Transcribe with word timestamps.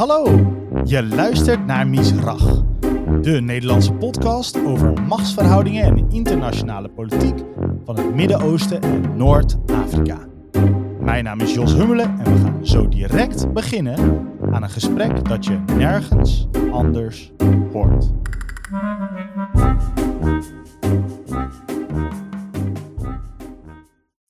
Hallo, 0.00 0.24
je 0.84 1.06
luistert 1.06 1.66
naar 1.66 1.88
Misrach, 1.88 2.62
de 3.22 3.40
Nederlandse 3.40 3.92
podcast 3.92 4.64
over 4.64 5.02
machtsverhoudingen 5.02 5.84
en 5.84 6.10
internationale 6.10 6.88
politiek 6.88 7.38
van 7.84 7.96
het 7.96 8.14
Midden-Oosten 8.14 8.82
en 8.82 9.16
Noord-Afrika. 9.16 10.18
Mijn 11.00 11.24
naam 11.24 11.40
is 11.40 11.54
Jos 11.54 11.72
Hummelen 11.72 12.18
en 12.18 12.32
we 12.32 12.40
gaan 12.40 12.66
zo 12.66 12.88
direct 12.88 13.52
beginnen 13.52 14.26
aan 14.52 14.62
een 14.62 14.70
gesprek 14.70 15.28
dat 15.28 15.44
je 15.44 15.58
nergens 15.76 16.48
anders 16.72 17.32
hoort. 17.72 18.10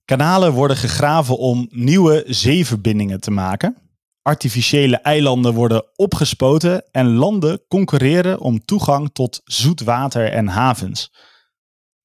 Kanalen 0.04 0.52
worden 0.52 0.76
gegraven 0.76 1.38
om 1.38 1.68
nieuwe 1.70 2.24
zeeverbindingen 2.26 3.20
te 3.20 3.30
maken. 3.30 3.76
Artificiële 4.22 4.96
eilanden 4.96 5.54
worden 5.54 5.98
opgespoten 5.98 6.84
en 6.90 7.14
landen 7.14 7.64
concurreren 7.68 8.40
om 8.40 8.64
toegang 8.64 9.10
tot 9.12 9.40
zoet 9.44 9.80
water 9.80 10.32
en 10.32 10.46
havens. 10.46 11.12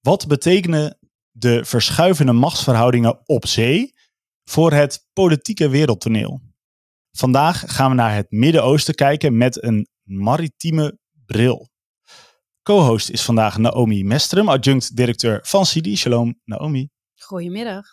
Wat 0.02 0.28
betekenen 0.28 0.98
de 1.32 1.66
verschuivende 1.66 2.32
machtsverhoudingen 2.32 3.22
op 3.26 3.46
zee 3.48 3.94
voor 4.44 4.72
het 4.72 5.08
politieke 5.14 5.70
wereldtoneel? 5.70 6.42
Vandaag 7.12 7.64
gaan 7.68 7.90
we 7.90 7.96
naar 7.96 8.16
het 8.16 8.32
Midden-Oosten 8.32 8.96
kijken 8.96 9.38
met 9.38 9.64
een 9.64 9.88
maritieme 10.04 11.00
bril. 11.26 11.70
Co-host 12.64 13.10
is 13.10 13.22
vandaag 13.22 13.58
Naomi 13.58 14.04
Mestrum, 14.04 14.50
adjunct-directeur 14.50 15.40
van 15.44 15.66
CIDI. 15.66 15.96
Shalom, 15.98 16.42
Naomi. 16.44 16.90
Goedemiddag. 17.16 17.86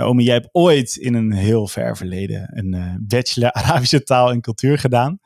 Naomi, 0.00 0.24
jij 0.24 0.34
hebt 0.34 0.48
ooit 0.52 0.96
in 0.96 1.14
een 1.14 1.32
heel 1.32 1.66
ver 1.66 1.96
verleden 1.96 2.58
een 2.58 2.74
uh, 2.74 2.94
bachelor 3.00 3.52
Arabische 3.52 4.02
taal 4.02 4.30
en 4.30 4.40
cultuur 4.40 4.78
gedaan. 4.78 5.18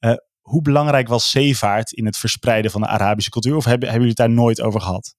Uh, 0.00 0.12
hoe 0.40 0.62
belangrijk 0.62 1.08
was 1.08 1.30
zeevaart 1.30 1.92
in 1.92 2.06
het 2.06 2.16
verspreiden 2.16 2.70
van 2.70 2.80
de 2.80 2.86
Arabische 2.86 3.30
cultuur? 3.30 3.56
Of 3.56 3.64
hebben, 3.64 3.88
hebben 3.88 4.06
jullie 4.06 4.22
het 4.22 4.26
daar 4.26 4.44
nooit 4.44 4.60
over 4.60 4.80
gehad? 4.80 5.14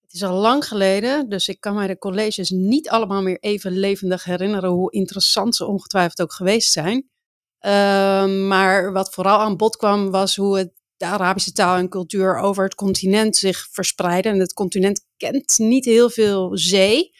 Het 0.00 0.12
is 0.12 0.22
al 0.22 0.36
lang 0.36 0.64
geleden, 0.64 1.28
dus 1.28 1.48
ik 1.48 1.60
kan 1.60 1.74
mij 1.74 1.86
de 1.86 1.98
colleges 1.98 2.50
niet 2.50 2.88
allemaal 2.88 3.22
meer 3.22 3.38
even 3.40 3.72
levendig 3.72 4.24
herinneren 4.24 4.70
hoe 4.70 4.92
interessant 4.92 5.56
ze 5.56 5.66
ongetwijfeld 5.66 6.22
ook 6.22 6.32
geweest 6.32 6.72
zijn. 6.72 7.08
Uh, 7.60 7.70
maar 8.46 8.92
wat 8.92 9.14
vooral 9.14 9.38
aan 9.38 9.56
bod 9.56 9.76
kwam 9.76 10.10
was 10.10 10.36
hoe 10.36 10.58
het 10.58 10.72
de 10.96 11.06
Arabische 11.06 11.52
taal 11.52 11.76
en 11.76 11.88
cultuur 11.88 12.36
over 12.36 12.64
het 12.64 12.74
continent 12.74 13.36
zich 13.36 13.68
verspreiden. 13.70 14.32
En 14.32 14.38
het 14.38 14.52
continent 14.52 15.06
kent 15.16 15.58
niet 15.58 15.84
heel 15.84 16.10
veel 16.10 16.50
zee. 16.58 17.10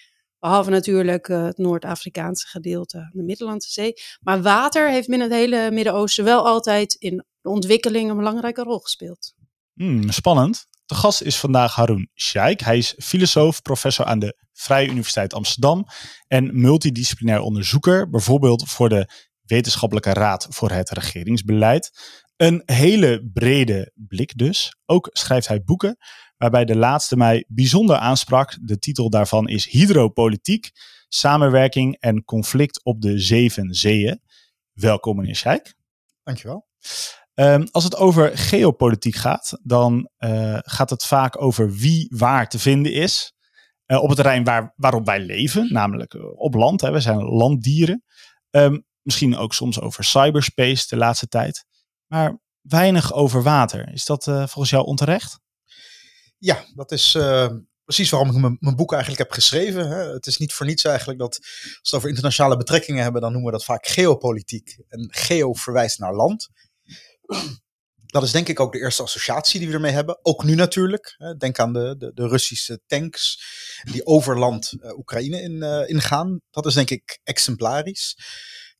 Behalve 0.42 0.70
natuurlijk 0.70 1.28
uh, 1.28 1.44
het 1.44 1.58
Noord-Afrikaanse 1.58 2.46
gedeelte, 2.46 3.10
de 3.12 3.22
Middellandse 3.22 3.70
Zee. 3.70 3.92
Maar 4.20 4.42
water 4.42 4.90
heeft 4.90 5.08
binnen 5.08 5.30
het 5.30 5.36
hele 5.38 5.70
Midden-Oosten 5.70 6.24
wel 6.24 6.46
altijd 6.46 6.94
in 6.94 7.24
de 7.40 7.48
ontwikkeling 7.48 8.10
een 8.10 8.16
belangrijke 8.16 8.62
rol 8.62 8.78
gespeeld. 8.78 9.34
Hmm, 9.74 10.10
spannend. 10.10 10.66
De 10.86 10.94
gast 10.94 11.22
is 11.22 11.36
vandaag 11.36 11.74
Haroun 11.74 12.08
Sheikh. 12.14 12.64
Hij 12.64 12.78
is 12.78 12.94
filosoof, 12.98 13.62
professor 13.62 14.04
aan 14.04 14.18
de 14.18 14.36
Vrije 14.52 14.88
Universiteit 14.88 15.34
Amsterdam 15.34 15.84
en 16.26 16.60
multidisciplinair 16.60 17.40
onderzoeker, 17.40 18.10
bijvoorbeeld 18.10 18.68
voor 18.68 18.88
de 18.88 19.08
Wetenschappelijke 19.42 20.12
Raad 20.12 20.46
voor 20.50 20.70
het 20.70 20.90
Regeringsbeleid. 20.90 21.90
Een 22.36 22.62
hele 22.64 23.30
brede 23.32 23.92
blik 23.94 24.38
dus. 24.38 24.76
Ook 24.86 25.08
schrijft 25.12 25.48
hij 25.48 25.62
boeken, 25.62 25.96
waarbij 26.42 26.64
de 26.64 26.76
laatste 26.76 27.16
mij 27.16 27.44
bijzonder 27.48 27.96
aansprak. 27.96 28.58
De 28.60 28.78
titel 28.78 29.10
daarvan 29.10 29.48
is 29.48 29.70
Hydropolitiek, 29.70 30.70
samenwerking 31.08 31.96
en 32.00 32.24
conflict 32.24 32.84
op 32.84 33.00
de 33.00 33.18
zeven 33.18 33.74
zeeën. 33.74 34.20
Welkom 34.72 35.16
meneer 35.16 35.36
Scheik. 35.36 35.74
Dankjewel. 36.22 36.66
Um, 37.34 37.68
als 37.70 37.84
het 37.84 37.96
over 37.96 38.38
geopolitiek 38.38 39.14
gaat, 39.14 39.58
dan 39.62 40.08
uh, 40.18 40.58
gaat 40.60 40.90
het 40.90 41.04
vaak 41.04 41.42
over 41.42 41.72
wie 41.72 42.06
waar 42.16 42.48
te 42.48 42.58
vinden 42.58 42.92
is. 42.92 43.32
Uh, 43.86 44.02
op 44.02 44.08
het 44.08 44.16
terrein 44.16 44.44
waar, 44.44 44.72
waarop 44.76 45.06
wij 45.06 45.20
leven, 45.20 45.72
namelijk 45.72 46.14
uh, 46.14 46.22
op 46.34 46.54
land. 46.54 46.80
Hè. 46.80 46.90
We 46.90 47.00
zijn 47.00 47.22
landdieren. 47.22 48.04
Um, 48.50 48.84
misschien 49.02 49.36
ook 49.36 49.54
soms 49.54 49.80
over 49.80 50.04
cyberspace 50.04 50.86
de 50.88 50.96
laatste 50.96 51.28
tijd 51.28 51.64
maar 52.06 52.40
weinig 52.60 53.12
over 53.12 53.42
water. 53.42 53.92
Is 53.92 54.04
dat 54.04 54.26
uh, 54.26 54.36
volgens 54.36 54.70
jou 54.70 54.84
onterecht? 54.84 55.40
Ja, 56.44 56.64
dat 56.74 56.92
is 56.92 57.14
uh, 57.14 57.48
precies 57.84 58.10
waarom 58.10 58.28
ik 58.28 58.56
mijn 58.60 58.76
boek 58.76 58.92
eigenlijk 58.92 59.22
heb 59.22 59.32
geschreven. 59.32 59.88
Het 60.12 60.26
is 60.26 60.38
niet 60.38 60.52
voor 60.52 60.66
niets 60.66 60.84
eigenlijk 60.84 61.18
dat 61.18 61.38
als 61.38 61.70
we 61.72 61.78
het 61.82 61.94
over 61.94 62.08
internationale 62.08 62.56
betrekkingen 62.56 63.02
hebben, 63.02 63.20
dan 63.20 63.32
noemen 63.32 63.50
we 63.50 63.56
dat 63.56 63.66
vaak 63.66 63.86
geopolitiek. 63.86 64.78
En 64.88 65.08
geo 65.12 65.52
verwijst 65.52 65.98
naar 65.98 66.14
land. 66.14 66.48
Dat 68.06 68.22
is 68.22 68.30
denk 68.30 68.48
ik 68.48 68.60
ook 68.60 68.72
de 68.72 68.78
eerste 68.78 69.02
associatie 69.02 69.58
die 69.58 69.68
we 69.68 69.74
ermee 69.74 69.92
hebben. 69.92 70.18
Ook 70.22 70.44
nu 70.44 70.54
natuurlijk. 70.54 71.16
Denk 71.38 71.58
aan 71.58 71.72
de, 71.72 71.94
de, 71.98 72.12
de 72.14 72.28
Russische 72.28 72.80
tanks 72.86 73.44
die 73.82 74.06
over 74.06 74.38
land 74.38 74.72
uh, 74.72 74.98
Oekraïne 74.98 75.40
in, 75.40 75.52
uh, 75.52 75.88
ingaan. 75.88 76.40
Dat 76.50 76.66
is 76.66 76.74
denk 76.74 76.90
ik 76.90 77.20
exemplarisch. 77.24 78.16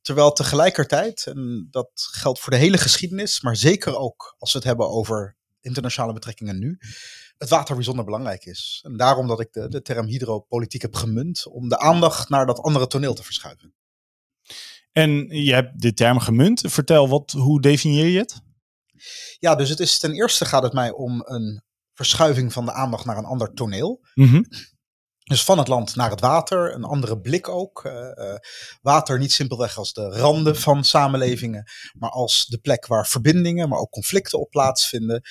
Terwijl 0.01 0.31
tegelijkertijd, 0.31 1.25
en 1.27 1.67
dat 1.71 1.89
geldt 1.93 2.39
voor 2.39 2.51
de 2.51 2.59
hele 2.59 2.77
geschiedenis, 2.77 3.41
maar 3.41 3.55
zeker 3.55 3.97
ook 3.97 4.35
als 4.37 4.51
we 4.51 4.57
het 4.57 4.67
hebben 4.67 4.89
over 4.89 5.37
internationale 5.61 6.13
betrekkingen 6.13 6.59
nu, 6.59 6.77
het 7.43 7.51
water 7.51 7.75
bijzonder 7.75 8.05
belangrijk 8.05 8.45
is. 8.45 8.79
En 8.85 8.97
daarom 8.97 9.27
dat 9.27 9.39
ik 9.39 9.53
de, 9.53 9.67
de 9.69 9.81
term 9.81 10.05
hydropolitiek 10.05 10.81
heb 10.81 10.95
gemunt, 10.95 11.47
om 11.47 11.69
de 11.69 11.79
aandacht 11.79 12.29
naar 12.29 12.45
dat 12.45 12.59
andere 12.59 12.87
toneel 12.87 13.13
te 13.13 13.23
verschuiven. 13.23 13.73
En 14.91 15.27
je 15.27 15.53
hebt 15.53 15.81
de 15.81 15.93
term 15.93 16.19
gemunt. 16.19 16.61
Vertel, 16.65 17.09
wat, 17.09 17.31
hoe 17.31 17.61
definieer 17.61 18.05
je 18.05 18.19
het? 18.19 18.41
Ja, 19.39 19.55
dus 19.55 19.69
het 19.69 19.79
is 19.79 19.99
ten 19.99 20.13
eerste 20.13 20.45
gaat 20.45 20.63
het 20.63 20.73
mij 20.73 20.91
om 20.91 21.21
een 21.25 21.63
verschuiving 21.93 22.53
van 22.53 22.65
de 22.65 22.71
aandacht 22.71 23.05
naar 23.05 23.17
een 23.17 23.25
ander 23.25 23.53
toneel. 23.53 24.01
Mm 24.13 24.27
-hmm. 24.27 24.45
Dus 25.23 25.43
van 25.43 25.57
het 25.57 25.67
land 25.67 25.95
naar 25.95 26.09
het 26.09 26.19
water, 26.19 26.73
een 26.73 26.83
andere 26.83 27.19
blik 27.19 27.49
ook. 27.49 27.83
Uh, 27.85 27.93
uh, 27.93 28.35
water 28.81 29.19
niet 29.19 29.31
simpelweg 29.31 29.77
als 29.77 29.93
de 29.93 30.09
randen 30.09 30.55
van 30.55 30.83
samenlevingen, 30.83 31.63
maar 31.93 32.09
als 32.09 32.45
de 32.45 32.57
plek 32.57 32.87
waar 32.87 33.07
verbindingen, 33.07 33.69
maar 33.69 33.79
ook 33.79 33.91
conflicten 33.91 34.39
op 34.39 34.49
plaatsvinden. 34.49 35.21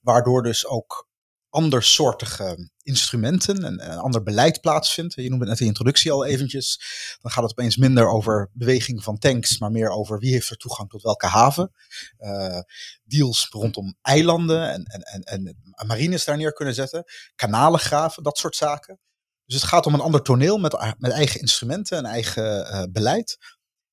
Waardoor 0.00 0.42
dus 0.42 0.66
ook 0.66 1.09
andersoortige 1.50 2.70
instrumenten 2.82 3.64
en 3.64 3.90
een 3.90 3.98
ander 3.98 4.22
beleid 4.22 4.60
plaatsvindt. 4.60 5.14
Je 5.14 5.28
noemde 5.28 5.38
het 5.38 5.48
net 5.48 5.58
de 5.58 5.64
introductie 5.64 6.12
al 6.12 6.24
eventjes. 6.24 6.80
Dan 7.20 7.30
gaat 7.30 7.42
het 7.42 7.50
opeens 7.50 7.76
minder 7.76 8.08
over 8.08 8.50
beweging 8.52 9.02
van 9.02 9.18
tanks, 9.18 9.58
maar 9.58 9.70
meer 9.70 9.90
over 9.90 10.18
wie 10.18 10.32
heeft 10.32 10.50
er 10.50 10.56
toegang 10.56 10.88
tot 10.88 11.02
welke 11.02 11.26
haven. 11.26 11.72
Uh, 12.18 12.60
deals 13.02 13.46
rondom 13.50 13.96
eilanden 14.02 14.70
en, 14.70 14.84
en, 14.84 15.22
en, 15.22 15.56
en 15.72 15.86
marines 15.86 16.24
daar 16.24 16.36
neer 16.36 16.52
kunnen 16.52 16.74
zetten. 16.74 17.04
Kanalen 17.34 17.80
graven, 17.80 18.22
dat 18.22 18.38
soort 18.38 18.56
zaken. 18.56 18.98
Dus 19.44 19.60
het 19.60 19.70
gaat 19.70 19.86
om 19.86 19.94
een 19.94 20.00
ander 20.00 20.22
toneel 20.22 20.58
met, 20.58 20.94
met 20.98 21.12
eigen 21.12 21.40
instrumenten 21.40 21.98
en 21.98 22.04
eigen 22.04 22.66
uh, 22.66 22.82
beleid. 22.90 23.38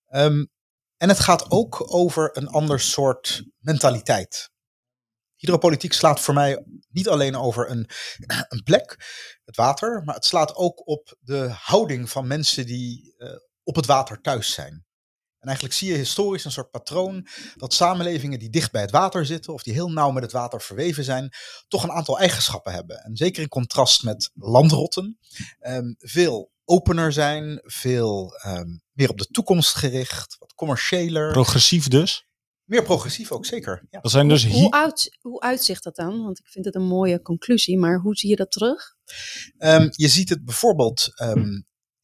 Um, 0.10 0.50
en 0.98 1.10
het 1.10 1.20
gaat 1.20 1.52
ook 1.52 1.94
over 1.94 2.38
een 2.38 2.48
ander 2.48 2.80
soort 2.80 3.44
mentaliteit. 3.58 4.50
Hydropolitiek 5.38 5.94
slaat 5.94 6.20
voor 6.20 6.34
mij 6.34 6.66
niet 6.90 7.10
alleen 7.10 7.36
over 7.36 7.70
een, 7.70 7.90
een 8.50 8.64
plek, 8.64 8.96
het 9.46 9.56
water, 9.56 10.02
maar 10.06 10.16
het 10.16 10.26
slaat 10.26 10.56
ook 10.56 10.88
op 10.88 11.16
de 11.20 11.50
houding 11.50 12.10
van 12.10 12.28
mensen 12.28 12.66
die 12.66 13.16
uh, 13.18 13.30
op 13.64 13.76
het 13.76 13.86
water 13.86 14.22
thuis 14.22 14.54
zijn. 14.54 14.86
En 15.40 15.48
eigenlijk 15.48 15.76
zie 15.76 15.92
je 15.92 15.98
historisch 15.98 16.46
een 16.46 16.52
soort 16.52 16.72
patroon 16.72 17.28
dat 17.56 17.74
samenlevingen 17.74 18.40
die 18.40 18.50
dicht 18.50 18.72
bij 18.72 18.82
het 18.82 18.92
water 18.92 19.26
zitten 19.26 19.54
of 19.54 19.64
die 19.64 19.74
heel 19.74 19.92
nauw 19.92 20.12
met 20.12 20.24
het 20.24 20.32
water 20.32 20.62
verweven 20.62 21.04
zijn, 21.04 21.34
toch 21.68 21.84
een 21.84 21.92
aantal 21.92 22.20
eigenschappen 22.20 22.74
hebben. 22.74 23.04
En 23.04 23.16
zeker 23.16 23.42
in 23.42 23.50
contrast 23.50 24.04
met 24.04 24.30
landrotten, 24.34 25.18
um, 25.68 25.96
veel 25.98 26.52
opener 26.66 27.14
zijn, 27.14 27.60
veel 27.64 28.34
um, 28.46 28.82
meer 28.92 29.10
op 29.10 29.18
de 29.18 29.28
toekomst 29.28 29.76
gericht, 29.76 30.36
wat 30.40 30.54
commerciëler. 30.54 31.32
Progressief 31.32 31.88
dus? 31.88 32.27
Meer 32.68 32.84
progressief 32.84 33.32
ook, 33.32 33.46
zeker. 33.46 33.86
Ja. 33.90 34.00
Dat 34.00 34.12
zijn 34.12 34.28
dus 34.28 34.46
hoe, 34.46 34.62
hoe, 34.62 34.72
uit, 34.72 35.18
hoe 35.22 35.42
uitzicht 35.42 35.84
dat 35.84 35.96
dan? 35.96 36.24
Want 36.24 36.40
ik 36.40 36.48
vind 36.48 36.66
het 36.66 36.76
een 36.76 36.88
mooie 36.88 37.22
conclusie, 37.22 37.78
maar 37.78 38.00
hoe 38.00 38.16
zie 38.16 38.30
je 38.30 38.36
dat 38.36 38.52
terug? 38.52 38.96
Um, 39.58 39.90
je 39.92 40.08
ziet 40.08 40.30
het 40.30 40.46
bijvoorbeeld 40.46 41.12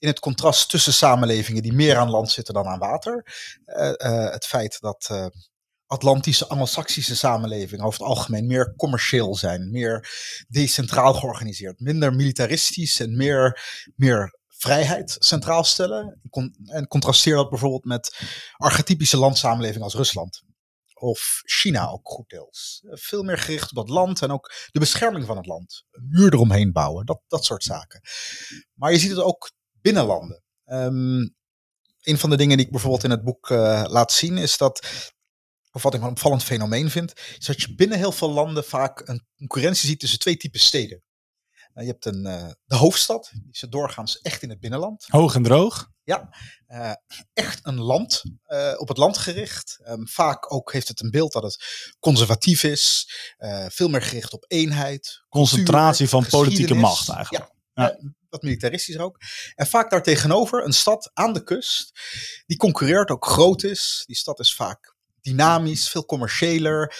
in 0.03 0.07
het 0.07 0.19
contrast 0.19 0.69
tussen 0.69 0.93
samenlevingen 0.93 1.63
die 1.63 1.73
meer 1.73 1.97
aan 1.97 2.09
land 2.09 2.31
zitten 2.31 2.53
dan 2.53 2.65
aan 2.65 2.79
water. 2.79 3.25
Uh, 3.65 3.91
uh, 3.97 4.31
het 4.31 4.45
feit 4.45 4.77
dat 4.79 5.09
uh, 5.11 5.25
Atlantische, 5.85 6.47
Anglo-Saxische 6.47 7.15
samenlevingen 7.15 7.85
over 7.85 7.99
het 7.99 8.07
algemeen 8.07 8.47
meer 8.47 8.73
commercieel 8.75 9.35
zijn, 9.35 9.71
meer 9.71 10.09
decentraal 10.47 11.13
georganiseerd, 11.13 11.79
minder 11.79 12.13
militaristisch 12.13 12.99
en 12.99 13.17
meer, 13.17 13.61
meer 13.95 14.39
vrijheid 14.47 15.15
centraal 15.19 15.63
stellen. 15.63 16.21
En 16.65 16.87
contrasteer 16.87 17.35
dat 17.35 17.49
bijvoorbeeld 17.49 17.85
met 17.85 18.19
archetypische 18.57 19.17
landsamenlevingen 19.17 19.83
als 19.83 19.95
Rusland. 19.95 20.43
Of 21.03 21.41
China 21.45 21.87
ook 21.89 22.09
goed 22.09 22.29
deels. 22.29 22.81
Veel 22.83 23.23
meer 23.23 23.37
gericht 23.37 23.69
op 23.69 23.75
dat 23.75 23.89
land 23.89 24.21
en 24.21 24.31
ook 24.31 24.51
de 24.71 24.79
bescherming 24.79 25.25
van 25.25 25.37
het 25.37 25.45
land. 25.45 25.85
Een 25.91 26.07
muur 26.09 26.33
eromheen 26.33 26.71
bouwen, 26.71 27.05
dat, 27.05 27.21
dat 27.27 27.45
soort 27.45 27.63
zaken. 27.63 28.01
Maar 28.73 28.91
je 28.91 28.97
ziet 28.97 29.09
het 29.09 29.19
ook 29.19 29.51
binnenlanden. 29.81 30.43
Um, 30.65 31.35
een 32.01 32.17
van 32.17 32.29
de 32.29 32.37
dingen 32.37 32.57
die 32.57 32.65
ik 32.65 32.71
bijvoorbeeld 32.71 33.03
in 33.03 33.09
het 33.09 33.23
boek 33.23 33.49
uh, 33.49 33.83
laat 33.87 34.11
zien 34.11 34.37
is 34.37 34.57
dat 34.57 34.87
of 35.71 35.83
wat 35.83 35.93
ik 35.93 36.01
een 36.01 36.09
opvallend 36.09 36.43
fenomeen 36.43 36.89
vind, 36.89 37.13
is 37.37 37.45
dat 37.45 37.61
je 37.61 37.75
binnen 37.75 37.97
heel 37.97 38.11
veel 38.11 38.31
landen 38.31 38.63
vaak 38.63 39.07
een 39.07 39.27
concurrentie 39.37 39.89
ziet 39.89 39.99
tussen 39.99 40.19
twee 40.19 40.37
typen 40.37 40.59
steden. 40.59 41.03
Nou, 41.73 41.85
je 41.85 41.91
hebt 41.91 42.05
een, 42.05 42.25
uh, 42.25 42.49
de 42.65 42.75
hoofdstad, 42.75 43.29
die 43.33 43.51
is 43.51 43.65
doorgaans 43.69 44.21
echt 44.21 44.41
in 44.41 44.49
het 44.49 44.59
binnenland. 44.59 45.05
Hoog 45.07 45.35
en 45.35 45.43
droog? 45.43 45.91
Ja, 46.03 46.35
uh, 46.67 46.93
echt 47.33 47.59
een 47.63 47.79
land, 47.79 48.23
uh, 48.47 48.73
op 48.77 48.87
het 48.87 48.97
land 48.97 49.17
gericht. 49.17 49.79
Um, 49.87 50.07
vaak 50.07 50.53
ook 50.53 50.73
heeft 50.73 50.87
het 50.87 51.01
een 51.01 51.11
beeld 51.11 51.31
dat 51.31 51.43
het 51.43 51.63
conservatief 51.99 52.63
is, 52.63 53.11
veel 53.67 53.87
meer 53.87 54.01
gericht 54.01 54.33
op 54.33 54.45
eenheid. 54.47 55.23
Concentratie 55.29 56.07
cultuur, 56.07 56.29
van 56.29 56.39
politieke 56.39 56.73
macht 56.73 57.09
eigenlijk. 57.09 57.51
Ja, 57.73 57.83
ja. 57.83 57.97
wat 58.29 58.41
militaristisch 58.41 58.97
ook. 58.97 59.17
En 59.55 59.67
vaak 59.67 59.89
daartegenover 59.89 60.65
een 60.65 60.73
stad 60.73 61.11
aan 61.13 61.33
de 61.33 61.43
kust, 61.43 61.91
die 62.45 62.57
concurreert, 62.57 63.09
ook 63.09 63.25
groot 63.25 63.63
is. 63.63 64.03
Die 64.05 64.15
stad 64.15 64.39
is 64.39 64.55
vaak 64.55 64.95
dynamisch, 65.21 65.89
veel 65.89 66.05
commerciëler, 66.05 66.95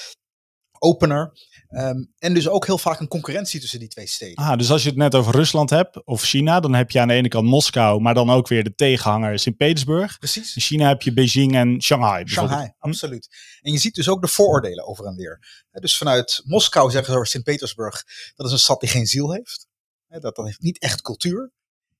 opener. 0.83 1.31
Um, 1.69 2.13
en 2.17 2.33
dus 2.33 2.47
ook 2.47 2.65
heel 2.65 2.77
vaak 2.77 2.99
een 2.99 3.07
concurrentie 3.07 3.59
tussen 3.59 3.79
die 3.79 3.87
twee 3.87 4.07
steden. 4.07 4.35
Ah, 4.35 4.57
dus 4.57 4.71
als 4.71 4.83
je 4.83 4.89
het 4.89 4.97
net 4.97 5.15
over 5.15 5.35
Rusland 5.35 5.69
hebt 5.69 6.05
of 6.05 6.21
China, 6.21 6.59
dan 6.59 6.73
heb 6.73 6.91
je 6.91 6.99
aan 6.99 7.07
de 7.07 7.13
ene 7.13 7.27
kant 7.27 7.47
Moskou, 7.47 8.01
maar 8.01 8.13
dan 8.13 8.29
ook 8.29 8.47
weer 8.47 8.63
de 8.63 8.75
tegenhanger 8.75 9.39
Sint-Petersburg. 9.39 10.17
Precies. 10.17 10.55
In 10.55 10.61
China 10.61 10.87
heb 10.87 11.01
je 11.01 11.13
Beijing 11.13 11.55
en 11.55 11.81
Shanghai. 11.81 12.27
Shanghai, 12.27 12.65
hm? 12.65 12.87
absoluut. 12.87 13.27
En 13.61 13.71
je 13.71 13.77
ziet 13.77 13.95
dus 13.95 14.09
ook 14.09 14.21
de 14.21 14.27
vooroordelen 14.27 14.87
over 14.87 15.05
en 15.05 15.15
weer. 15.15 15.65
Dus 15.71 15.97
vanuit 15.97 16.41
Moskou 16.45 16.91
zeggen 16.91 17.09
ze 17.11 17.17
over 17.17 17.29
Sint-Petersburg, 17.29 18.03
dat 18.35 18.45
is 18.45 18.51
een 18.51 18.59
stad 18.59 18.79
die 18.79 18.89
geen 18.89 19.05
ziel 19.05 19.33
heeft. 19.33 19.67
Dat, 20.07 20.35
dat 20.35 20.45
heeft 20.45 20.61
niet 20.61 20.79
echt 20.79 21.01
cultuur. 21.01 21.51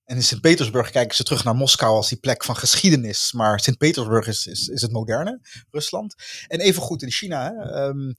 En 0.04 0.16
in 0.16 0.22
Sint-Petersburg 0.22 0.90
kijken 0.90 1.16
ze 1.16 1.22
terug 1.22 1.44
naar 1.44 1.54
Moskou 1.54 1.96
als 1.96 2.08
die 2.08 2.18
plek 2.18 2.44
van 2.44 2.56
geschiedenis. 2.56 3.32
Maar 3.32 3.60
Sint-Petersburg 3.60 4.26
is, 4.26 4.46
is, 4.46 4.68
is 4.68 4.82
het 4.82 4.92
moderne 4.92 5.40
Rusland. 5.70 6.14
En 6.46 6.60
evengoed 6.60 7.02
in 7.02 7.10
China. 7.10 7.52
Hè, 7.52 7.86
um, 7.86 8.14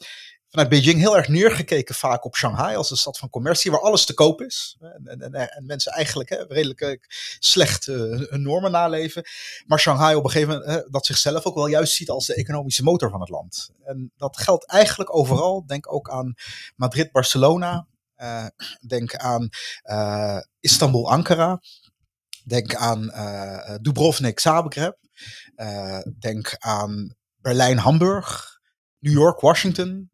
vanuit 0.55 0.73
Beijing 0.73 0.99
heel 0.99 1.17
erg 1.17 1.27
neergekeken 1.27 1.95
vaak 1.95 2.25
op 2.25 2.35
Shanghai 2.35 2.75
als 2.75 2.91
een 2.91 2.97
stad 2.97 3.17
van 3.17 3.29
commercie, 3.29 3.71
waar 3.71 3.81
alles 3.81 4.05
te 4.05 4.13
koop 4.13 4.41
is. 4.41 4.77
En, 5.03 5.21
en, 5.21 5.33
en 5.33 5.65
mensen 5.65 5.91
eigenlijk 5.91 6.29
hè, 6.29 6.43
redelijk 6.47 6.81
eh, 6.81 6.97
slecht 7.39 7.87
uh, 7.87 7.95
hun 8.29 8.41
normen 8.41 8.71
naleven. 8.71 9.23
Maar 9.65 9.79
Shanghai 9.79 10.15
op 10.15 10.23
een 10.23 10.29
gegeven 10.29 10.59
moment 10.59 10.91
dat 10.91 11.05
zichzelf 11.05 11.45
ook 11.45 11.55
wel 11.55 11.67
juist 11.67 11.93
ziet 11.93 12.09
als 12.09 12.25
de 12.25 12.35
economische 12.35 12.83
motor 12.83 13.09
van 13.09 13.19
het 13.19 13.29
land. 13.29 13.69
En 13.83 14.11
dat 14.17 14.37
geldt 14.37 14.65
eigenlijk 14.65 15.15
overal. 15.15 15.65
Denk 15.65 15.93
ook 15.93 16.09
aan 16.09 16.33
Madrid, 16.75 17.11
Barcelona. 17.11 17.87
Uh, 18.17 18.45
denk 18.87 19.15
aan 19.15 19.49
Istanbul, 20.59 21.11
Ankara. 21.11 21.61
Denk 22.43 22.75
aan 22.75 23.11
Dubrovnik, 23.81 24.39
Zagreb. 24.39 24.97
denk 26.19 26.55
aan 26.57 27.15
Berlijn, 27.41 27.77
Hamburg. 27.77 28.59
New 28.99 29.13
York, 29.13 29.39
Washington. 29.39 30.09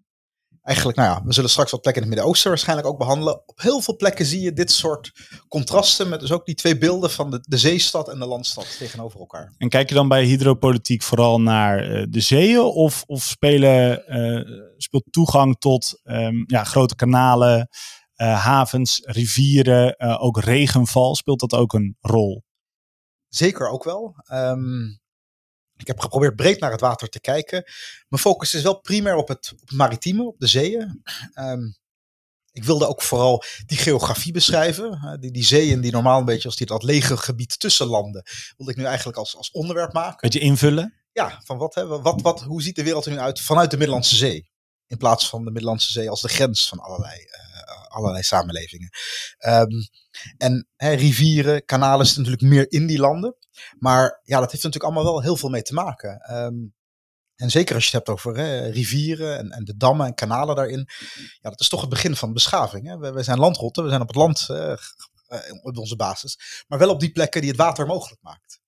Eigenlijk, 0.62 0.98
nou 0.98 1.10
ja, 1.10 1.24
we 1.26 1.34
zullen 1.34 1.50
straks 1.50 1.72
wat 1.72 1.82
plekken 1.82 2.04
in 2.04 2.08
het 2.08 2.18
Midden-Oosten 2.18 2.50
waarschijnlijk 2.50 2.88
ook 2.88 2.98
behandelen. 2.98 3.48
Op 3.48 3.60
heel 3.62 3.82
veel 3.82 3.96
plekken 3.96 4.26
zie 4.26 4.42
je 4.42 4.54
dit 4.54 4.72
soort 4.72 5.12
contrasten 5.48 6.10
met 6.10 6.20
dus 6.20 6.32
ook 6.32 6.46
die 6.46 6.56
twee 6.56 6.78
beelden 6.78 7.12
van 7.12 7.32
de, 7.32 7.40
de 7.48 7.58
zeestad 7.58 8.10
en 8.10 8.20
de 8.20 8.26
landstad 8.26 8.78
tegenover 8.78 9.20
elkaar. 9.20 9.54
En 9.58 9.70
kijk 9.70 9.90
je 9.90 9.96
dan 9.96 10.08
bij 10.08 10.24
hydropolitiek 10.24 11.02
vooral 11.02 11.42
naar 11.42 11.92
uh, 11.92 12.06
de 12.10 12.20
zeeën 12.20 12.60
of, 12.60 13.04
of 13.06 13.24
spelen, 13.24 14.04
uh, 14.08 14.72
speelt 14.78 15.08
toegang 15.12 15.60
tot 15.60 16.00
um, 16.04 16.44
ja, 16.48 16.64
grote 16.64 16.96
kanalen, 16.96 17.68
uh, 18.16 18.44
havens, 18.44 19.02
rivieren, 19.04 20.00
ook 20.20 20.40
regenval, 20.40 21.16
speelt 21.16 21.40
dat 21.40 21.54
ook 21.54 21.74
een 21.74 21.98
rol? 22.00 22.44
Zeker 23.28 23.70
ook 23.70 23.84
wel. 23.84 24.16
Um, 24.34 25.01
ik 25.82 25.88
heb 25.88 26.00
geprobeerd 26.00 26.36
breed 26.36 26.60
naar 26.60 26.72
het 26.72 26.82
water 26.82 27.10
te 27.10 27.20
kijken. 27.20 27.64
Mijn 28.08 28.22
focus 28.22 28.54
is 28.54 28.62
wel 28.62 28.80
primair 28.80 29.16
op 29.16 29.28
het, 29.28 29.52
op 29.54 29.60
het 29.60 29.78
maritieme, 29.78 30.24
op 30.24 30.40
de 30.40 30.48
zeeën. 30.48 31.02
Um, 31.36 31.80
ik 32.52 32.64
wilde 32.64 32.88
ook 32.88 33.02
vooral 33.02 33.44
die 33.66 33.78
geografie 33.78 34.34
beschrijven. 34.34 35.18
Die, 35.20 35.32
die 35.32 35.46
zeeën 35.46 35.82
die 35.82 35.92
normaal 35.92 36.20
een 36.20 36.26
beetje 36.26 36.48
als 36.48 36.58
die, 36.58 36.68
dat 36.68 36.84
lege 36.84 37.18
gebied 37.18 37.60
tussen 37.60 37.88
landen, 37.88 38.24
wilde 38.58 38.72
ik 38.72 38.78
nu 38.78 38.84
eigenlijk 38.84 39.18
als, 39.18 39.36
als 39.36 39.52
onderwerp 39.52 39.94
maken. 39.94 40.18
Beetje 40.22 40.40
invullen? 40.40 40.94
Ja, 41.12 41.42
van 41.44 41.58
wat, 41.58 41.76
hè, 41.76 41.88
wat, 41.88 42.22
wat, 42.22 42.42
hoe 42.42 42.62
ziet 42.62 42.76
de 42.76 42.84
wereld 42.84 43.06
er 43.06 43.12
nu 43.12 43.18
uit 43.18 43.42
vanuit 43.42 43.72
de 43.72 43.78
Middellandse 43.78 44.16
Zee? 44.16 44.50
In 44.88 44.98
plaats 44.98 45.30
van 45.30 45.46
de 45.46 45.52
Middellandse 45.52 45.92
Zee 45.92 46.10
als 46.10 46.22
de 46.22 46.28
grens 46.28 46.68
van 46.68 46.80
allerlei, 46.80 47.18
allerlei 47.92 48.24
samenlevingen. 48.24 48.90
Um, 49.48 49.88
en 50.38 50.68
rivieren, 50.78 51.66
kanalen 51.66 52.06
zitten 52.06 52.24
natuurlijk 52.24 52.54
meer 52.54 52.72
in 52.72 52.88
die 52.88 53.00
landen. 53.00 53.36
Maar 53.80 54.20
ja, 54.24 54.40
dat 54.40 54.52
heeft 54.52 54.64
natuurlijk 54.64 54.84
allemaal 54.84 55.14
wel 55.14 55.22
heel 55.22 55.38
veel 55.38 55.50
mee 55.50 55.62
te 55.62 55.74
maken. 55.74 56.36
Um, 56.36 56.74
en 57.36 57.50
zeker 57.50 57.76
als 57.76 57.84
je 57.90 57.98
het 57.98 58.08
hebt 58.08 58.18
over 58.18 58.38
hè, 58.38 58.68
rivieren 58.68 59.38
en, 59.38 59.50
en, 59.52 59.64
de 59.64 59.78
dammen 59.78 60.06
en 60.06 60.14
kanalen 60.14 60.56
daarin. 60.56 60.88
Ja, 61.40 61.50
dat 61.50 61.60
is 61.60 61.70
toch 61.70 61.82
het 61.82 61.90
begin 61.90 62.16
van 62.16 62.34
beschaving. 62.34 62.88
Hè? 62.88 62.98
We, 63.12 63.24
zijn 63.24 63.40
landrotten, 63.40 63.84
we 63.84 63.90
zijn 63.90 64.02
op 64.02 64.08
het 64.08 64.16
land 64.16 64.48
uh, 64.50 64.74
op 65.62 65.78
onze 65.78 65.96
basis. 65.96 66.64
Maar 66.68 66.80
wel 66.80 66.90
op 66.90 67.00
die 67.00 67.12
plekken 67.12 67.42
die 67.42 67.50
het 67.50 67.60
water 67.60 67.86
mogelijk 67.86 68.22
maakt. 68.22 68.60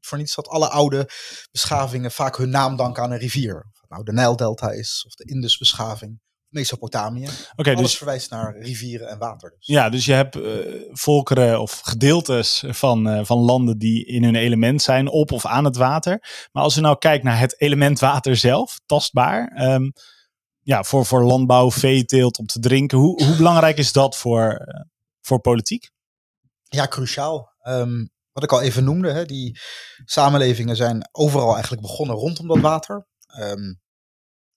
Voor 0.00 0.18
niets 0.18 0.34
dat 0.34 0.48
alle 0.48 0.68
oude 0.68 1.08
beschavingen 1.50 2.10
vaak 2.10 2.36
hun 2.36 2.50
naam 2.50 2.76
danken 2.76 3.02
aan 3.02 3.10
een 3.10 3.18
rivier. 3.18 3.66
Of 3.72 3.88
nou 3.88 4.04
de 4.04 4.12
Nijldelta 4.12 4.70
is 4.70 5.04
of 5.06 5.14
de 5.14 5.24
Indusbeschaving. 5.24 6.20
Mesopotamië. 6.52 7.28
Okay, 7.56 7.74
Alles 7.74 7.86
dus, 7.86 7.96
verwijst 7.96 8.30
naar 8.30 8.58
rivieren 8.58 9.08
en 9.08 9.18
water. 9.18 9.54
Dus. 9.58 9.66
Ja, 9.66 9.88
dus 9.88 10.04
je 10.04 10.12
hebt 10.12 10.36
uh, 10.36 10.42
volkeren 10.90 11.60
of 11.60 11.80
gedeeltes 11.80 12.64
van, 12.68 13.08
uh, 13.08 13.24
van 13.24 13.38
landen 13.38 13.78
die 13.78 14.06
in 14.06 14.24
hun 14.24 14.34
element 14.34 14.82
zijn, 14.82 15.08
op 15.08 15.32
of 15.32 15.46
aan 15.46 15.64
het 15.64 15.76
water. 15.76 16.48
Maar 16.52 16.62
als 16.62 16.74
we 16.74 16.80
nou 16.80 16.98
kijken 16.98 17.26
naar 17.26 17.38
het 17.38 17.60
element 17.60 17.98
water 17.98 18.36
zelf, 18.36 18.80
tastbaar. 18.86 19.62
Um, 19.72 19.92
ja, 20.60 20.82
voor, 20.82 21.06
voor 21.06 21.24
landbouw, 21.24 21.70
veeteelt, 21.70 22.38
om 22.38 22.46
te 22.46 22.58
drinken. 22.58 22.98
Hoe, 22.98 23.24
hoe 23.24 23.36
belangrijk 23.36 23.78
is 23.78 23.92
dat 23.92 24.16
voor, 24.16 24.66
uh, 24.66 24.80
voor 25.20 25.40
politiek? 25.40 25.90
Ja, 26.62 26.86
cruciaal. 26.86 27.52
Um, 27.62 28.10
wat 28.32 28.42
ik 28.42 28.52
al 28.52 28.60
even 28.60 28.84
noemde, 28.84 29.12
hè, 29.12 29.24
die 29.24 29.60
samenlevingen 30.04 30.76
zijn 30.76 31.08
overal 31.12 31.52
eigenlijk 31.52 31.82
begonnen 31.82 32.16
rondom 32.16 32.48
dat 32.48 32.60
water. 32.60 33.06
Um, 33.38 33.80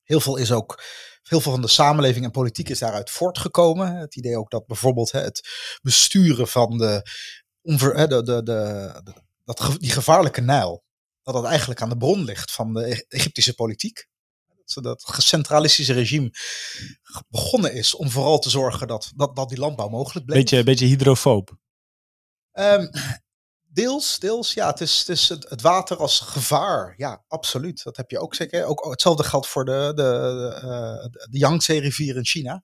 heel 0.04 0.20
veel 0.20 0.38
is 0.38 0.52
ook 0.52 0.84
Heel 1.28 1.42
veel 1.42 1.52
van 1.52 1.62
de 1.62 1.68
samenleving 1.68 2.26
en 2.26 2.32
politiek 2.32 2.70
is 2.70 2.80
daaruit 2.80 3.10
voortgekomen. 3.10 3.96
Het 3.96 4.16
idee 4.16 4.38
ook 4.38 4.50
dat 4.52 4.66
bijvoorbeeld 4.66 5.12
hè, 5.12 5.20
het 5.20 5.50
besturen 5.82 6.48
van 6.48 6.78
de, 6.78 7.02
onver, 7.62 7.96
hè, 7.96 8.08
de, 8.08 8.24
de, 8.24 8.44
de, 8.44 9.02
de, 9.04 9.14
dat, 9.44 9.76
die 9.78 9.92
gevaarlijke 9.92 10.42
Nijl, 10.42 10.84
dat 11.22 11.34
dat 11.34 11.46
eigenlijk 11.46 11.82
aan 11.82 11.90
de 11.90 11.98
bron 11.98 12.24
ligt 12.24 12.52
van 12.52 12.74
de 12.74 13.06
Egyptische 13.08 13.54
politiek. 13.54 14.08
Dat 14.66 14.84
dat 14.84 15.16
centralistische 15.18 15.94
regime 15.94 16.30
begonnen 17.30 17.74
is 17.74 17.96
om 17.96 18.10
vooral 18.10 18.40
te 18.40 18.50
zorgen 18.50 18.88
dat, 18.88 19.12
dat, 19.16 19.36
dat 19.36 19.50
die 19.50 19.60
landbouw 19.60 19.90
mogelijk 19.90 20.26
bleef. 20.26 20.40
Beetje, 20.40 20.64
beetje 20.64 20.86
hydrofoob. 20.86 21.58
Um, 22.54 22.90
Deels, 23.76 24.20
deels. 24.20 24.54
Ja, 24.54 24.68
het 24.68 24.82
is, 24.82 25.08
het, 25.08 25.50
het, 25.50 25.62
water 25.62 25.98
als 25.98 26.20
gevaar. 26.20 26.94
Ja, 26.98 27.24
absoluut. 27.28 27.84
Dat 27.84 27.98
heb 27.98 28.12
je 28.12 28.20
ook 28.20 28.36
zeker. 28.36 28.66
Ook, 28.66 28.86
hetzelfde 28.90 29.24
geldt 29.24 29.48
voor 29.48 29.66
de, 29.66 29.92
de, 29.96 30.02
de, 31.12 31.28
de 31.30 31.38
Yangtze-rivier 31.38 32.16
in 32.16 32.26
China. 32.26 32.62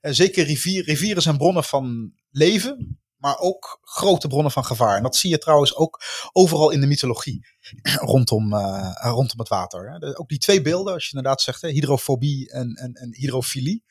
Uh, 0.00 0.12
zeker 0.12 0.44
rivier, 0.44 0.84
rivieren 0.84 1.22
zijn 1.22 1.36
bronnen 1.36 1.64
van 1.64 2.12
leven, 2.30 3.00
maar 3.16 3.38
ook 3.38 3.78
grote 3.82 4.28
bronnen 4.28 4.52
van 4.52 4.64
gevaar. 4.64 4.96
En 4.96 5.02
dat 5.02 5.16
zie 5.16 5.30
je 5.30 5.38
trouwens 5.38 5.74
ook 5.74 6.02
overal 6.32 6.70
in 6.70 6.80
de 6.80 6.86
mythologie 6.86 7.46
rondom, 8.12 8.52
uh, 8.52 8.92
rondom 8.94 9.38
het 9.38 9.48
water. 9.48 10.14
Ook 10.16 10.28
die 10.28 10.38
twee 10.38 10.62
beelden, 10.62 10.94
als 10.94 11.04
je 11.08 11.16
inderdaad 11.16 11.40
zegt, 11.40 11.62
hè, 11.62 11.68
hydrofobie 11.68 12.50
en, 12.50 12.74
en, 12.74 12.92
en 12.92 13.14
hydrofilie. 13.14 13.84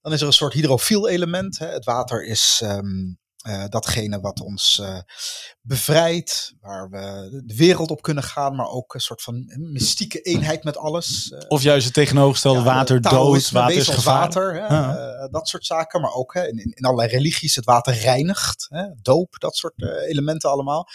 Dan 0.00 0.12
is 0.12 0.20
er 0.20 0.26
een 0.26 0.32
soort 0.32 0.52
hydrofiel 0.52 1.08
element. 1.08 1.58
Hè. 1.58 1.66
Het 1.66 1.84
water 1.84 2.24
is 2.24 2.60
um, 2.64 3.20
uh, 3.42 3.64
datgene 3.68 4.20
wat 4.20 4.40
ons 4.40 4.78
uh, 4.82 4.98
bevrijdt, 5.60 6.54
waar 6.60 6.90
we 6.90 7.42
de 7.46 7.56
wereld 7.56 7.90
op 7.90 8.02
kunnen 8.02 8.22
gaan, 8.22 8.56
maar 8.56 8.68
ook 8.68 8.94
een 8.94 9.00
soort 9.00 9.22
van 9.22 9.44
mystieke 9.72 10.20
eenheid 10.20 10.64
met 10.64 10.76
alles. 10.76 11.30
Uh, 11.30 11.40
of 11.48 11.62
juist 11.62 11.84
het 11.84 11.94
tegenovergestelde 11.94 12.58
ja, 12.58 12.64
water 12.64 13.00
dood, 13.00 13.50
water 13.50 13.76
is 13.76 13.88
gevaar. 13.88 14.18
Water, 14.18 14.52
hè, 14.54 14.66
ja. 14.66 15.28
dat 15.28 15.48
soort 15.48 15.66
zaken, 15.66 16.00
maar 16.00 16.12
ook 16.12 16.34
hè, 16.34 16.48
in, 16.48 16.58
in 16.58 16.84
allerlei 16.84 17.08
religies 17.08 17.56
het 17.56 17.64
water 17.64 17.94
reinigt, 17.94 18.66
hè, 18.68 18.84
doop, 19.02 19.34
dat 19.38 19.56
soort 19.56 19.82
elementen 20.08 20.50
allemaal. 20.50 20.88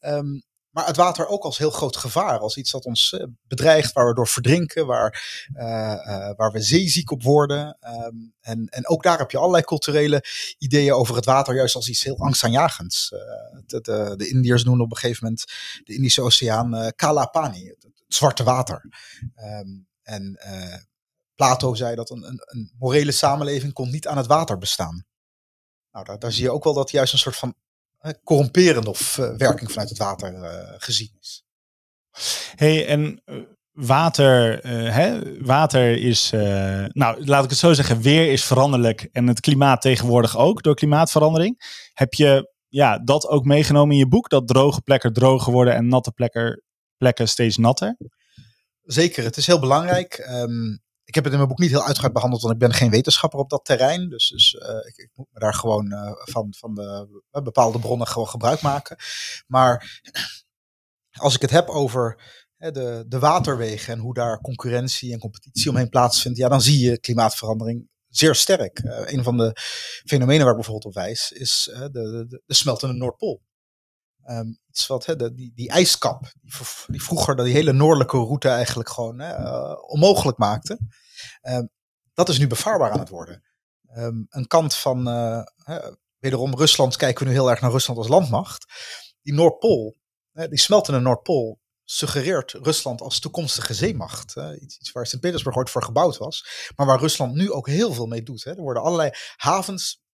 Um, 0.00 0.44
maar 0.76 0.86
het 0.86 0.96
water 0.96 1.26
ook 1.26 1.44
als 1.44 1.58
heel 1.58 1.70
groot 1.70 1.96
gevaar, 1.96 2.38
als 2.38 2.56
iets 2.56 2.70
dat 2.70 2.84
ons 2.84 3.16
bedreigt, 3.48 3.92
waar 3.92 4.06
we 4.06 4.14
door 4.14 4.28
verdrinken, 4.28 4.86
waar, 4.86 5.44
uh, 5.54 5.62
uh, 5.62 6.30
waar 6.36 6.52
we 6.52 6.60
zeeziek 6.60 7.10
op 7.10 7.22
worden. 7.22 7.78
Um, 8.06 8.34
en, 8.40 8.66
en 8.66 8.88
ook 8.88 9.02
daar 9.02 9.18
heb 9.18 9.30
je 9.30 9.38
allerlei 9.38 9.62
culturele 9.62 10.24
ideeën 10.58 10.92
over 10.92 11.16
het 11.16 11.24
water, 11.24 11.54
juist 11.54 11.74
als 11.74 11.88
iets 11.88 12.02
heel 12.02 12.18
angstaanjagends. 12.18 13.08
De, 13.66 13.80
de, 14.16 14.28
Indiërs 14.28 14.64
noemen 14.64 14.84
op 14.84 14.90
een 14.90 14.96
gegeven 14.96 15.24
moment 15.24 15.44
de 15.84 15.94
Indische 15.94 16.22
Oceaan 16.22 16.92
Kalapani, 16.96 17.68
het, 17.68 17.82
het, 17.82 18.04
zwarte 18.08 18.44
water. 18.44 18.82
Um, 19.36 19.88
en 20.02 20.38
Plato 21.34 21.74
zei 21.74 21.94
dat 21.94 22.10
een, 22.10 22.22
een, 22.28 22.42
een 22.44 22.72
morele 22.78 23.12
samenleving 23.12 23.72
kon 23.72 23.90
niet 23.90 24.06
aan 24.06 24.16
het 24.16 24.26
water 24.26 24.58
bestaan. 24.58 25.04
Nou, 25.90 26.04
daar, 26.04 26.18
daar 26.18 26.32
zie 26.32 26.42
je 26.42 26.52
ook 26.52 26.64
wel 26.64 26.74
dat 26.74 26.90
juist 26.90 27.12
een 27.12 27.18
soort 27.18 27.36
van 27.36 27.54
corromperende 28.24 28.90
of 28.90 29.18
uh, 29.18 29.36
werking 29.36 29.70
vanuit 29.70 29.88
het 29.88 29.98
water 29.98 30.34
uh, 30.34 30.74
gezien 30.78 31.10
is. 31.20 31.44
hey, 32.56 32.86
en 32.86 33.22
water, 33.76 34.60
eh, 34.60 34.94
hè, 34.94 35.20
water 35.44 35.96
is, 35.98 36.30
eh, 36.32 36.84
nou 36.88 37.24
laat 37.24 37.44
ik 37.44 37.50
het 37.50 37.58
zo 37.58 37.72
zeggen, 37.72 38.00
weer 38.00 38.32
is 38.32 38.44
veranderlijk 38.44 39.08
en 39.12 39.26
het 39.26 39.40
klimaat 39.40 39.80
tegenwoordig 39.80 40.36
ook 40.36 40.62
door 40.62 40.74
klimaatverandering. 40.74 41.60
Heb 41.94 42.14
je 42.14 42.52
ja, 42.68 42.98
dat 42.98 43.28
ook 43.28 43.44
meegenomen 43.44 43.92
in 43.92 43.98
je 43.98 44.08
boek, 44.08 44.28
dat 44.28 44.48
droge 44.48 44.80
plekken 44.80 45.12
droger 45.12 45.52
worden 45.52 45.74
en 45.74 45.88
natte 45.88 46.10
plekken, 46.12 46.62
plekken 46.96 47.28
steeds 47.28 47.56
natter? 47.56 47.96
Zeker, 48.82 49.24
het 49.24 49.36
is 49.36 49.46
heel 49.46 49.60
belangrijk. 49.60 50.14
Ehm, 50.14 50.76
ik 51.06 51.14
heb 51.14 51.24
het 51.24 51.32
in 51.32 51.38
mijn 51.38 51.48
boek 51.48 51.58
niet 51.58 51.70
heel 51.70 51.84
uitgebreid 51.84 52.12
behandeld, 52.12 52.42
want 52.42 52.54
ik 52.54 52.60
ben 52.60 52.72
geen 52.72 52.90
wetenschapper 52.90 53.38
op 53.38 53.50
dat 53.50 53.64
terrein. 53.64 54.08
Dus, 54.08 54.28
dus 54.28 54.52
uh, 54.52 54.68
ik, 54.68 54.96
ik, 54.96 55.10
moet 55.14 55.28
me 55.32 55.40
daar 55.40 55.54
gewoon 55.54 55.92
uh, 55.92 56.12
van, 56.14 56.54
van 56.58 56.74
de 56.74 57.22
uh, 57.32 57.42
bepaalde 57.42 57.78
bronnen 57.78 58.06
gewoon 58.06 58.28
gebruik 58.28 58.60
maken. 58.60 58.96
Maar 59.46 60.00
als 61.10 61.34
ik 61.34 61.40
het 61.40 61.50
heb 61.50 61.68
over 61.68 62.22
de, 62.56 63.04
de 63.08 63.18
waterwegen 63.18 63.92
en 63.92 63.98
hoe 63.98 64.14
daar 64.14 64.40
concurrentie 64.40 65.12
en 65.12 65.18
competitie 65.18 65.70
omheen 65.70 65.88
plaatsvindt, 65.88 66.38
ja, 66.38 66.48
dan 66.48 66.62
zie 66.62 66.84
je 66.84 67.00
klimaatverandering 67.00 67.88
zeer 68.08 68.34
sterk. 68.34 68.80
een 68.84 69.22
van 69.22 69.36
de 69.36 69.56
fenomenen 70.04 70.40
waar 70.40 70.50
ik 70.50 70.60
bijvoorbeeld 70.60 70.96
op 70.96 71.02
wijs 71.02 71.32
is 71.32 71.70
de, 71.72 71.90
de, 71.90 72.42
de 72.46 72.54
smeltende 72.54 72.94
Noordpool. 72.94 73.42
Um, 74.30 74.58
iets 74.68 74.86
wat, 74.86 75.06
hè, 75.06 75.16
de, 75.16 75.32
die, 75.32 75.52
die 75.54 75.68
ijskap, 75.68 76.32
die, 76.86 77.02
vroeger 77.02 77.36
die 77.36 77.52
hele 77.54 77.72
noordelijke 77.72 78.16
route 78.16 78.48
eigenlijk 78.48 78.88
gewoon 78.88 79.20
uh, 79.20 79.74
onmogelijk 79.80 80.38
maakte. 80.38 80.78
Um, 81.42 81.68
dat 82.14 82.28
is 82.28 82.38
nu 82.38 82.46
bevaarbaar 82.46 82.90
aan 82.90 82.98
het 82.98 83.08
worden. 83.08 83.42
Um, 83.96 84.26
een 84.28 84.46
kant 84.46 84.74
van, 84.74 85.06
hè, 85.56 85.78
wederom 86.18 86.54
Rusland, 86.54 86.96
kijken 86.96 87.24
we 87.24 87.30
nu 87.30 87.36
heel 87.36 87.50
erg 87.50 87.60
naar 87.60 87.70
Rusland 87.70 87.98
als 87.98 88.08
landmacht. 88.08 88.66
Die 89.22 89.34
Noordpool, 89.34 89.96
die 90.32 90.58
smeltende 90.58 91.00
Noordpool, 91.00 91.58
suggereert 91.84 92.52
Rusland 92.52 93.00
als 93.00 93.20
toekomstige 93.20 93.74
zeemacht. 93.74 94.34
Iets, 94.60 94.78
iets, 94.78 94.92
waar 94.92 95.06
Sint-Petersburg 95.06 95.56
ooit 95.56 95.70
voor 95.70 95.82
gebouwd 95.82 96.16
was, 96.16 96.70
maar 96.76 96.86
waar 96.86 97.00
Rusland 97.00 97.34
nu 97.34 97.52
ook 97.52 97.68
heel 97.68 97.92
veel 97.92 98.06
mee 98.06 98.22
doet. 98.22 98.44
Er 98.44 98.56
worden 98.56 98.82
allerlei 98.82 99.10
havens 99.36 100.04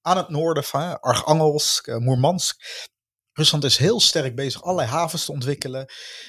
aan 0.00 0.16
het 0.16 0.28
noorden 0.28 0.64
van 0.64 1.00
Archangelsk, 1.00 1.86
uh, 1.86 1.96
Moermansk, 1.96 2.60
Rusland 3.32 3.64
is 3.64 3.76
heel 3.76 4.00
sterk 4.00 4.34
bezig 4.34 4.62
allerlei 4.62 4.88
havens 4.88 5.24
te 5.24 5.32
ontwikkelen, 5.32 5.86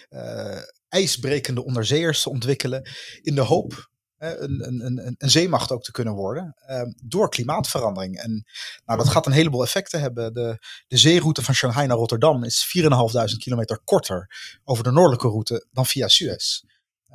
uh, 0.09 0.57
ijsbrekende 0.89 1.63
onderzeeërs 1.63 2.21
te 2.21 2.29
ontwikkelen, 2.29 2.89
in 3.21 3.35
de 3.35 3.41
hoop 3.41 3.91
uh, 4.19 4.29
een, 4.29 4.67
een, 4.67 4.85
een, 4.85 5.15
een, 5.17 5.29
zeemacht 5.29 5.71
ook 5.71 5.83
te 5.83 5.91
kunnen 5.91 6.13
worden, 6.13 6.55
uh, 6.69 6.81
door 7.03 7.29
klimaatverandering. 7.29 8.17
En 8.17 8.45
nou, 8.85 8.99
dat 8.99 9.09
gaat 9.09 9.25
een 9.25 9.31
heleboel 9.31 9.63
effecten 9.63 9.99
hebben. 9.99 10.33
De, 10.33 10.57
de 10.87 10.97
zeeroute 10.97 11.43
van 11.43 11.53
Shanghai 11.53 11.87
naar 11.87 11.97
Rotterdam 11.97 12.43
is 12.43 12.73
4.500 12.77 13.37
kilometer 13.37 13.79
korter 13.83 14.29
over 14.63 14.83
de 14.83 14.91
noordelijke 14.91 15.27
route 15.27 15.67
dan 15.71 15.85
via 15.85 16.07
Suez. 16.07 16.61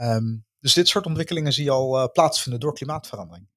Um, 0.01 0.47
dus 0.61 0.75
dit 0.75 0.89
soort 0.89 1.07
ontwikkelingen 1.07 1.53
zie 1.53 1.65
je 1.65 1.71
al 1.71 1.99
uh, 1.99 2.07
plaatsvinden 2.13 2.61
door 2.61 2.75
klimaatverandering 2.75 3.49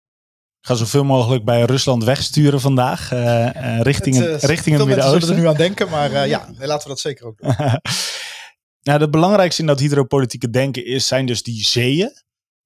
ga 0.61 0.75
zoveel 0.75 1.03
mogelijk 1.03 1.45
bij 1.45 1.63
Rusland 1.63 2.03
wegsturen 2.03 2.61
vandaag. 2.61 3.11
Uh, 3.11 3.19
uh, 3.19 3.81
richting 3.81 4.15
het, 4.15 4.43
uh, 4.43 4.49
richting 4.49 4.77
het 4.77 4.87
Midden-Oosten. 4.87 5.35
er 5.35 5.41
nu 5.41 5.47
aan 5.47 5.55
denken, 5.55 5.89
maar 5.89 6.27
ja, 6.27 6.49
laten 6.59 6.83
we 6.83 6.89
dat 6.89 6.99
zeker 6.99 7.25
ook 7.25 7.37
doen. 7.37 7.55
nou, 8.87 9.01
het 9.01 9.11
belangrijkste 9.11 9.61
in 9.61 9.67
dat 9.67 9.79
hydropolitieke 9.79 10.49
denken 10.49 10.85
is, 10.85 11.07
zijn 11.07 11.25
dus 11.25 11.43
die 11.43 11.65
zeeën. 11.65 12.11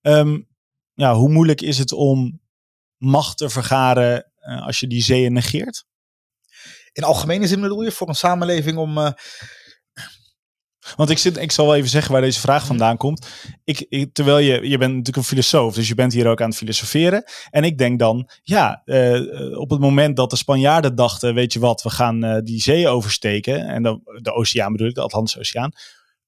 Um, 0.02 0.48
ja, 0.94 1.16
hoe 1.16 1.30
moeilijk 1.30 1.62
is 1.62 1.78
het 1.78 1.92
om 1.92 2.42
macht 2.98 3.38
te 3.38 3.50
vergaren 3.50 4.32
als 4.66 4.80
je 4.80 4.88
die 4.88 5.04
zeeën 5.04 5.34
negeert? 5.34 5.86
In 6.92 7.04
algemene 7.04 7.48
zin 7.48 7.62
bedoel 7.62 7.82
je 7.82 7.92
voor 7.92 8.10
een 8.10 8.16
samenleving 8.16 8.78
om 8.78 9.14
want 10.96 11.10
ik, 11.10 11.18
zit, 11.18 11.38
ik 11.38 11.52
zal 11.52 11.66
wel 11.66 11.76
even 11.76 11.90
zeggen 11.90 12.12
waar 12.12 12.22
deze 12.22 12.40
vraag 12.40 12.66
vandaan 12.66 12.98
komt. 12.98 13.28
Ik, 13.64 14.10
terwijl 14.14 14.38
je, 14.38 14.70
je 14.70 14.78
bent 14.78 14.92
natuurlijk 14.92 15.18
een 15.18 15.24
filosoof, 15.24 15.76
dus 15.76 15.88
je 15.88 15.96
bent 15.96 16.14
hier 16.14 16.28
ook 16.28 16.42
aan 16.42 16.50
het 16.50 16.58
filosoferen. 16.58 17.24
En 17.50 17.64
ik 17.64 17.78
denk 17.78 18.00
dan, 18.00 18.30
ja, 18.44 18.82
uh, 18.86 19.60
op 19.60 19.70
het 19.70 19.80
moment 19.80 20.16
dat 20.16 20.30
de 20.30 20.36
Spanjaarden 20.36 20.96
dachten, 20.96 21.34
weet 21.34 21.54
je 21.54 21.60
wat, 21.60 21.84
we 21.84 21.90
gaan 21.90 22.26
uh, 22.26 22.38
die 22.44 22.62
zee 22.62 22.88
oversteken. 22.88 23.68
En 23.68 23.84
de, 23.84 24.20
de 24.22 24.34
oceaan 24.34 24.72
bedoel 24.72 24.88
ik, 24.88 24.96
de 24.96 25.02
Atlantische 25.02 25.40
Oceaan. 25.40 25.72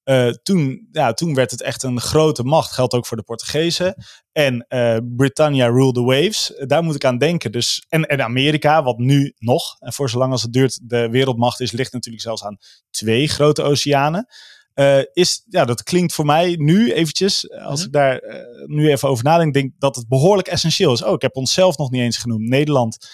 Uh, 0.10 0.30
toen, 0.30 0.88
ja, 0.92 1.14
toen 1.14 1.34
werd 1.34 1.52
het 1.52 1.62
echt 1.62 1.84
een 1.84 2.00
grote 2.00 2.44
macht. 2.44 2.72
Geldt 2.72 2.94
ook 2.94 3.06
voor 3.06 3.18
de 3.18 3.24
Portugezen. 3.24 4.06
En 4.32 4.66
uh, 4.70 4.98
Britannia 5.16 5.68
rule 5.68 5.92
the 5.92 6.02
waves. 6.02 6.54
Daar 6.58 6.84
moet 6.84 6.96
ik 6.96 7.06
aan 7.06 7.18
denken. 7.18 7.52
Dus, 7.52 7.86
en, 7.90 8.06
en 8.06 8.24
Amerika, 8.24 8.84
wat 8.84 8.98
nu 8.98 9.34
nog, 9.38 9.76
en 9.80 9.94
voor 9.94 10.10
zolang 10.10 10.32
als 10.32 10.42
het 10.42 10.54
duurt, 10.54 10.90
de 10.90 11.10
wereldmacht 11.10 11.60
is, 11.60 11.72
ligt 11.72 11.94
natuurlijk 11.94 12.24
zelfs 12.24 12.44
aan 12.44 12.58
twee 12.90 13.28
grote 13.28 13.62
oceanen. 13.62 14.28
Uh, 14.76 15.00
is, 15.14 15.44
ja, 15.50 15.66
dat 15.66 15.84
klinkt 15.84 16.14
voor 16.14 16.26
mij 16.26 16.56
nu 16.56 16.92
eventjes, 16.94 17.52
als 17.52 17.60
mm-hmm. 17.60 17.86
ik 17.86 17.92
daar 17.92 18.22
nu 18.66 18.92
even 18.92 19.10
over 19.10 19.24
nadenk, 19.24 19.54
denk 19.54 19.72
dat 19.78 19.96
het 19.96 20.08
behoorlijk 20.08 20.48
essentieel 20.48 20.94
is. 20.94 21.04
Oh, 21.04 21.14
ik 21.14 21.22
heb 21.22 21.36
onszelf 21.36 21.78
nog 21.78 21.92
niet 21.92 22.02
eens 22.02 22.18
genoemd. 22.18 22.50
Nederland, 22.50 23.08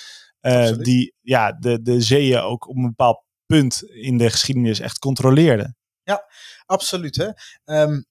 die 0.82 1.14
ja, 1.22 1.52
de, 1.52 1.82
de 1.82 2.02
zeeën 2.02 2.40
ook 2.40 2.68
op 2.68 2.76
een 2.76 2.88
bepaald 2.88 3.24
punt 3.46 3.84
in 3.84 4.18
de 4.18 4.30
geschiedenis 4.30 4.80
echt 4.80 5.00
controleerde. 5.00 5.76
Ja, 6.04 6.26
absoluut. 6.66 7.16
Hè? 7.16 7.28
Um, 7.82 8.06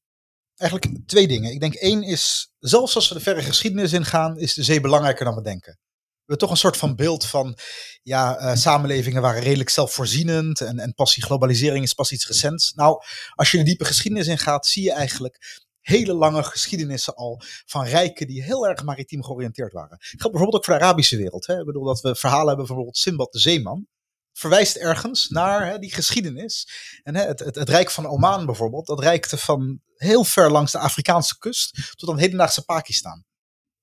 eigenlijk 0.57 1.07
twee 1.07 1.29
dingen. 1.29 1.53
Ik 1.53 1.61
denk 1.61 1.75
één 1.75 2.03
is, 2.03 2.53
zelfs 2.59 2.95
als 2.95 3.09
we 3.09 3.15
de 3.15 3.21
verre 3.21 3.43
geschiedenis 3.43 3.93
ingaan, 3.93 4.39
is 4.39 4.55
de 4.55 4.63
zee 4.63 4.81
belangrijker 4.81 5.25
dan 5.25 5.35
we 5.35 5.43
denken. 5.43 5.73
We 5.73 6.29
hebben 6.29 6.39
toch 6.39 6.51
een 6.51 6.71
soort 6.71 6.77
van 6.77 6.97
beeld 6.97 7.27
van, 7.27 7.59
ja, 8.03 8.41
uh, 8.41 8.55
samenlevingen 8.55 9.23
waren 9.23 9.43
redelijk 9.43 9.71
zelfvoorzienend 9.71 10.61
en, 10.61 10.79
en 10.79 10.95
pas 10.95 11.15
die 11.15 11.25
globalisering 11.25 11.85
is 11.85 11.95
pas 11.95 12.13
iets 12.13 12.27
recents. 12.27 12.73
Nou, 12.73 13.03
als 13.35 13.51
je 13.51 13.59
een 13.59 13.65
diepe 13.65 13.85
geschiedenis 13.85 14.27
ingaat, 14.27 14.67
zie 14.67 14.83
je 14.83 14.93
eigenlijk 14.93 15.61
hele 15.81 16.15
lange 16.15 16.43
geschiedenissen 16.43 17.15
al 17.15 17.41
van 17.67 17.85
rijken 17.85 18.27
die 18.27 18.43
heel 18.43 18.67
erg 18.67 18.85
maritiem 18.85 19.25
georiënteerd 19.25 19.73
waren. 19.73 19.91
Dat 19.91 20.01
geldt 20.01 20.21
bijvoorbeeld 20.21 20.55
ook 20.55 20.65
voor 20.65 20.75
de 20.75 20.81
Arabische 20.81 21.17
wereld. 21.17 21.47
Hè? 21.47 21.59
Ik 21.59 21.67
bedoel 21.67 21.85
dat 21.85 22.01
we 22.01 22.15
verhalen 22.15 22.49
hebben 22.49 22.67
van 22.67 22.75
bijvoorbeeld 22.75 23.03
Simbad 23.03 23.33
de 23.33 23.39
Zeeman 23.39 23.87
verwijst 24.33 24.77
ergens 24.77 25.29
naar 25.29 25.67
hè, 25.67 25.79
die 25.79 25.95
geschiedenis. 25.95 26.69
En 27.03 27.17
hè, 27.17 27.23
het, 27.23 27.39
het, 27.39 27.55
het, 27.55 27.69
Rijk 27.69 27.91
van 27.91 28.07
Oman 28.07 28.47
bijvoorbeeld, 28.47 28.87
dat 28.87 29.01
reikte 29.01 29.37
van 29.37 29.81
heel 29.97 30.25
ver 30.25 30.51
langs 30.51 30.73
de 30.73 30.79
Afrikaanse 30.79 31.39
kust 31.39 31.95
tot 31.97 32.09
aan 32.09 32.15
het 32.15 32.25
hedendaagse 32.25 32.65
Pakistan. 32.65 33.25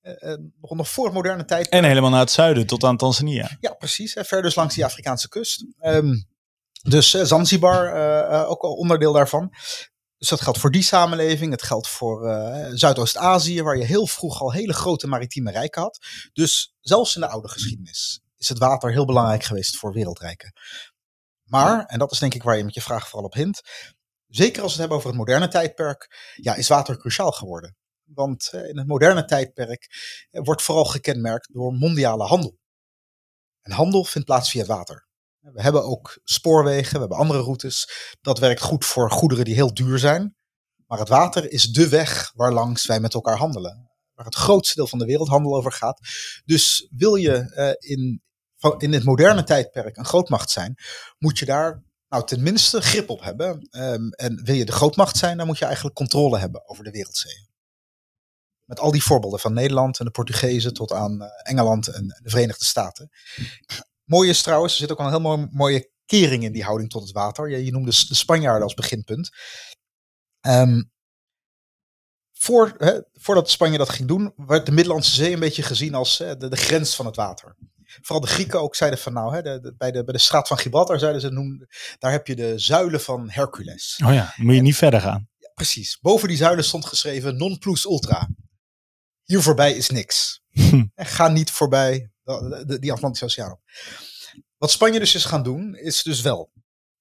Uh, 0.02 0.12
uh, 0.18 0.34
nog, 0.60 0.74
nog 0.74 0.88
voor 0.88 1.12
moderne 1.12 1.44
tijd. 1.44 1.68
En 1.68 1.84
helemaal 1.84 2.10
naar 2.10 2.20
het 2.20 2.30
zuiden, 2.30 2.66
tot 2.66 2.84
aan 2.84 2.96
Tanzania. 2.96 3.56
Ja, 3.60 3.72
precies. 3.72 4.14
Hè, 4.14 4.24
ver 4.24 4.42
dus 4.42 4.54
langs 4.54 4.74
die 4.74 4.84
Afrikaanse 4.84 5.28
kust. 5.28 5.64
Um, 5.82 6.28
dus 6.82 7.14
uh, 7.14 7.24
Zanzibar, 7.24 8.46
ook 8.46 8.62
al 8.62 8.74
onderdeel 8.74 9.12
daarvan. 9.12 9.54
Dus 10.18 10.28
dat 10.28 10.40
geldt 10.40 10.58
voor 10.58 10.70
die 10.70 10.82
samenleving. 10.82 11.50
Het 11.50 11.62
geldt 11.62 11.88
voor 11.88 12.20
Zuidoost-Azië, 12.72 13.62
waar 13.62 13.76
je 13.76 13.84
heel 13.84 14.06
vroeg 14.06 14.40
al 14.40 14.52
hele 14.52 14.72
grote 14.72 15.06
maritieme 15.06 15.50
rijken 15.50 15.82
had. 15.82 15.98
Dus 16.32 16.74
zelfs 16.80 17.14
in 17.14 17.20
de 17.20 17.28
oude 17.28 17.48
geschiedenis 17.48 18.20
is 18.40 18.48
het 18.48 18.58
water 18.58 18.92
heel 18.92 19.04
belangrijk 19.04 19.42
geweest 19.44 19.76
voor 19.76 19.92
wereldrijken. 19.92 20.52
Maar, 21.42 21.84
en 21.86 21.98
dat 21.98 22.12
is 22.12 22.18
denk 22.18 22.34
ik 22.34 22.42
waar 22.42 22.56
je 22.56 22.64
met 22.64 22.74
je 22.74 22.80
vraag 22.80 23.08
vooral 23.08 23.26
op 23.26 23.34
hint, 23.34 23.60
zeker 24.26 24.62
als 24.62 24.76
we 24.76 24.80
het 24.80 24.90
hebben 24.90 24.96
over 24.96 25.08
het 25.08 25.18
moderne 25.18 25.48
tijdperk, 25.48 26.32
ja, 26.36 26.54
is 26.54 26.68
water 26.68 26.98
cruciaal 26.98 27.32
geworden. 27.32 27.76
Want 28.04 28.48
eh, 28.52 28.68
in 28.68 28.78
het 28.78 28.86
moderne 28.86 29.24
tijdperk 29.24 29.86
eh, 30.30 30.40
wordt 30.44 30.62
vooral 30.62 30.84
gekenmerkt 30.84 31.52
door 31.52 31.72
mondiale 31.72 32.24
handel. 32.24 32.58
En 33.60 33.72
handel 33.72 34.04
vindt 34.04 34.26
plaats 34.26 34.50
via 34.50 34.60
het 34.60 34.68
water. 34.68 35.08
We 35.40 35.62
hebben 35.62 35.84
ook 35.84 36.20
spoorwegen, 36.24 36.92
we 36.92 36.98
hebben 36.98 37.18
andere 37.18 37.40
routes. 37.40 37.88
Dat 38.20 38.38
werkt 38.38 38.60
goed 38.60 38.84
voor 38.84 39.10
goederen 39.10 39.44
die 39.44 39.54
heel 39.54 39.74
duur 39.74 39.98
zijn. 39.98 40.36
Maar 40.86 40.98
het 40.98 41.08
water 41.08 41.50
is 41.50 41.64
de 41.64 41.88
weg 41.88 42.32
waar 42.34 42.52
langs 42.52 42.86
wij 42.86 43.00
met 43.00 43.14
elkaar 43.14 43.36
handelen. 43.36 43.90
Waar 44.14 44.24
het 44.24 44.34
grootste 44.34 44.74
deel 44.74 44.86
van 44.86 44.98
de 44.98 45.04
wereldhandel 45.04 45.56
over 45.56 45.72
gaat. 45.72 46.00
Dus 46.44 46.88
wil 46.90 47.14
je 47.14 47.52
uh, 47.54 47.90
in, 47.90 48.22
in 48.78 48.92
het 48.92 49.04
moderne 49.04 49.44
tijdperk 49.44 49.96
een 49.96 50.04
grootmacht 50.04 50.50
zijn, 50.50 50.74
moet 51.18 51.38
je 51.38 51.44
daar 51.44 51.82
nou 52.08 52.26
tenminste 52.26 52.80
grip 52.80 53.10
op 53.10 53.22
hebben. 53.22 53.68
Um, 53.70 54.10
en 54.10 54.44
wil 54.44 54.54
je 54.54 54.64
de 54.64 54.72
grootmacht 54.72 55.16
zijn, 55.16 55.36
dan 55.36 55.46
moet 55.46 55.58
je 55.58 55.64
eigenlijk 55.64 55.96
controle 55.96 56.38
hebben 56.38 56.68
over 56.68 56.84
de 56.84 56.90
wereldzeeën. 56.90 57.48
Met 58.64 58.80
al 58.80 58.90
die 58.90 59.02
voorbeelden 59.02 59.40
van 59.40 59.52
Nederland 59.52 59.98
en 59.98 60.04
de 60.04 60.10
Portugezen 60.10 60.74
tot 60.74 60.92
aan 60.92 61.22
uh, 61.22 61.28
Engeland 61.42 61.88
en 61.88 62.06
de 62.06 62.30
Verenigde 62.30 62.64
Staten. 62.64 63.10
Mooi 64.04 64.28
is 64.28 64.42
trouwens, 64.42 64.72
er 64.72 64.78
zit 64.78 64.92
ook 64.92 64.98
een 64.98 65.08
heel 65.08 65.20
mooi, 65.20 65.46
mooie 65.50 65.90
kering 66.04 66.44
in 66.44 66.52
die 66.52 66.64
houding 66.64 66.90
tot 66.90 67.02
het 67.02 67.12
water. 67.12 67.50
Je, 67.50 67.72
noemde 67.72 67.90
de 68.08 68.14
Spanjaarden 68.14 68.62
als 68.62 68.74
beginpunt. 68.74 69.30
Um, 70.46 70.90
voor, 72.32 72.74
hè, 72.76 73.00
voordat 73.12 73.50
Spanje 73.50 73.78
dat 73.78 73.88
ging 73.88 74.08
doen, 74.08 74.32
werd 74.36 74.66
de 74.66 74.72
Middellandse 74.72 75.14
Zee 75.14 75.32
een 75.32 75.40
beetje 75.40 75.62
gezien 75.62 75.94
als 75.94 76.18
hè, 76.18 76.36
de, 76.36 76.48
de, 76.48 76.56
grens 76.56 76.96
van 76.96 77.06
het 77.06 77.16
water 77.16 77.56
vooral 78.00 78.20
de 78.20 78.32
Grieken 78.32 78.60
ook 78.60 78.76
zeiden 78.76 78.98
van 78.98 79.12
nou, 79.12 79.34
hè, 79.34 79.42
de, 79.42 79.60
de, 79.60 79.74
bij, 79.76 79.90
de, 79.90 80.04
bij 80.04 80.12
de 80.12 80.20
straat 80.20 80.48
van 80.48 80.58
Gibraltar 80.58 80.98
zeiden 80.98 81.20
ze, 81.20 81.30
noemden, 81.30 81.68
daar 81.98 82.12
heb 82.12 82.26
je 82.26 82.36
de 82.36 82.58
zuilen 82.58 83.00
van 83.00 83.30
Hercules. 83.30 84.00
Oh 84.04 84.12
ja, 84.12 84.34
moet 84.36 84.52
je 84.52 84.58
en, 84.58 84.64
niet 84.64 84.76
verder 84.76 85.00
gaan. 85.00 85.28
Ja, 85.38 85.50
precies. 85.54 85.98
Boven 86.00 86.28
die 86.28 86.36
zuilen 86.36 86.64
stond 86.64 86.86
geschreven 86.86 87.36
non 87.36 87.58
plus 87.58 87.84
ultra. 87.84 88.28
Hier 89.24 89.42
voorbij 89.42 89.72
is 89.72 89.90
niks. 89.90 90.42
Hm. 90.50 90.84
Ga 90.94 91.28
niet 91.28 91.50
voorbij 91.50 92.10
de, 92.22 92.62
de, 92.66 92.78
die 92.78 92.92
Atlantische 92.92 93.24
Oceaan 93.24 93.52
op. 93.52 93.60
Wat 94.58 94.70
Spanje 94.70 94.98
dus 94.98 95.14
is 95.14 95.24
gaan 95.24 95.42
doen, 95.42 95.74
is 95.74 96.02
dus 96.02 96.20
wel 96.20 96.50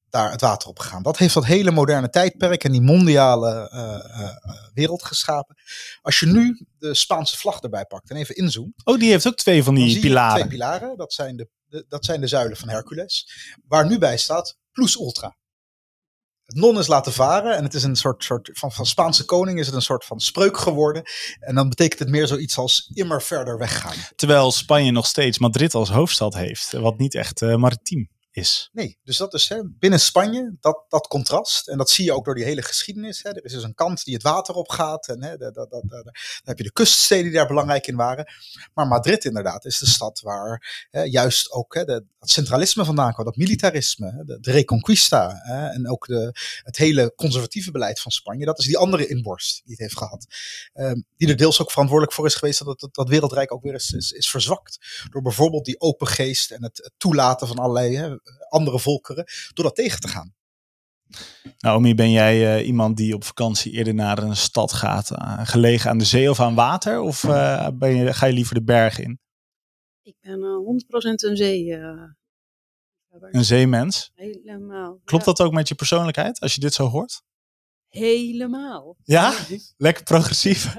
daar 0.10 0.32
het 0.32 0.42
water 0.42 0.70
op 0.70 0.80
gegaan. 0.80 1.04
Dat 1.04 1.18
heeft 1.18 1.34
dat 1.34 1.46
hele 1.46 1.72
moderne 1.72 2.10
tijdperk 2.10 2.64
en 2.64 2.72
die 2.72 2.82
mondiale 2.82 3.72
uh, 3.74 4.22
uh, 4.22 4.54
wereld 4.74 5.04
geschapen. 5.04 5.56
Als 6.02 6.20
je 6.20 6.26
nu 6.26 6.66
de 6.78 6.96
Spaanse 6.96 7.38
vlag 7.38 7.60
erbij 7.60 7.86
pakt 7.86 8.10
en 8.10 8.16
even 8.16 8.36
inzoomt. 8.36 8.82
Oh, 8.84 9.00
die 9.00 9.10
heeft 9.10 9.28
ook 9.28 9.36
twee 9.36 9.64
van 9.64 9.76
die 9.76 10.00
pilaren. 10.00 10.38
Twee 10.38 10.50
pilaren, 10.50 10.98
dat 10.98 11.14
zijn 11.14 11.36
de, 11.36 11.50
de, 11.66 11.86
dat 11.88 12.06
zijn 12.06 12.22
de 12.22 12.28
zuilen 12.28 12.58
van 12.58 12.70
Hercules. 12.70 13.32
Waar 13.68 13.88
nu 13.88 13.98
bij 13.98 14.18
staat 14.18 14.58
plus 14.72 15.00
ultra. 15.00 15.38
Het 16.46 16.58
non 16.58 16.80
is 16.80 16.88
laten 16.88 17.14
varen 17.14 17.56
en 17.56 17.64
het 17.64 17.74
is 17.74 17.84
een 17.84 17.96
soort, 17.96 18.24
soort 18.24 18.50
van, 18.54 18.72
van 18.72 18.86
Spaanse 18.86 19.26
koning 19.26 19.60
is 19.60 19.66
het 19.66 19.76
een 19.76 19.82
soort 19.82 20.06
van 20.06 20.20
spreuk 20.20 20.58
geworden. 20.58 21.04
En 21.40 21.56
dan 21.56 21.70
betekent 21.70 22.00
het 22.00 22.10
meer 22.10 22.28
zoiets 22.28 22.58
als 22.58 22.92
immer 22.94 23.22
verder 23.22 23.58
weggaan. 23.58 23.96
Terwijl 24.16 24.52
Spanje 24.52 24.92
nog 24.92 25.06
steeds 25.06 25.40
Madrid 25.40 25.74
als 25.74 25.90
hoofdstad 25.90 26.34
heeft, 26.34 26.72
wat 26.72 26.98
niet 26.98 27.16
echt 27.16 27.42
uh, 27.42 27.56
maritiem 27.56 28.10
is. 28.32 28.70
Nee, 28.72 29.00
dus 29.04 29.18
dat 29.18 29.34
is 29.34 29.50
hè, 29.50 29.62
binnen 29.64 30.00
Spanje 30.00 30.56
dat, 30.60 30.86
dat 30.88 31.08
contrast. 31.08 31.68
En 31.68 31.78
dat 31.78 31.90
zie 31.90 32.06
je 32.06 32.14
ook 32.14 32.26
door 32.26 32.36
die 32.36 32.44
hele 32.44 32.62
geschiedenis. 32.62 33.24
Hè. 33.24 33.30
Er 33.30 33.46
is 33.46 33.54
dus 33.54 33.64
een 33.64 33.74
kant 33.74 34.04
die 34.04 34.14
het 34.14 34.24
water 34.24 34.56
op 34.56 34.70
gaat. 34.70 35.08
En 35.08 35.24
hè, 35.24 35.38
dat, 35.38 35.54
dat, 35.54 35.70
dat, 35.70 35.90
dan 35.90 36.14
heb 36.44 36.58
je 36.58 36.64
de 36.64 36.72
kuststeden 36.72 37.24
die 37.24 37.34
daar 37.34 37.48
belangrijk 37.48 37.88
in 37.88 37.96
waren. 37.96 38.34
Maar 38.74 38.88
Madrid 38.88 39.26
inderdaad 39.26 39.66
is 39.66 39.78
de 39.78 39.88
stad 39.88 40.20
waar 40.20 40.88
hè, 40.92 41.02
juist 41.02 41.52
ook 41.52 41.74
hè, 41.74 41.84
dat 41.84 42.04
centralisme 42.20 42.86
vandaan 42.86 43.14
kwam. 43.14 43.26
Dat 43.26 43.36
militarisme, 43.36 44.24
de, 44.26 44.40
de 44.40 44.52
reconquista. 44.52 45.40
Hè, 45.44 45.68
en 45.68 45.90
ook 45.90 46.08
de, 46.08 46.32
het 46.64 46.78
hele 46.78 47.14
conservatieve 47.16 47.72
beleid 47.72 48.00
van 48.00 48.12
Spanje. 48.12 48.46
Dat 48.46 48.60
is 48.60 48.66
die 48.66 48.78
andere 48.78 49.08
inborst 49.08 49.62
die 49.64 49.72
het 49.72 49.80
heeft 49.80 49.98
gehad. 49.98 50.26
Um, 50.74 51.06
die 51.18 51.28
er 51.28 51.38
deels 51.38 51.62
ook 51.62 51.72
verantwoordelijk 51.72 52.16
voor 52.16 52.26
is 52.26 52.36
geweest 52.36 52.66
dat 52.66 52.82
het, 52.82 52.94
dat 52.94 53.10
wereldrijk 53.10 53.54
ook 53.54 53.64
weer 53.64 53.74
is, 53.74 53.92
is, 53.92 54.12
is 54.12 54.30
verzwakt. 54.30 55.06
Door 55.10 55.22
bijvoorbeeld 55.22 55.66
die 55.66 55.80
open 55.80 56.08
geest 56.08 56.52
en 56.52 56.64
het, 56.64 56.78
het 56.78 56.94
toelaten 56.98 57.48
van 57.48 57.58
allerlei 57.58 57.98
hè, 57.98 58.19
andere 58.50 58.80
volkeren, 58.80 59.26
door 59.54 59.66
dat 59.66 59.76
tegen 59.76 60.00
te 60.00 60.08
gaan. 60.08 60.34
Naomi, 61.58 61.96
ben 61.96 62.12
jij 62.12 62.60
uh, 62.60 62.68
iemand 62.68 62.98
die 62.98 63.14
op 63.14 63.24
vakantie 63.24 63.72
eerder 63.72 63.94
naar 63.94 64.18
een 64.18 64.36
stad 64.36 64.74
gaat, 64.74 65.12
uh, 65.12 65.40
gelegen 65.44 65.90
aan 65.90 65.98
de 65.98 66.06
zee 66.06 66.30
of 66.30 66.40
aan 66.40 66.56
water? 66.56 67.00
Of 67.00 67.24
uh, 67.24 67.68
ben 67.74 67.96
je, 67.96 68.14
ga 68.14 68.26
je 68.26 68.34
liever 68.34 68.56
de 68.56 68.64
berg 68.64 69.00
in? 69.00 69.20
Ik 70.02 70.16
ben 70.22 70.40
100% 70.40 70.40
een 71.30 71.38
zee. 71.38 71.72
een 73.10 73.46
zeemens? 73.46 74.12
Helemaal. 74.16 75.00
Klopt 75.04 75.26
ja. 75.26 75.32
dat 75.32 75.42
ook 75.48 75.54
met 75.54 75.68
je 75.68 75.76
persoonlijkheid, 75.76 76.40
als 76.40 76.54
je 76.54 76.60
dit 76.60 76.74
zo 76.74 76.88
hoort? 76.88 77.22
Helemaal. 77.88 78.96
Ja? 79.04 79.34
Lekker 79.78 80.04
progressief. 80.04 80.76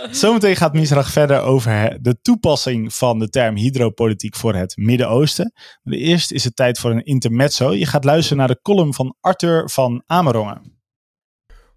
Zometeen 0.10 0.56
gaat 0.56 0.72
Misrach 0.72 1.10
verder 1.10 1.40
over 1.40 1.98
de 2.00 2.20
toepassing 2.22 2.94
van 2.94 3.18
de 3.18 3.28
term 3.28 3.56
hydropolitiek 3.56 4.36
voor 4.36 4.54
het 4.54 4.76
Midden-Oosten. 4.76 5.52
Maar 5.82 5.94
eerst 5.94 6.32
is 6.32 6.44
het 6.44 6.56
tijd 6.56 6.78
voor 6.78 6.90
een 6.90 7.04
intermezzo. 7.04 7.72
Je 7.72 7.86
gaat 7.86 8.04
luisteren 8.04 8.38
naar 8.38 8.48
de 8.48 8.60
column 8.62 8.94
van 8.94 9.16
Arthur 9.20 9.70
van 9.70 10.02
Amerongen. 10.06 10.80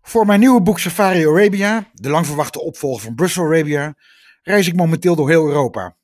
Voor 0.01 0.25
mijn 0.25 0.39
nieuwe 0.39 0.62
boek 0.62 0.79
Safari 0.79 1.27
Arabia, 1.27 1.89
de 1.93 2.10
lang 2.10 2.25
verwachte 2.25 2.62
opvolger 2.62 3.01
van 3.01 3.15
Brussel 3.15 3.43
Arabia, 3.43 3.93
reis 4.41 4.67
ik 4.67 4.75
momenteel 4.75 5.15
door 5.15 5.29
heel 5.29 5.48
Europa. 5.48 5.98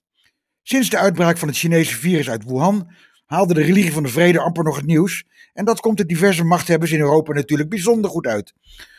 Sinds 0.64 0.90
de 0.90 0.98
uitbraak 0.98 1.38
van 1.38 1.48
het 1.48 1.58
Chinese 1.58 1.96
virus 1.96 2.30
uit 2.30 2.46
Wuhan 2.46 2.92
haalde 3.26 3.54
de 3.54 3.62
religie 3.62 3.94
van 3.94 4.04
de 4.04 4.10
vrede 4.10 4.40
amper 4.40 4.64
nog 4.64 4.76
het 4.76 4.86
nieuws. 4.86 5.24
En 5.54 5.66
dat 5.66 5.80
komt 5.80 5.98
de 5.98 6.06
diverse 6.06 6.44
machthebbers 6.44 6.92
in 6.92 7.00
Europa 7.00 7.34
natuurlijk 7.34 7.70
bijzonder 7.70 8.12
goed 8.12 8.28
uit. 8.28 8.54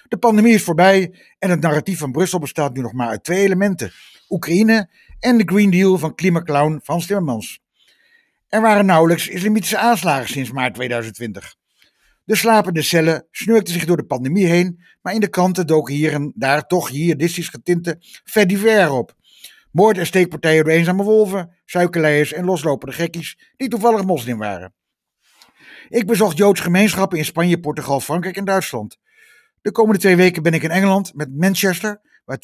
De 0.09 0.16
pandemie 0.18 0.54
is 0.54 0.62
voorbij 0.62 1.14
en 1.38 1.50
het 1.50 1.61
narratief 1.61 1.99
van 1.99 2.12
Brussel 2.12 2.38
bestaat 2.38 2.75
nu 2.75 2.80
nog 2.80 2.92
maar 2.92 3.09
uit 3.09 3.25
twee 3.25 3.42
elementen: 3.42 3.92
Oekraïne 4.28 4.90
en 5.18 5.38
de 5.38 5.44
Green 5.47 5.71
Deal 5.71 5.99
van 5.99 6.14
klimaclown 6.14 6.80
Frans 6.82 7.06
Timmermans. 7.06 7.61
Er 8.49 8.61
waren 8.61 8.87
nauwelijks 8.87 9.28
islamitische 9.28 9.78
aanslagen 9.78 10.28
sinds 10.28 10.52
maart 10.52 10.75
2020. 10.75 11.54
De 12.25 12.37
slapende 12.37 12.82
cellen 12.82 13.26
snurkten 13.30 13.75
zich 13.75 13.85
door 13.85 13.97
de 13.97 14.04
pandemie 14.04 14.47
heen, 14.47 14.85
maar 15.02 15.14
in 15.14 15.21
de 15.21 15.28
kranten 15.28 15.66
doken 15.66 15.94
hier 15.94 16.12
en 16.12 16.32
daar 16.35 16.66
toch 16.66 16.90
jihadistisch 16.90 17.49
getinte 17.49 17.97
fait 18.25 18.90
op. 18.90 19.14
Moord- 19.73 19.99
en 19.99 20.06
steekpartijen 20.06 20.65
door 20.65 20.73
eenzame 20.73 21.02
wolven, 21.02 21.56
suikerleiers 21.65 22.32
en 22.32 22.45
loslopende 22.45 22.95
gekkies 22.95 23.38
die 23.56 23.69
toevallig 23.69 24.04
moslim 24.04 24.38
waren. 24.38 24.75
Ik 25.88 26.06
bezocht 26.06 26.36
Joods 26.36 26.60
gemeenschappen 26.60 27.19
in 27.19 27.25
Spanje, 27.25 27.60
Portugal, 27.60 28.00
Frankrijk 28.00 28.36
en 28.36 28.45
Duitsland. 28.45 28.99
De 29.62 29.72
komende 29.72 30.00
twee 30.00 30.16
weken 30.16 30.42
ben 30.42 30.54
ik 30.54 30.62
in 30.62 30.70
Engeland 30.70 31.14
met 31.14 31.36
Manchester, 31.36 32.00
waar 32.25 32.38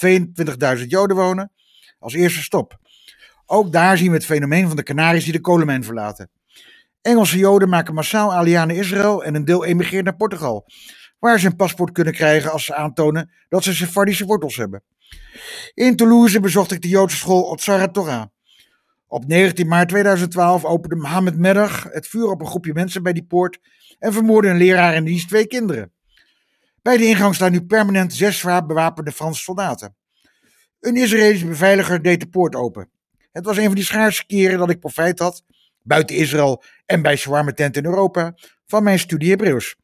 22.000 0.78 0.85
Joden 0.87 1.16
wonen, 1.16 1.52
als 1.98 2.14
eerste 2.14 2.42
stop. 2.42 2.78
Ook 3.46 3.72
daar 3.72 3.96
zien 3.96 4.09
we 4.09 4.16
het 4.16 4.24
fenomeen 4.24 4.66
van 4.66 4.76
de 4.76 4.83
Canaries 4.83 5.24
die 5.24 5.33
de 5.33 5.40
kolenmijn 5.40 5.85
verlaten. 5.85 6.31
Engelse 7.02 7.38
Joden 7.38 7.68
maken 7.68 7.94
massaal 7.94 8.44
naar 8.44 8.70
Israël 8.70 9.24
en 9.24 9.35
een 9.35 9.44
deel 9.44 9.64
emigreert 9.64 10.04
naar 10.04 10.16
Portugal, 10.16 10.66
waar 11.18 11.40
ze 11.40 11.46
een 11.46 11.57
paspoort 11.57 11.92
kunnen 11.92 12.12
krijgen 12.12 12.52
als 12.52 12.64
ze 12.64 12.74
aantonen 12.74 13.31
dat 13.48 13.64
ze 13.64 13.74
Sephardische 13.74 14.26
wortels 14.26 14.57
hebben. 14.57 14.83
In 15.74 15.96
Toulouse 15.96 16.40
bezocht 16.40 16.72
ik 16.72 16.83
de 16.83 16.88
Joodse 16.88 17.16
school 17.16 17.42
Otsara 17.42 17.88
Torah. 17.88 18.24
Op 19.07 19.26
19 19.26 19.68
maart 19.68 19.88
2012 19.88 20.64
opende 20.64 20.96
Mohammed 20.96 21.38
Meddag 21.38 21.83
het 21.83 22.07
vuur 22.07 22.31
op 22.31 22.40
een 22.40 22.46
groepje 22.46 22.72
mensen 22.72 23.02
bij 23.02 23.12
die 23.12 23.24
poort 23.24 23.59
en 23.98 24.12
vermoordde 24.12 24.50
een 24.50 24.57
leraar 24.57 24.94
en 24.94 25.04
dienst 25.04 25.28
twee 25.28 25.46
kinderen. 25.46 25.92
Bij 26.83 26.97
de 26.97 27.07
ingang 27.07 27.35
staan 27.35 27.53
nu 27.53 27.62
permanent 27.62 28.14
zes 28.14 28.38
zwaar 28.38 28.67
bewapende 28.67 29.12
Franse 29.12 29.43
soldaten. 29.43 29.97
Een 30.81 30.97
Israëlische 30.97 31.47
beveiliger 31.47 32.03
deed 32.03 32.21
de 32.21 32.29
poort 32.29 32.55
open. 32.55 32.91
Het 33.33 33.45
was 33.45 33.57
een 33.57 33.64
van 33.64 33.75
die 33.75 33.85
schaarse 33.85 34.27
keren 34.27 34.59
dat 34.59 34.71
ik 34.71 34.81
profijt 34.81 35.19
had, 35.19 35.43
buiten 35.83 36.17
Israël 36.17 36.62
en 36.87 37.03
bij 37.03 37.17
shawarma 37.17 37.53
tent 37.53 37.77
in 37.77 37.85
Europa, 37.85 38.35
van 38.67 38.83
mijn 38.83 38.99
studie 38.99 39.31
Hebreeuws. 39.31 39.77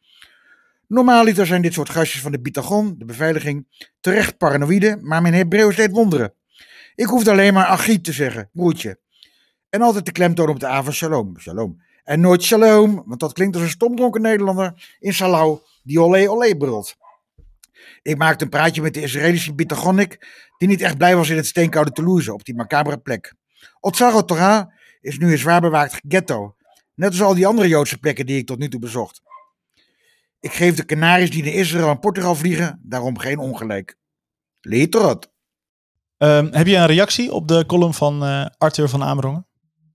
Normaaliter 0.89 1.47
zijn 1.47 1.63
dit 1.63 1.73
soort 1.73 1.91
gastjes 1.91 2.21
van 2.21 2.33
de 2.33 2.41
Bitagon, 2.41 2.95
de 2.99 3.05
beveiliging, 3.05 3.67
terecht 4.01 4.39
paranoïde, 4.39 4.99
maar 5.01 5.23
mijn 5.23 5.35
Hebreeuws 5.35 5.77
deed 5.77 5.91
wonderen. 5.91 6.35
Ik 6.95 7.07
hoefde 7.07 7.31
alleen 7.31 7.55
maar 7.55 7.67
Achiet 7.67 8.05
te 8.05 8.13
zeggen, 8.13 8.51
broertje. 8.53 8.99
En 9.71 9.83
altijd 9.83 10.07
de 10.07 10.13
klemtoon 10.13 10.49
op 10.49 10.61
de 10.61 10.67
A 10.67 10.91
shalom, 10.91 11.39
shalom. 11.39 11.83
En 12.05 12.21
nooit 12.21 12.43
shalom, 12.43 13.03
want 13.07 13.21
dat 13.21 13.33
klinkt 13.33 13.55
als 13.55 13.65
een 13.65 13.71
stomdronken 13.71 14.23
Nederlander 14.23 14.97
in 14.99 15.15
Salau 15.15 15.59
die 15.85 16.01
olé 16.01 16.29
olé 16.29 16.57
brult. 16.57 16.97
Ik 18.03 18.19
maakte 18.19 18.45
een 18.45 18.51
praatje 18.51 18.83
met 18.83 18.95
de 18.95 19.03
Israëlische 19.03 19.55
Bitagonik, 19.55 20.29
die 20.59 20.69
niet 20.69 20.81
echt 20.81 20.97
blij 20.97 21.17
was 21.17 21.29
in 21.29 21.37
het 21.37 21.47
steenkoude 21.47 21.93
Toulouse, 21.93 22.33
op 22.33 22.45
die 22.45 22.55
macabere 22.55 22.99
plek. 22.99 23.35
Otsaro 23.81 24.25
Torah 24.25 24.67
is 25.01 25.19
nu 25.19 25.33
een 25.33 25.39
zwaar 25.39 25.61
bewaakt 25.61 26.01
ghetto, 26.09 26.57
net 26.95 27.11
als 27.11 27.23
al 27.23 27.35
die 27.35 27.47
andere 27.47 27.69
Joodse 27.69 27.99
plekken 27.99 28.27
die 28.27 28.39
ik 28.39 28.47
tot 28.47 28.59
nu 28.59 28.69
toe 28.69 28.81
bezocht. 28.81 29.23
Ik 30.41 30.53
geef 30.53 30.75
de 30.75 30.85
Canaries 30.85 31.31
die 31.31 31.43
naar 31.43 31.53
Israël 31.53 31.89
en 31.89 31.99
Portugal 31.99 32.35
vliegen 32.35 32.81
daarom 32.83 33.19
geen 33.19 33.39
ongelijk. 33.39 33.97
Leterot. 34.61 35.33
Um, 36.19 36.49
heb 36.53 36.67
je 36.67 36.77
een 36.77 36.87
reactie 36.87 37.33
op 37.33 37.49
de 37.49 37.67
column 37.67 37.95
van 37.95 38.25
uh, 38.25 38.47
Arthur 38.59 38.89
van 38.89 39.03
Amerongen? 39.03 39.47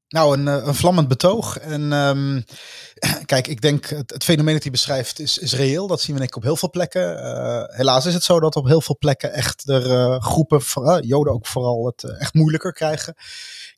Nou, 0.10 0.38
een, 0.38 0.48
een 0.67 0.76
vlammend 0.76 1.08
betoog. 1.08 1.58
En 1.58 1.91
um, 1.91 2.45
kijk, 3.26 3.48
ik 3.48 3.62
denk 3.62 3.86
het, 3.86 4.24
fenomeen 4.24 4.54
dat 4.54 4.63
hij 4.63 4.72
beschrijft 4.72 5.19
is, 5.19 5.38
is 5.38 5.54
reëel. 5.54 5.88
Dat 5.88 6.02
zien 6.02 6.13
we 6.13 6.17
denk 6.17 6.32
ik 6.32 6.38
op 6.38 6.43
heel 6.43 6.56
veel 6.56 6.69
plekken. 6.69 7.17
Uh, 7.17 7.63
helaas 7.65 8.06
is 8.06 8.13
het 8.13 8.24
zo 8.24 8.39
dat 8.39 8.56
op 8.56 8.65
heel 8.65 8.82
veel 8.82 8.98
plekken 9.00 9.34
echt 9.34 9.69
er 9.69 9.86
uh, 9.86 10.19
groepen, 10.19 10.62
Joden 11.08 11.34
ook 11.34 11.48
vooral, 11.48 11.86
het 11.86 12.04
echt 12.04 12.34
moeilijker 12.34 12.74
krijgen. 12.74 13.13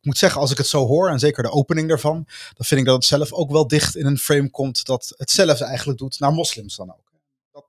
Ik 0.01 0.07
moet 0.07 0.17
zeggen, 0.17 0.41
als 0.41 0.51
ik 0.51 0.57
het 0.57 0.67
zo 0.67 0.87
hoor, 0.87 1.09
en 1.09 1.19
zeker 1.19 1.43
de 1.43 1.51
opening 1.51 1.87
daarvan, 1.87 2.25
dan 2.53 2.65
vind 2.65 2.79
ik 2.79 2.85
dat 2.85 2.95
het 2.95 3.05
zelf 3.05 3.31
ook 3.31 3.51
wel 3.51 3.67
dicht 3.67 3.95
in 3.95 4.05
een 4.05 4.17
frame 4.17 4.49
komt 4.49 4.85
dat 4.85 5.13
het 5.17 5.31
zelf 5.31 5.61
eigenlijk 5.61 5.99
doet 5.99 6.19
naar 6.19 6.33
moslims 6.33 6.75
dan 6.75 6.89
ook. 6.89 7.10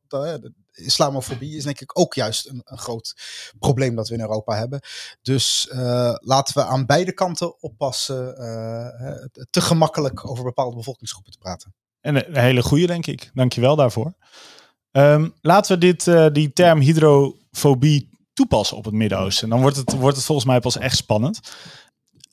Dat, 0.09 0.51
islamofobie 0.73 1.57
is 1.57 1.65
denk 1.65 1.81
ik 1.81 1.99
ook 1.99 2.15
juist 2.15 2.49
een, 2.49 2.61
een, 2.65 2.79
groot 2.79 3.15
probleem 3.59 3.95
dat 3.95 4.09
we 4.09 4.15
in 4.15 4.21
Europa 4.21 4.57
hebben. 4.57 4.81
Dus 5.23 5.69
uh, 5.73 6.15
laten 6.19 6.55
we 6.55 6.65
aan 6.65 6.87
beide 6.87 7.13
kanten 7.13 7.63
oppassen 7.63 8.35
uh, 8.39 9.43
te 9.51 9.61
gemakkelijk 9.61 10.29
over 10.29 10.45
bepaalde 10.45 10.77
bevolkingsgroepen 10.77 11.33
te 11.33 11.39
praten. 11.39 11.75
En 12.01 12.17
een 12.17 12.43
hele 12.43 12.63
goede, 12.63 12.87
denk 12.87 13.07
ik. 13.07 13.31
Dankjewel 13.35 13.77
daarvoor. 13.77 14.15
Um, 14.91 15.35
laten 15.41 15.79
we 15.79 15.95
dit, 15.95 16.35
die 16.35 16.53
term 16.53 16.81
hydrofobie 16.81 18.11
toepassen 18.33 18.77
op 18.77 18.85
het 18.85 18.95
Midden-Oosten. 18.95 19.49
Dan 19.49 19.61
wordt 19.61 19.77
het, 19.77 19.93
wordt 19.93 20.17
het 20.17 20.27
volgens 20.27 20.47
mij 20.47 20.61
pas 20.61 20.79
echt 20.79 20.97
spannend. 20.97 21.41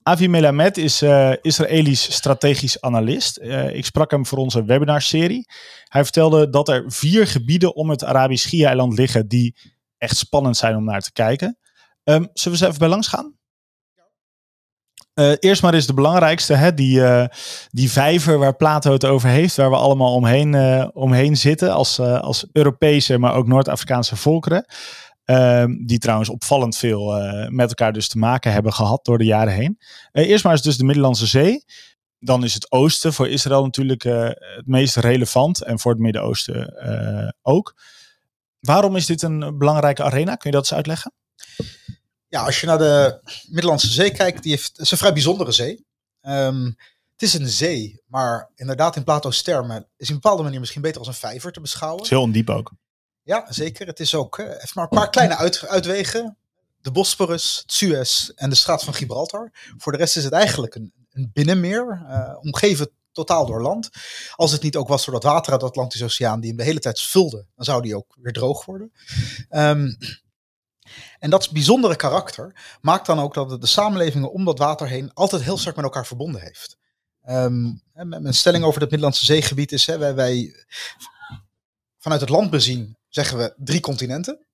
Avi 0.03 0.27
Melamed 0.27 0.77
is 0.77 1.01
uh, 1.01 1.33
Israëlisch 1.41 2.13
strategisch 2.13 2.81
analist. 2.81 3.37
Uh, 3.37 3.75
ik 3.75 3.85
sprak 3.85 4.11
hem 4.11 4.25
voor 4.25 4.37
onze 4.37 4.63
webinarserie. 4.63 5.45
Hij 5.83 6.03
vertelde 6.03 6.49
dat 6.49 6.69
er 6.69 6.83
vier 6.87 7.27
gebieden 7.27 7.75
om 7.75 7.89
het 7.89 8.03
Arabisch 8.03 8.43
Schiereiland 8.43 8.97
liggen 8.97 9.27
die 9.27 9.55
echt 9.97 10.17
spannend 10.17 10.57
zijn 10.57 10.75
om 10.75 10.83
naar 10.83 11.01
te 11.01 11.11
kijken. 11.11 11.57
Um, 12.03 12.29
zullen 12.33 12.33
we 12.33 12.49
eens 12.49 12.61
even 12.61 12.79
bij 12.79 12.87
langs 12.87 13.07
gaan? 13.07 13.37
Uh, 15.13 15.33
eerst 15.39 15.61
maar 15.61 15.73
eens 15.73 15.87
de 15.87 15.93
belangrijkste, 15.93 16.53
hè? 16.53 16.73
Die, 16.73 17.01
die 17.69 17.91
vijver 17.91 18.37
waar 18.37 18.55
Plato 18.55 18.91
het 18.91 19.05
over 19.05 19.29
heeft, 19.29 19.55
waar 19.55 19.69
we 19.69 19.75
allemaal 19.75 20.13
omheen, 20.13 20.55
omheen 20.95 21.37
zitten 21.37 21.73
als, 21.73 21.99
als 21.99 22.45
Europese, 22.51 23.17
maar 23.17 23.33
ook 23.33 23.47
Noord-Afrikaanse 23.47 24.15
volkeren. 24.15 24.65
Um, 25.31 25.85
die 25.85 25.97
trouwens 25.97 26.29
opvallend 26.29 26.77
veel 26.77 27.17
uh, 27.17 27.47
met 27.47 27.69
elkaar 27.69 27.93
dus 27.93 28.07
te 28.07 28.17
maken 28.17 28.51
hebben 28.51 28.73
gehad 28.73 29.05
door 29.05 29.17
de 29.17 29.25
jaren 29.25 29.53
heen. 29.53 29.79
Uh, 30.13 30.29
eerst 30.29 30.43
maar 30.43 30.53
eens 30.53 30.61
dus 30.61 30.77
de 30.77 30.83
Middellandse 30.83 31.27
Zee. 31.27 31.63
dan 32.19 32.43
is 32.43 32.53
het 32.53 32.71
oosten 32.71 33.13
voor 33.13 33.29
Israël 33.29 33.63
natuurlijk 33.63 34.03
eh, 34.03 34.23
het 34.29 34.67
meest 34.67 34.95
relevant 34.95 35.63
en 35.63 35.79
voor 35.79 35.91
het 35.91 36.01
Midden-Oosten 36.01 36.77
eh, 36.77 37.29
ook. 37.41 37.75
Waarom 38.59 38.95
is 38.95 39.05
dit 39.05 39.21
een 39.21 39.57
belangrijke 39.57 40.03
arena? 40.03 40.35
Kun 40.35 40.49
je 40.49 40.55
dat 40.55 40.65
eens 40.65 40.73
uitleggen? 40.73 41.13
Ja, 42.27 42.45
als 42.45 42.59
je 42.59 42.67
naar 42.67 42.77
de 42.77 43.19
Middellandse 43.49 43.91
Zee 43.91 44.11
kijkt, 44.11 44.43
die 44.43 44.51
heeft, 44.51 44.67
het 44.67 44.79
is 44.79 44.91
een 44.91 44.97
vrij 44.97 45.13
bijzondere 45.13 45.51
zee. 45.51 45.85
Ehm, 46.21 46.63
het 47.11 47.21
is 47.21 47.33
een 47.33 47.49
zee, 47.49 48.01
maar 48.05 48.51
inderdaad 48.55 48.95
in 48.95 49.03
Plato's 49.03 49.41
termen 49.41 49.87
is 49.97 50.07
in 50.07 50.15
een 50.15 50.21
bepaalde 50.21 50.43
manier 50.43 50.59
misschien 50.59 50.81
beter 50.81 50.99
als 50.99 51.07
een 51.07 51.13
vijver 51.13 51.51
te 51.51 51.61
beschouwen. 51.61 51.97
Het 51.97 52.11
is 52.11 52.17
heel 52.17 52.25
ondiep 52.25 52.49
ook. 52.49 52.71
Ja, 53.29 53.45
zeker. 53.49 53.87
Het 53.87 53.99
is 53.99 54.15
ook, 54.15 54.37
heeft 54.37 54.75
maar 54.75 54.83
een 54.83 54.97
paar 54.97 55.09
kleine 55.09 55.35
uit, 55.35 55.67
uitwegen. 55.67 56.37
De 56.81 56.91
Bosporus, 56.91 57.59
het 57.61 57.71
Suez 57.71 58.29
en 58.29 58.49
de 58.49 58.55
straat 58.55 58.83
van 58.83 58.93
Gibraltar. 58.93 59.51
Voor 59.77 59.91
de 59.91 59.97
rest 59.97 60.17
is 60.17 60.23
het 60.23 60.33
eigenlijk 60.33 60.75
een, 60.75 60.93
een 61.11 61.29
binnenmeer, 61.33 62.05
uh, 62.09 62.37
omgeven 62.41 62.91
totaal 63.11 63.45
door 63.45 63.61
land. 63.61 63.89
Als 64.35 64.51
het 64.51 64.61
niet 64.61 64.75
ook 64.75 64.87
was 64.87 65.05
door 65.05 65.13
dat 65.13 65.23
water 65.23 65.51
uit 65.51 65.61
de 65.61 65.67
Atlantische 65.67 66.05
Oceaan 66.05 66.39
die 66.39 66.49
hem 66.49 66.57
de 66.57 66.63
hele 66.63 66.79
tijd 66.79 67.01
vulde, 67.01 67.45
dan 67.55 67.65
zou 67.65 67.81
die 67.81 67.95
ook 67.95 68.15
weer 68.21 68.33
droog 68.33 68.65
worden. 68.65 68.91
Um, 69.49 69.97
en 71.19 71.29
dat 71.29 71.51
bijzondere 71.51 71.95
karakter 71.95 72.77
maakt 72.81 73.05
dan 73.05 73.19
ook 73.19 73.33
dat 73.33 73.51
het 73.51 73.61
de 73.61 73.67
samenlevingen 73.67 74.31
om 74.31 74.45
dat 74.45 74.59
water 74.59 74.87
heen 74.87 75.13
altijd 75.13 75.41
heel 75.41 75.57
sterk 75.57 75.75
met 75.75 75.85
elkaar 75.85 76.05
verbonden 76.05 76.41
heeft. 76.41 76.77
Um, 77.27 77.81
mijn 77.93 78.33
stelling 78.33 78.63
over 78.63 78.81
het 78.81 78.89
Middellandse 78.89 79.25
zeegebied 79.25 79.71
is, 79.71 79.85
hè, 79.85 79.97
wij, 79.97 80.15
wij 80.15 80.65
vanuit 81.97 82.21
het 82.21 82.29
land 82.29 82.49
bezien 82.49 82.97
zeggen 83.09 83.37
we 83.37 83.53
drie 83.57 83.79
continenten. 83.79 84.45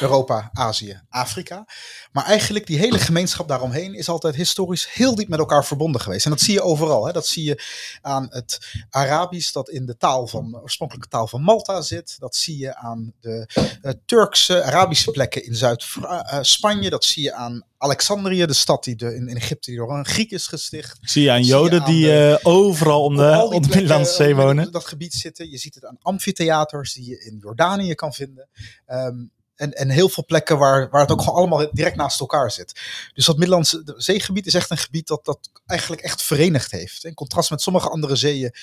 Europa, 0.00 0.50
Azië, 0.52 1.00
Afrika. 1.08 1.66
Maar 2.12 2.24
eigenlijk 2.24 2.66
die 2.66 2.78
hele 2.78 2.98
gemeenschap 2.98 3.48
daaromheen 3.48 3.94
is 3.94 4.08
altijd 4.08 4.34
historisch 4.34 4.92
heel 4.92 5.14
diep 5.14 5.28
met 5.28 5.38
elkaar 5.38 5.64
verbonden 5.64 6.00
geweest. 6.00 6.24
En 6.24 6.30
dat 6.30 6.40
zie 6.40 6.54
je 6.54 6.62
overal. 6.62 7.06
Hè. 7.06 7.12
Dat 7.12 7.26
zie 7.26 7.44
je 7.44 7.62
aan 8.00 8.26
het 8.30 8.58
Arabisch 8.90 9.52
dat 9.52 9.68
in 9.68 9.86
de 9.86 9.96
taal 9.96 10.26
van, 10.26 10.50
de 10.50 10.62
oorspronkelijke 10.62 11.08
taal 11.08 11.26
van 11.26 11.42
Malta 11.42 11.80
zit. 11.80 12.16
Dat 12.18 12.36
zie 12.36 12.58
je 12.58 12.76
aan 12.76 13.12
de 13.20 13.48
uh, 13.82 13.92
Turkse, 14.06 14.62
Arabische 14.62 15.10
plekken 15.10 15.44
in 15.44 15.54
Zuid-Spanje. 15.54 16.90
dat 16.90 17.04
zie 17.04 17.22
je 17.22 17.32
aan 17.32 17.64
Alexandrië, 17.78 18.46
de 18.46 18.52
stad 18.52 18.84
die 18.84 18.96
de, 18.96 19.14
in, 19.14 19.28
in, 19.28 19.36
Egypte 19.36 19.70
die 19.70 19.78
door 19.78 19.98
een 19.98 20.06
Griek 20.06 20.30
is 20.30 20.46
gesticht. 20.46 20.98
Zie 21.00 21.22
je 21.22 21.30
aan 21.30 21.42
Joden 21.42 21.78
je 21.78 21.84
aan 21.84 21.92
die 21.92 22.04
de, 22.04 22.38
uh, 22.42 22.52
overal 22.52 23.02
om 23.02 23.16
de, 23.16 23.48
om 23.50 23.62
de 23.62 23.68
Middellandse 23.68 24.14
Zee 24.14 24.34
wonen. 24.34 24.72
dat 24.72 24.86
gebied 24.86 25.12
zitten. 25.12 25.50
Je 25.50 25.58
ziet 25.58 25.74
het 25.74 25.84
aan 25.84 25.98
amfitheaters 26.02 26.92
die 26.92 27.08
je 27.08 27.24
in 27.24 27.38
Jordanië 27.40 27.94
kan 27.94 28.12
vinden. 28.12 28.48
Um, 28.86 29.32
en, 29.56 29.72
en 29.72 29.90
heel 29.90 30.08
veel 30.08 30.24
plekken 30.24 30.58
waar, 30.58 30.90
waar 30.90 31.00
het 31.00 31.10
ook 31.10 31.20
gewoon 31.20 31.36
allemaal 31.36 31.70
direct 31.72 31.96
naast 31.96 32.20
elkaar 32.20 32.50
zit. 32.50 32.80
Dus 33.14 33.24
dat 33.24 33.36
Middellandse 33.36 33.94
zeegebied 33.96 34.46
is 34.46 34.54
echt 34.54 34.70
een 34.70 34.76
gebied 34.76 35.06
dat 35.06 35.24
dat 35.24 35.50
eigenlijk 35.66 36.02
echt 36.02 36.22
verenigd 36.22 36.70
heeft. 36.70 37.04
In 37.04 37.14
contrast 37.14 37.50
met 37.50 37.62
sommige 37.62 37.88
andere 37.88 38.16
zeeën 38.16 38.54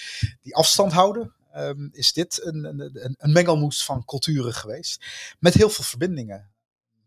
die 0.42 0.56
afstand 0.56 0.92
houden, 0.92 1.34
um, 1.56 1.90
is 1.92 2.14
dit 2.14 2.46
een, 2.46 2.64
een, 2.64 3.16
een 3.18 3.32
mengelmoes 3.32 3.86
van 3.86 4.06
culturen 4.06 4.54
geweest. 4.54 5.06
Met 5.40 5.54
heel 5.54 5.70
veel 5.70 5.84
verbindingen. 5.84 6.50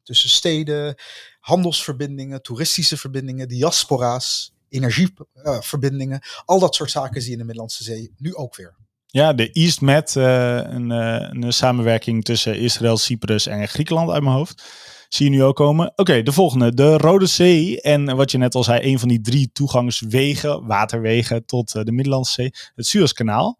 Tussen 0.02 0.30
steden, 0.30 0.94
handelsverbindingen, 1.40 2.42
toeristische 2.42 2.96
verbindingen, 2.96 3.48
diaspora's, 3.48 4.54
energieverbindingen. 4.68 6.20
Uh, 6.22 6.40
al 6.44 6.58
dat 6.58 6.74
soort 6.74 6.90
zaken 6.90 7.20
zie 7.20 7.30
je 7.30 7.32
in 7.32 7.38
de 7.38 7.44
Middellandse 7.44 7.84
Zee 7.84 8.14
nu 8.16 8.34
ook 8.34 8.56
weer. 8.56 8.76
Ja, 9.14 9.32
de 9.32 9.50
East 9.52 9.80
Med, 9.80 10.14
uh, 10.14 10.56
een, 10.56 10.90
uh, 10.90 11.28
een, 11.30 11.52
samenwerking 11.52 12.24
tussen 12.24 12.58
Israël, 12.58 12.96
Cyprus 12.96 13.46
en 13.46 13.68
Griekenland 13.68 14.10
uit 14.10 14.22
mijn 14.22 14.34
hoofd. 14.34 14.62
Zie 15.08 15.24
je 15.24 15.30
nu 15.30 15.42
ook 15.42 15.56
komen. 15.56 15.92
Oké, 15.96 16.22
de 16.22 16.32
volgende. 16.32 16.74
De 16.74 16.96
Rode 16.96 17.26
Zee. 17.26 17.80
En 17.80 18.16
wat 18.16 18.30
je 18.30 18.38
net 18.38 18.54
al 18.54 18.64
zei, 18.64 18.92
een 18.92 18.98
van 18.98 19.08
die 19.08 19.20
drie 19.20 19.50
toegangswegen, 19.52 20.66
waterwegen 20.66 21.46
tot 21.46 21.74
uh, 21.74 21.82
de 21.82 21.92
Middellandse 21.92 22.32
Zee. 22.32 22.52
Het 22.74 22.86
Suezkanaal. 22.86 23.58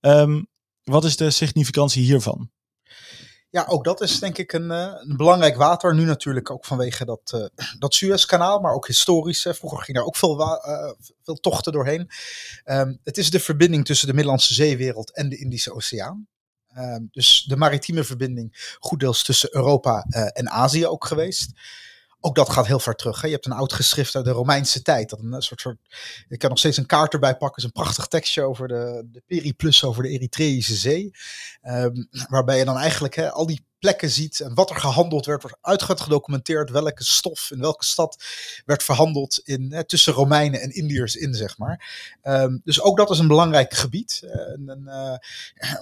Um, 0.00 0.46
wat 0.82 1.04
is 1.04 1.16
de 1.16 1.30
significantie 1.30 2.02
hiervan? 2.02 2.50
Ja, 3.54 3.64
ook 3.68 3.84
dat 3.84 4.00
is 4.00 4.18
denk 4.18 4.38
ik 4.38 4.52
een, 4.52 4.70
een 4.70 5.16
belangrijk 5.16 5.56
water. 5.56 5.94
Nu 5.94 6.04
natuurlijk 6.04 6.50
ook 6.50 6.64
vanwege 6.64 7.04
dat, 7.04 7.32
uh, 7.34 7.46
dat 7.78 7.94
Suezkanaal, 7.94 8.60
maar 8.60 8.72
ook 8.72 8.86
historisch. 8.86 9.46
Vroeger 9.50 9.82
ging 9.82 9.96
daar 9.96 10.06
ook 10.06 10.16
veel, 10.16 10.40
uh, 10.40 10.92
veel 11.22 11.34
tochten 11.34 11.72
doorheen. 11.72 12.10
Um, 12.64 13.00
het 13.04 13.18
is 13.18 13.30
de 13.30 13.40
verbinding 13.40 13.84
tussen 13.84 14.06
de 14.06 14.14
Middellandse 14.14 14.54
zeewereld 14.54 15.14
en 15.14 15.28
de 15.28 15.38
Indische 15.38 15.74
Oceaan. 15.74 16.26
Um, 16.76 17.08
dus 17.10 17.44
de 17.48 17.56
maritieme 17.56 18.04
verbinding, 18.04 18.76
goed 18.78 19.00
deels 19.00 19.24
tussen 19.24 19.54
Europa 19.54 20.02
en 20.32 20.50
Azië 20.50 20.86
ook 20.86 21.06
geweest. 21.06 21.52
Ook 22.26 22.34
dat 22.34 22.50
gaat 22.50 22.66
heel 22.66 22.78
ver 22.78 22.94
terug. 22.94 23.20
Hè. 23.20 23.26
Je 23.26 23.32
hebt 23.32 23.46
een 23.46 23.52
oud 23.52 23.72
geschrift 23.72 24.16
uit 24.16 24.24
de 24.24 24.30
Romeinse 24.30 24.82
tijd. 24.82 25.10
Dat 25.10 25.18
een 25.18 25.42
soort, 25.42 25.60
soort, 25.60 25.76
ik 26.28 26.38
kan 26.38 26.48
nog 26.48 26.58
steeds 26.58 26.76
een 26.76 26.86
kaart 26.86 27.12
erbij 27.12 27.36
pakken. 27.36 27.56
Is 27.56 27.64
een 27.64 27.82
prachtig 27.82 28.06
tekstje 28.06 28.42
over 28.42 28.68
de, 28.68 29.08
de 29.10 29.22
periplus 29.26 29.84
over 29.84 30.02
de 30.02 30.08
Eritreïsche 30.08 30.74
Zee. 30.74 31.10
Um, 31.62 32.08
waarbij 32.28 32.58
je 32.58 32.64
dan 32.64 32.76
eigenlijk 32.76 33.14
hè, 33.14 33.30
al 33.30 33.46
die 33.46 33.66
plekken 33.84 34.10
ziet 34.10 34.40
en 34.40 34.54
wat 34.54 34.70
er 34.70 34.76
gehandeld 34.76 35.26
werd, 35.26 35.42
wordt 35.42 35.56
uitgebreid 35.60 36.00
gedocumenteerd 36.00 36.70
welke 36.70 37.04
stof 37.04 37.50
in 37.50 37.60
welke 37.60 37.84
stad 37.84 38.24
werd 38.64 38.82
verhandeld 38.82 39.38
in, 39.38 39.72
hè, 39.72 39.84
tussen 39.84 40.12
Romeinen 40.12 40.60
en 40.60 40.74
Indiërs 40.74 41.16
in, 41.16 41.34
zeg 41.34 41.58
maar. 41.58 41.86
Um, 42.22 42.60
dus 42.64 42.80
ook 42.80 42.96
dat 42.96 43.10
is 43.10 43.18
een 43.18 43.26
belangrijk 43.26 43.74
gebied, 43.74 44.20
een, 44.22 44.68
een 44.68 44.82
uh, 44.86 45.16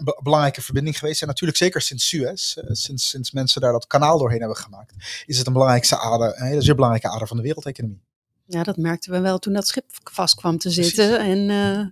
be 0.05 0.21
belangrijke 0.23 0.63
verbinding 0.63 0.99
geweest. 0.99 1.21
En 1.21 1.27
natuurlijk 1.27 1.59
zeker 1.59 1.81
sinds 1.81 2.09
Suez, 2.09 2.57
uh, 2.57 2.65
sinds, 2.67 3.09
sinds 3.09 3.31
mensen 3.31 3.61
daar 3.61 3.73
dat 3.73 3.87
kanaal 3.87 4.19
doorheen 4.19 4.41
hebben 4.41 4.57
gemaakt, 4.57 4.95
is 5.27 5.39
het 5.39 5.47
een 5.47 5.53
belangrijkste 5.53 5.99
ader, 5.99 6.33
een 6.37 6.47
hele 6.47 6.63
zeer 6.63 6.75
belangrijke 6.75 7.09
ader 7.09 7.27
van 7.27 7.37
de 7.37 7.43
wereldeconomie. 7.43 8.03
Ja, 8.47 8.63
dat 8.63 8.77
merkten 8.77 9.13
we 9.13 9.21
wel 9.21 9.39
toen 9.39 9.53
dat 9.53 9.67
schip 9.67 9.85
vast 10.03 10.35
kwam 10.35 10.59
te 10.59 10.71
zitten 10.71 11.09
Precies. 11.09 11.27
en 11.27 11.49
uh, 11.49 11.87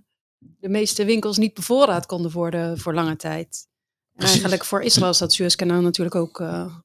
de 0.59 0.69
meeste 0.69 1.05
winkels 1.05 1.37
niet 1.37 1.53
bevoorraad 1.53 2.05
konden 2.05 2.31
worden 2.31 2.77
voor 2.77 2.93
lange 2.93 3.15
tijd. 3.15 3.69
Precies. 4.13 4.33
Eigenlijk 4.33 4.65
voor 4.65 4.81
Israël 4.81 5.09
is 5.09 5.17
dat 5.17 5.33
Suezkanaal 5.33 5.81
natuurlijk 5.81 6.15
ook 6.15 6.39
uh, 6.39 6.75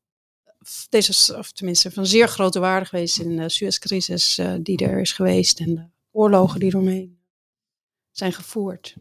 deze, 0.89 1.37
of 1.37 1.53
tenminste 1.53 1.91
van 1.91 2.07
zeer 2.07 2.29
grote 2.29 2.59
waarde 2.59 2.87
geweest 2.87 3.19
in 3.19 3.37
de 3.37 3.49
Suezcrisis 3.49 4.39
uh, 4.39 4.55
die 4.61 4.79
er 4.79 5.01
is 5.01 5.13
geweest 5.13 5.61
en 5.61 5.75
de 5.75 5.89
oorlogen 6.11 6.61
die 6.61 6.69
eromheen 6.69 7.19
zijn 8.11 8.33
gevoerd. 8.33 8.97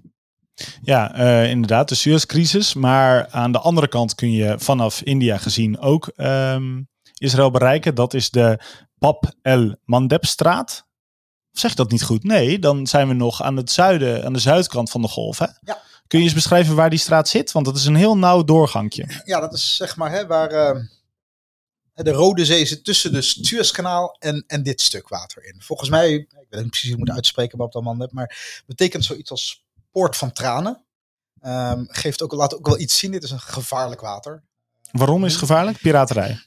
Ja, 0.82 1.20
uh, 1.20 1.50
inderdaad, 1.50 1.90
de 1.90 1.96
Suezcrisis. 1.96 2.74
Maar 2.74 3.30
aan 3.30 3.52
de 3.52 3.60
andere 3.60 3.88
kant 3.88 4.16
kun 4.16 4.32
je 4.32 4.60
vanaf 4.60 5.02
India 5.02 5.38
gezien 5.38 5.80
ook 5.80 6.12
um, 6.16 6.88
Israël 7.18 7.52
bereiken. 7.52 7.96
Dat 7.96 8.14
is 8.14 8.30
de 8.30 8.60
Bab 8.98 9.34
el 9.42 9.76
Mandebstraat. 9.84 10.88
Zeg 11.52 11.72
ik 11.72 11.78
dat 11.78 11.92
niet 11.92 12.04
goed? 12.04 12.24
Nee, 12.24 12.60
dan 12.60 12.88
zijn 12.88 13.08
we 13.08 13.14
nog 13.14 13.42
aan 13.42 13.58
het 13.58 13.72
zuiden, 13.72 14.26
aan 14.26 14.34
de 14.34 14.40
zuidkant 14.40 14.90
van 14.90 15.02
de 15.02 15.08
golf. 15.08 15.40
Hè? 15.40 15.46
Ja. 15.62 15.82
Kun 16.08 16.20
je 16.20 16.26
eens 16.26 16.34
beschrijven 16.34 16.76
waar 16.76 16.90
die 16.90 17.00
straat 17.00 17.28
zit? 17.28 17.52
Want 17.52 17.66
dat 17.66 17.76
is 17.76 17.86
een 17.86 17.96
heel 17.96 18.18
nauw 18.18 18.44
doorgangje. 18.44 19.22
Ja, 19.26 19.40
dat 19.40 19.54
is 19.54 19.76
zeg 19.76 19.96
maar 19.96 20.12
hè, 20.12 20.28
waar 20.28 20.52
uh, 20.52 20.82
de 21.94 22.12
Rode 22.12 22.46
Zee 22.46 22.66
zit 22.66 22.84
tussen 22.84 23.14
de 23.14 23.22
Suezkanaal 23.22 24.16
en, 24.20 24.44
en 24.48 24.64
dit 24.64 24.82
stuk 24.82 25.10
water 25.10 25.46
in. 25.46 25.62
Volgens 25.62 25.90
mij, 25.90 26.14
ik 26.14 26.28
weet 26.50 26.62
niet 26.62 26.70
precies 26.70 26.90
hoe 26.90 27.00
ik 27.00 27.06
moet 27.06 27.16
uitspreken 27.16 27.58
wat 27.58 27.72
dat 27.72 27.84
man 27.84 28.10
maar 28.12 28.64
betekent 28.66 29.06
zoiets 29.06 29.32
als 29.32 29.66
poort 29.92 30.18
van 30.18 30.32
tranen. 30.32 30.84
Um, 31.46 31.86
geeft 31.90 32.22
ook, 32.22 32.32
laat 32.32 32.56
ook 32.56 32.68
wel 32.68 32.80
iets 32.80 32.98
zien. 32.98 33.12
Dit 33.12 33.24
is 33.24 33.32
een 33.32 33.40
gevaarlijk 33.40 34.02
water. 34.02 34.44
Waarom 34.92 35.26
is 35.26 35.32
het 35.32 35.40
gevaarlijk? 35.42 35.78
Piraterij. 35.82 36.40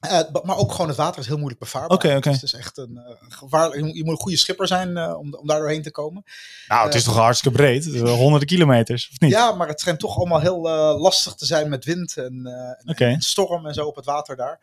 Uh, 0.00 0.20
maar 0.42 0.56
ook 0.56 0.72
gewoon 0.72 0.88
het 0.88 0.96
water 0.96 1.20
is 1.20 1.26
heel 1.26 1.36
moeilijk 1.36 1.60
bevaarbaar. 1.60 1.96
Oké, 1.96 2.06
okay, 2.06 2.16
oké. 2.16 2.28
Okay. 2.28 2.40
Dus 2.40 2.50
het 2.50 2.60
is 2.60 2.66
echt 2.66 2.78
een 2.78 3.04
uh, 3.08 3.28
gevaarlijk. 3.28 3.80
Je 3.80 3.84
moet, 3.84 3.96
je 3.96 4.04
moet, 4.04 4.12
een 4.12 4.20
goede 4.20 4.36
schipper 4.36 4.66
zijn 4.66 4.96
uh, 4.96 5.18
om, 5.18 5.34
om 5.34 5.46
daar 5.46 5.58
doorheen 5.58 5.82
te 5.82 5.90
komen. 5.90 6.24
Nou, 6.68 6.86
het 6.86 6.94
is 6.94 7.04
toch 7.04 7.14
hartstikke 7.14 7.56
breed? 7.56 7.84
honderden 8.08 8.48
kilometers, 8.48 9.08
of 9.12 9.20
niet? 9.20 9.30
Ja, 9.30 9.52
maar 9.52 9.68
het 9.68 9.80
schijnt 9.80 10.00
toch 10.00 10.16
allemaal 10.16 10.40
heel 10.40 10.60
lastig 10.98 11.34
te 11.34 11.46
zijn 11.46 11.68
met 11.68 11.84
wind 11.84 12.16
en, 12.16 12.48
okay. 12.84 13.12
en, 13.12 13.20
storm 13.20 13.66
en 13.66 13.74
zo 13.74 13.86
op 13.86 13.96
het 13.96 14.04
water 14.04 14.36
daar. 14.36 14.58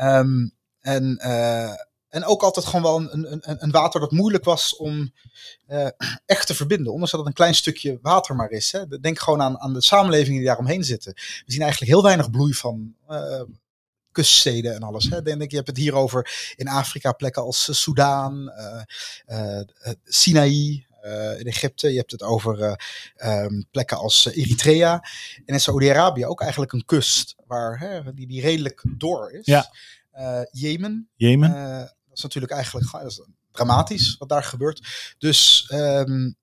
Um, 0.00 0.54
en, 0.80 1.16
en 2.08 2.24
ook 2.24 2.42
altijd 2.42 2.66
gewoon 2.66 2.82
wel 2.82 3.12
een, 3.12 3.32
een, 3.32 3.62
een 3.62 3.70
water 3.70 4.00
dat 4.00 4.10
moeilijk 4.10 4.44
was 4.44 4.76
om 4.76 5.12
echt 6.26 6.46
te 6.46 6.54
verbinden. 6.54 6.92
Ondanks 6.92 7.10
dat 7.10 7.20
het 7.20 7.28
een 7.28 7.34
klein 7.34 7.54
stukje 7.54 7.98
water 8.02 8.36
maar 8.36 8.50
is. 8.50 8.72
Hè. 8.72 8.98
Denk 9.00 9.18
gewoon 9.18 9.42
aan, 9.42 9.58
aan 9.58 9.72
de 9.72 9.82
samenlevingen 9.82 10.38
die 10.38 10.46
daaromheen 10.46 10.84
zitten. 10.84 11.12
We 11.14 11.52
zien 11.52 11.62
eigenlijk 11.62 11.92
heel 11.92 12.02
weinig 12.02 12.30
bloei 12.30 12.54
van 12.54 12.94
kuststeden 14.12 14.74
en 14.74 14.82
alles. 14.82 15.08
Hè. 15.10 15.22
Denk, 15.22 15.50
je 15.50 15.56
hebt 15.56 15.68
het 15.68 15.76
hier 15.76 15.94
over 15.94 16.52
in 16.56 16.68
Afrika 16.68 17.12
plekken 17.12 17.42
als 17.42 17.68
uh, 17.68 17.74
Soudaan, 17.74 18.52
uh, 19.28 19.38
uh, 19.38 19.60
Sinaï, 20.04 20.86
in 21.38 21.46
Egypte. 21.46 21.90
Je 21.90 21.98
hebt 21.98 22.10
het 22.10 22.22
over 22.22 22.80
um, 23.24 23.66
plekken 23.70 23.96
als 23.96 24.26
Eritrea. 24.26 25.04
En 25.44 25.54
in 25.54 25.60
Saudi-Arabië 25.60 26.26
ook 26.26 26.40
eigenlijk 26.40 26.72
een 26.72 26.84
kust 26.84 27.34
waar, 27.46 27.78
hè, 27.78 28.14
die, 28.14 28.26
die 28.26 28.40
redelijk 28.40 28.84
door 28.96 29.32
is. 29.32 29.46
Ja. 29.46 29.70
Jemen. 30.50 31.08
Jemen. 31.16 31.50
dat 32.08 32.16
is 32.16 32.22
natuurlijk 32.22 32.52
eigenlijk 32.52 32.90
dat 32.90 33.06
is 33.06 33.20
dramatisch 33.52 34.16
wat 34.18 34.28
daar 34.28 34.44
gebeurt. 34.44 35.14
Dus 35.18 35.70
um, 35.72 36.36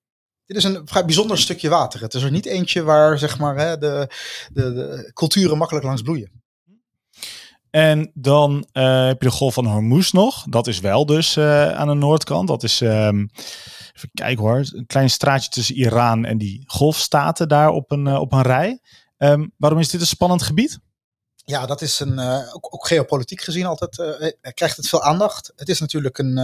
dit 0.50 0.58
is 0.58 0.64
een 0.64 0.88
vrij 0.88 1.06
bijzonder 1.06 1.38
stukje 1.38 1.70
water. 1.70 2.02
Het 2.02 2.14
is 2.14 2.24
er 2.24 2.32
niet 2.32 2.46
eentje 2.46 2.84
waar 2.84 3.18
zeg 3.18 3.40
maar, 3.40 3.58
hè, 3.58 3.78
de, 3.78 4.08
de, 4.54 4.74
de 4.74 5.12
culturen 5.14 5.58
makkelijk 5.58 5.86
langs 5.86 6.02
bloeien. 6.02 6.32
En 7.72 8.12
dan 8.14 8.68
uh, 8.74 9.06
heb 9.06 9.22
je 9.22 9.28
de 9.28 9.36
golf 9.36 9.54
van 9.54 9.66
Hormuz 9.66 10.12
nog. 10.12 10.44
Dat 10.44 10.68
is 10.68 10.80
wel 10.80 11.06
dus 11.06 11.36
uh, 11.36 11.72
aan 11.72 11.88
de 11.88 11.94
noordkant. 11.94 12.48
Dat 12.48 12.64
is, 12.64 12.82
um, 12.82 13.30
Even 13.96 14.10
kijken 14.14 14.44
hoor. 14.44 14.58
Een 14.58 14.86
klein 14.86 15.10
straatje 15.10 15.50
tussen 15.50 15.76
Iran 15.76 16.26
en 16.26 16.38
die 16.38 16.64
golfstaten 16.66 17.48
daar 17.48 17.70
op 17.70 17.92
een, 17.92 18.08
op 18.08 18.32
een 18.32 18.42
rij. 18.42 18.80
Ehm, 19.18 19.48
waarom 19.58 19.80
is 19.80 19.90
dit 19.90 20.02
een 20.02 20.08
spannend 20.08 20.44
gebied? 20.44 20.80
Ja, 21.36 21.66
dat 21.66 21.82
is 21.82 22.00
een, 22.00 22.20
ook, 22.54 22.74
ook, 22.74 22.88
geopolitiek 22.88 23.42
gezien 23.42 23.66
altijd, 23.66 23.96
krijgt 24.54 24.78
het 24.78 24.90
veel 24.90 25.04
aandacht. 25.04 25.52
Het 25.56 25.70
is 25.70 25.80
natuurlijk 25.80 26.18
een 26.18 26.40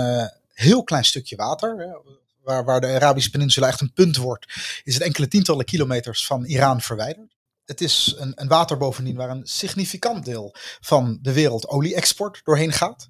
heel 0.53 0.83
klein 0.83 1.05
stukje 1.05 1.35
water 1.35 2.01
waar, 2.45 2.65
waar 2.65 2.81
de 2.81 2.87
Arabische 2.87 3.29
Peninsula 3.29 3.67
echt 3.67 3.81
een 3.81 3.93
punt 3.93 4.17
wordt, 4.17 4.45
is 4.83 4.93
het 4.93 5.03
enkele 5.03 5.27
tientallen 5.27 5.65
kilometers 5.65 6.25
van 6.25 6.45
Iran 6.45 6.81
verwijderd. 6.81 7.35
Het 7.65 7.81
is 7.81 8.15
een, 8.17 8.31
een 8.35 8.47
water 8.47 8.77
bovendien 8.77 9.15
waar 9.15 9.29
een 9.29 9.45
significant 9.45 10.25
deel 10.25 10.55
van 10.79 11.19
de 11.21 11.33
wereld 11.33 11.67
olie-export 11.67 12.41
doorheen 12.43 12.71
gaat. 12.71 13.09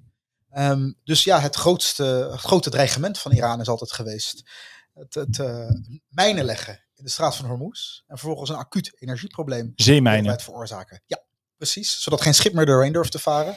Ehm, 0.50 0.92
dus 1.04 1.24
ja, 1.24 1.40
het 1.40 1.56
grootste, 1.56 2.04
het 2.30 2.40
grote 2.40 2.70
dreigement 2.70 3.18
van 3.18 3.32
Iran 3.32 3.60
is 3.60 3.68
altijd 3.68 3.92
geweest 3.92 4.42
het, 4.96 5.14
het 5.14 5.38
uh, 5.38 5.70
mijnen 6.08 6.44
leggen 6.44 6.84
in 6.94 7.04
de 7.04 7.10
straat 7.10 7.36
van 7.36 7.46
Hormuz. 7.46 8.02
En 8.06 8.18
vervolgens 8.18 8.50
een 8.50 8.56
acuut 8.56 8.96
energieprobleem 8.98 9.72
Zeemijnen. 9.74 10.40
veroorzaken. 10.40 11.02
Ja, 11.06 11.22
precies. 11.56 12.02
Zodat 12.02 12.20
geen 12.20 12.34
schip 12.34 12.52
meer 12.52 12.66
doorheen 12.66 12.92
durft 12.92 13.12
te 13.12 13.18
varen. 13.18 13.56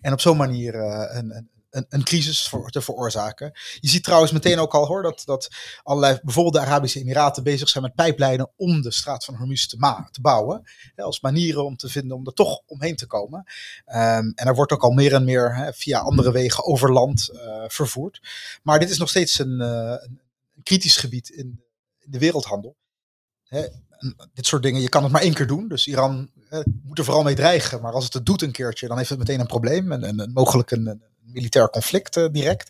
En 0.00 0.12
op 0.12 0.20
zo'n 0.20 0.36
manier 0.36 0.74
uh, 0.74 1.04
een, 1.08 1.36
een, 1.36 1.50
een, 1.72 1.86
een 1.88 2.04
crisis 2.04 2.48
voor, 2.48 2.70
te 2.70 2.80
veroorzaken. 2.80 3.52
Je 3.80 3.88
ziet 3.88 4.04
trouwens 4.04 4.32
meteen 4.32 4.58
ook 4.58 4.74
al 4.74 4.86
hoor, 4.86 5.02
dat, 5.02 5.22
dat 5.24 5.48
allerlei, 5.82 6.18
bijvoorbeeld 6.22 6.54
de 6.54 6.60
Arabische 6.60 7.00
Emiraten 7.00 7.42
bezig 7.42 7.68
zijn 7.68 7.84
met 7.84 7.94
pijplijnen 7.94 8.50
om 8.56 8.82
de 8.82 8.90
straat 8.90 9.24
van 9.24 9.34
Hormuz 9.34 9.66
te, 9.66 9.76
te 10.10 10.20
bouwen. 10.20 10.62
Hè, 10.94 11.02
als 11.02 11.20
manieren 11.20 11.64
om 11.64 11.76
te 11.76 11.88
vinden 11.88 12.16
om 12.16 12.26
er 12.26 12.32
toch 12.32 12.60
omheen 12.66 12.96
te 12.96 13.06
komen. 13.06 13.38
Um, 13.86 14.32
en 14.34 14.46
er 14.46 14.54
wordt 14.54 14.72
ook 14.72 14.82
al 14.82 14.90
meer 14.90 15.14
en 15.14 15.24
meer 15.24 15.56
hè, 15.56 15.72
via 15.72 15.98
andere 15.98 16.32
wegen 16.32 16.64
over 16.64 16.92
land 16.92 17.30
uh, 17.32 17.64
vervoerd. 17.68 18.20
Maar 18.62 18.78
dit 18.78 18.90
is 18.90 18.98
nog 18.98 19.08
steeds 19.08 19.38
een, 19.38 19.60
uh, 19.60 19.94
een 20.54 20.62
kritisch 20.62 20.96
gebied 20.96 21.28
in, 21.28 21.62
in 21.98 22.10
de 22.10 22.18
wereldhandel. 22.18 22.76
Hè, 23.44 23.66
dit 24.34 24.46
soort 24.46 24.62
dingen, 24.62 24.80
je 24.80 24.88
kan 24.88 25.02
het 25.02 25.12
maar 25.12 25.22
één 25.22 25.34
keer 25.34 25.46
doen. 25.46 25.68
Dus 25.68 25.86
Iran 25.86 26.30
moet 26.82 26.98
er 26.98 27.04
vooral 27.04 27.22
mee 27.22 27.34
dreigen. 27.34 27.80
Maar 27.80 27.92
als 27.92 28.04
het 28.04 28.12
het 28.12 28.26
doet 28.26 28.42
een 28.42 28.52
keertje, 28.52 28.88
dan 28.88 28.96
heeft 28.96 29.08
het 29.08 29.18
meteen 29.18 29.40
een 29.40 29.46
probleem. 29.46 29.92
En, 29.92 30.04
en 30.04 30.30
mogelijk 30.32 30.70
een, 30.70 31.02
militair 31.24 31.70
conflict 31.70 32.16
uh, 32.16 32.26
direct. 32.30 32.68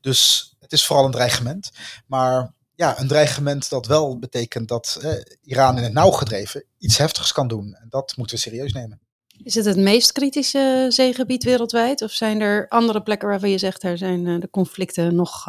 Dus 0.00 0.52
het 0.58 0.72
is 0.72 0.86
vooral 0.86 1.04
een 1.04 1.10
dreigement. 1.10 1.70
Maar 2.06 2.54
ja, 2.74 3.00
een 3.00 3.08
dreigement 3.08 3.70
dat 3.70 3.86
wel 3.86 4.18
betekent 4.18 4.68
dat 4.68 4.98
eh, 5.02 5.12
Iran 5.42 5.76
in 5.76 5.82
het 5.82 5.92
nauw 5.92 6.10
gedreven 6.10 6.64
iets 6.78 6.98
heftigs 6.98 7.32
kan 7.32 7.48
doen. 7.48 7.74
En 7.74 7.86
dat 7.88 8.16
moeten 8.16 8.36
we 8.36 8.42
serieus 8.42 8.72
nemen. 8.72 9.00
Is 9.42 9.54
het 9.54 9.64
het 9.64 9.76
meest 9.76 10.12
kritische 10.12 10.86
zeegebied 10.88 11.44
wereldwijd? 11.44 12.02
Of 12.02 12.10
zijn 12.10 12.40
er 12.40 12.68
andere 12.68 13.02
plekken 13.02 13.28
waarvan 13.28 13.50
je 13.50 13.58
zegt, 13.58 13.80
daar 13.80 13.98
zijn 13.98 14.26
uh, 14.26 14.40
de 14.40 14.50
conflicten 14.50 15.14
nog 15.14 15.46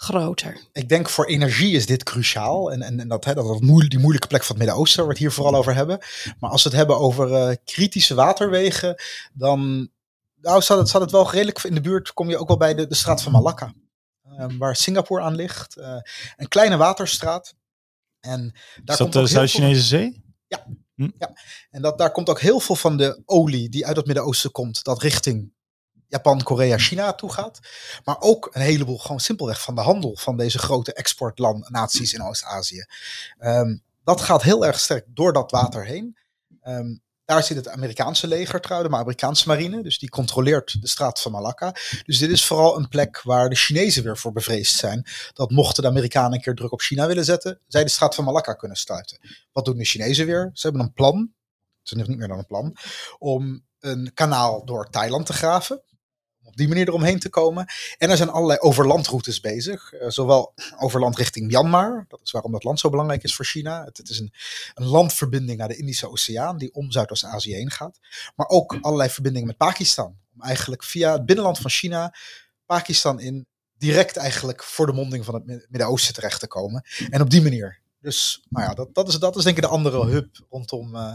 groter? 0.00 0.60
Ik 0.72 0.88
denk 0.88 1.08
voor 1.08 1.26
energie 1.26 1.74
is 1.74 1.86
dit 1.86 2.02
cruciaal. 2.02 2.72
En, 2.72 2.82
en, 2.82 3.00
en 3.00 3.08
dat, 3.08 3.24
hè, 3.24 3.34
dat, 3.34 3.46
dat 3.46 3.60
moeilijk, 3.60 3.90
die 3.90 4.00
moeilijke 4.00 4.28
plek 4.28 4.44
van 4.44 4.56
het 4.56 4.64
Midden-Oosten, 4.64 4.98
waar 4.98 5.06
we 5.06 5.12
het 5.12 5.22
hier 5.22 5.32
vooral 5.32 5.54
over 5.54 5.74
hebben. 5.74 5.98
Maar 6.38 6.50
als 6.50 6.62
we 6.62 6.68
het 6.68 6.78
hebben 6.78 6.98
over 6.98 7.30
uh, 7.30 7.54
kritische 7.64 8.14
waterwegen, 8.14 9.02
dan 9.32 9.90
nou, 10.40 10.62
staat 10.62 10.78
het, 10.78 10.88
staat 10.88 11.00
het 11.00 11.10
wel 11.10 11.30
redelijk 11.30 11.62
in 11.62 11.74
de 11.74 11.80
buurt. 11.80 12.12
Kom 12.12 12.28
je 12.28 12.38
ook 12.38 12.48
wel 12.48 12.56
bij 12.56 12.74
de, 12.74 12.86
de 12.86 12.94
straat 12.94 13.22
van 13.22 13.32
Malacca. 13.32 13.74
Um, 14.38 14.58
waar 14.58 14.76
Singapore 14.76 15.22
aan 15.22 15.34
ligt. 15.34 15.76
Uh, 15.76 15.96
een 16.36 16.48
kleine 16.48 16.76
waterstraat. 16.76 17.54
En 18.20 18.52
daar 18.84 19.00
Is 19.00 19.04
dat 19.04 19.12
de 19.12 19.26
Zuid-Chinese 19.26 19.82
Zee? 19.82 20.24
Ja. 20.46 20.66
Hm? 20.94 21.10
ja. 21.18 21.32
En 21.70 21.82
dat, 21.82 21.98
daar 21.98 22.12
komt 22.12 22.28
ook 22.28 22.40
heel 22.40 22.60
veel 22.60 22.76
van 22.76 22.96
de 22.96 23.22
olie 23.24 23.68
die 23.68 23.86
uit 23.86 23.96
het 23.96 24.06
Midden-Oosten 24.06 24.50
komt. 24.50 24.84
Dat 24.84 25.02
richting 25.02 25.52
Japan, 26.08 26.42
Korea, 26.42 26.78
China 26.78 27.12
toe 27.12 27.32
gaat. 27.32 27.58
Maar 28.04 28.16
ook 28.20 28.48
een 28.52 28.60
heleboel 28.60 28.98
gewoon 28.98 29.20
simpelweg 29.20 29.62
van 29.62 29.74
de 29.74 29.80
handel 29.80 30.16
van 30.16 30.36
deze 30.36 30.58
grote 30.58 30.92
exportland-naties 30.92 32.12
in 32.12 32.22
Oost-Azië. 32.22 32.84
Um, 33.38 33.82
dat 34.04 34.20
gaat 34.20 34.42
heel 34.42 34.66
erg 34.66 34.80
sterk 34.80 35.04
door 35.08 35.32
dat 35.32 35.50
water 35.50 35.84
heen. 35.84 36.16
Um, 36.62 37.02
daar 37.30 37.42
zit 37.42 37.56
het 37.56 37.68
Amerikaanse 37.68 38.26
leger 38.26 38.60
trouwens, 38.60 38.90
de 38.90 38.98
Amerikaanse 38.98 39.48
marine. 39.48 39.82
Dus 39.82 39.98
die 39.98 40.08
controleert 40.08 40.80
de 40.80 40.88
straat 40.88 41.20
van 41.20 41.32
Malacca. 41.32 41.74
Dus 42.04 42.18
dit 42.18 42.30
is 42.30 42.44
vooral 42.44 42.76
een 42.76 42.88
plek 42.88 43.22
waar 43.22 43.48
de 43.48 43.56
Chinezen 43.56 44.02
weer 44.02 44.18
voor 44.18 44.32
bevreesd 44.32 44.76
zijn. 44.76 45.06
Dat 45.32 45.50
mochten 45.50 45.82
de 45.82 45.88
Amerikanen 45.88 46.32
een 46.32 46.40
keer 46.40 46.54
druk 46.54 46.72
op 46.72 46.80
China 46.80 47.06
willen 47.06 47.24
zetten, 47.24 47.60
zij 47.66 47.84
de 47.84 47.90
straat 47.90 48.14
van 48.14 48.24
Malacca 48.24 48.54
kunnen 48.54 48.76
sluiten. 48.76 49.18
Wat 49.52 49.64
doen 49.64 49.76
de 49.76 49.84
Chinezen 49.84 50.26
weer? 50.26 50.50
Ze 50.52 50.66
hebben 50.66 50.86
een 50.86 50.92
plan. 50.92 51.32
Is 51.84 51.90
nog 51.90 52.06
niet 52.06 52.18
meer 52.18 52.28
dan 52.28 52.38
een 52.38 52.46
plan. 52.46 52.76
Om 53.18 53.66
een 53.80 54.10
kanaal 54.14 54.64
door 54.64 54.90
Thailand 54.90 55.26
te 55.26 55.32
graven 55.32 55.82
op 56.50 56.56
die 56.56 56.68
manier 56.68 56.88
eromheen 56.88 57.18
te 57.18 57.28
komen. 57.28 57.66
En 57.98 58.10
er 58.10 58.16
zijn 58.16 58.30
allerlei 58.30 58.58
overlandroutes 58.58 59.40
bezig. 59.40 59.92
Uh, 59.92 60.08
zowel 60.08 60.54
overland 60.78 61.16
richting 61.16 61.46
Myanmar. 61.46 62.04
Dat 62.08 62.20
is 62.22 62.30
waarom 62.30 62.52
dat 62.52 62.64
land 62.64 62.80
zo 62.80 62.90
belangrijk 62.90 63.22
is 63.22 63.34
voor 63.34 63.44
China. 63.44 63.84
Het, 63.84 63.96
het 63.96 64.08
is 64.08 64.18
een, 64.18 64.32
een, 64.74 64.86
landverbinding 64.86 65.58
naar 65.58 65.68
de 65.68 65.76
Indische 65.76 66.10
Oceaan. 66.10 66.58
Die 66.58 66.74
om 66.74 66.90
Zuidoost-Azië 66.90 67.54
heen 67.54 67.70
gaat. 67.70 67.98
Maar 68.36 68.48
ook 68.48 68.78
allerlei 68.80 69.10
verbindingen 69.10 69.46
met 69.46 69.56
Pakistan. 69.56 70.16
Om 70.34 70.42
eigenlijk 70.42 70.84
via 70.84 71.12
het 71.12 71.26
binnenland 71.26 71.58
van 71.58 71.70
China 71.70 72.14
Pakistan 72.66 73.20
in 73.20 73.46
direct 73.78 74.16
eigenlijk 74.16 74.62
voor 74.62 74.86
de 74.86 74.92
monding 74.92 75.24
van 75.24 75.34
het 75.34 75.44
Midden-Oosten 75.44 76.14
terecht 76.14 76.40
te 76.40 76.46
komen. 76.46 76.84
En 77.10 77.20
op 77.20 77.30
die 77.30 77.42
manier 77.42 77.79
dus 78.00 78.44
nou 78.48 78.68
ja, 78.68 78.74
dat, 78.74 78.94
dat, 78.94 79.08
is, 79.08 79.18
dat 79.18 79.36
is 79.36 79.44
denk 79.44 79.56
ik 79.56 79.62
de 79.62 79.68
andere 79.68 80.04
hub 80.04 80.28
rondom 80.48 80.94
uh, 80.94 81.14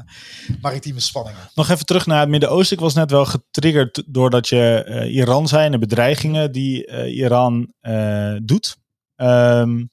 maritieme 0.61 0.99
spanningen. 0.99 1.49
Nog 1.55 1.69
even 1.69 1.85
terug 1.85 2.05
naar 2.05 2.19
het 2.19 2.29
Midden-Oosten. 2.29 2.77
Ik 2.77 2.83
was 2.83 2.93
net 2.93 3.11
wel 3.11 3.25
getriggerd 3.25 4.03
doordat 4.05 4.47
je 4.47 4.85
uh, 4.87 5.15
Iran 5.15 5.47
zei 5.47 5.65
en 5.65 5.71
de 5.71 5.77
bedreigingen 5.77 6.51
die 6.51 6.87
uh, 6.87 7.17
Iran 7.17 7.73
doet. 8.43 8.77
Um, 9.15 9.89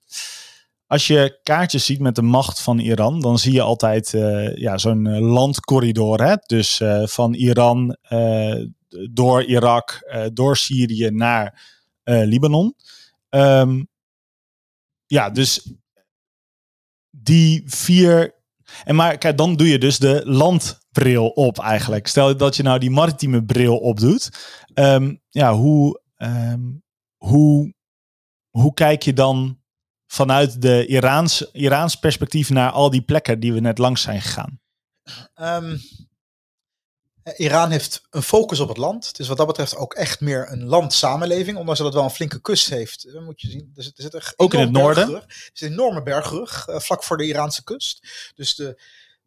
als 0.87 1.07
je 1.07 1.41
kaartjes 1.43 1.85
ziet 1.85 2.01
met 2.01 2.15
de 2.15 2.23
macht 2.23 2.61
van 2.61 2.79
Iran, 2.79 3.21
dan 3.21 3.39
zie 3.39 3.53
je 3.53 3.63
altijd 3.63 4.11
ja, 4.55 4.79
zo'n 4.79 5.19
landcorridor. 5.19 6.23
Hè? 6.23 6.35
Dus 6.47 6.81
van 7.05 7.35
Iran 7.35 7.97
door 9.11 9.45
Irak, 9.45 10.13
door 10.33 10.57
Syrië 10.57 11.11
naar 11.11 11.63
Libanon. 12.05 12.75
Um, 13.29 13.89
ja, 15.07 15.31
dus 15.31 15.73
die 17.17 17.63
vier. 17.67 18.35
En 18.85 18.95
maar 18.95 19.19
kijk, 19.19 19.37
dan 19.37 19.57
doe 19.57 19.69
je 19.69 19.79
dus 19.79 19.99
de 19.99 20.23
landbril 20.25 21.29
op 21.29 21.59
eigenlijk. 21.59 22.07
Stel 22.07 22.37
dat 22.37 22.57
je 22.57 22.63
nou 22.63 22.79
die 22.79 22.91
maritieme 22.91 23.45
bril 23.45 23.79
opdoet. 23.79 24.31
Um, 24.75 25.21
ja, 25.29 25.55
hoe, 25.55 26.01
um, 26.17 26.83
hoe, 27.17 27.75
hoe 28.51 28.75
kijk 28.75 29.03
je 29.03 29.13
dan 29.13 29.61
vanuit 30.07 30.63
de 30.63 30.87
Iraans, 30.87 31.51
Iraans 31.53 31.97
perspectief 31.97 32.51
naar 32.51 32.71
al 32.71 32.91
die 32.91 33.03
plekken 33.03 33.41
die 33.41 33.53
we 33.53 33.61
net 33.61 33.79
langs 33.79 34.03
zijn 34.03 34.21
gegaan? 34.21 34.61
Um, 35.35 35.73
eh, 35.73 35.79
Iran 37.37 37.71
heeft 37.71 38.03
een 38.11 38.23
focus 38.23 38.61
op 38.61 38.69
het 38.69 38.77
land. 38.77 39.07
Het 39.07 39.19
is 39.19 39.29
wat 39.29 39.37
dat 39.37 39.47
betreft 39.47 39.77
ook 39.77 39.95
echt 39.95 40.21
meer 40.21 40.51
een 40.51 40.65
landsamenleving. 40.65 41.57
Ondanks 41.57 41.79
dat 41.79 41.87
het 41.87 41.97
wel 41.97 42.05
een 42.05 42.15
flinke 42.15 42.41
kust 42.41 42.69
heeft. 42.69 43.13
Dan 43.13 43.25
moet 43.25 43.41
je 43.41 43.51
zien. 43.51 43.73
Er 43.75 43.83
zit, 43.83 43.97
er 43.97 44.03
zit 44.03 44.15
een 44.15 44.23
ook 44.37 44.55
in 44.55 44.61
het 44.61 44.71
noorden. 44.71 45.15
Er 45.15 45.51
zit 45.53 45.69
een 45.69 45.75
enorme 45.75 46.03
bergrug 46.03 46.69
uh, 46.69 46.79
vlak 46.79 47.03
voor 47.03 47.17
de 47.17 47.27
Iraanse 47.27 47.65
kust. 47.65 48.07
Dus 48.35 48.55
de, 48.55 48.83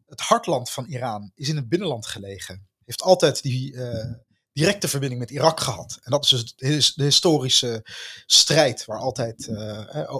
het 0.06 0.20
hartland 0.20 0.70
van 0.70 0.84
Iran 0.84 1.30
is 1.34 1.48
in 1.48 1.56
het 1.56 1.68
binnenland 1.68 2.06
gelegen. 2.06 2.66
Heeft 2.84 3.02
altijd 3.02 3.42
die, 3.42 3.72
uh, 3.72 4.12
directe 4.56 4.88
verbinding 4.88 5.20
met 5.20 5.30
Irak 5.30 5.60
gehad. 5.60 5.98
En 6.02 6.10
dat 6.10 6.24
is 6.24 6.54
dus 6.56 6.94
de 6.94 7.02
historische 7.02 7.86
strijd 8.26 8.84
waar 8.84 8.98
altijd 8.98 9.48
uh, 9.48 10.14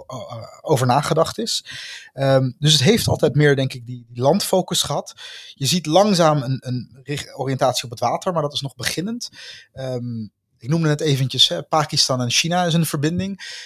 over 0.61 0.87
nagedacht 0.87 1.37
is. 1.37 1.65
Um, 2.13 2.55
dus 2.59 2.71
het 2.71 2.81
heeft 2.81 3.07
altijd 3.07 3.35
meer, 3.35 3.55
denk 3.55 3.73
ik, 3.73 3.85
die, 3.85 4.05
landfocus 4.13 4.81
gehad. 4.81 5.13
Je 5.53 5.65
ziet 5.65 5.85
langzaam 5.85 6.41
een, 6.41 6.57
een, 6.59 7.01
oriëntatie 7.35 7.83
op 7.83 7.89
het 7.89 7.99
water, 7.99 8.33
maar 8.33 8.41
dat 8.41 8.53
is 8.53 8.61
nog 8.61 8.75
beginnend. 8.75 9.29
Um, 9.73 10.31
ik 10.57 10.69
noemde 10.69 10.89
het 10.89 11.01
eventjes, 11.01 11.47
hè, 11.47 11.63
Pakistan 11.63 12.21
en 12.21 12.31
China 12.31 12.65
is 12.65 12.73
een 12.73 12.85
verbinding. 12.85 13.65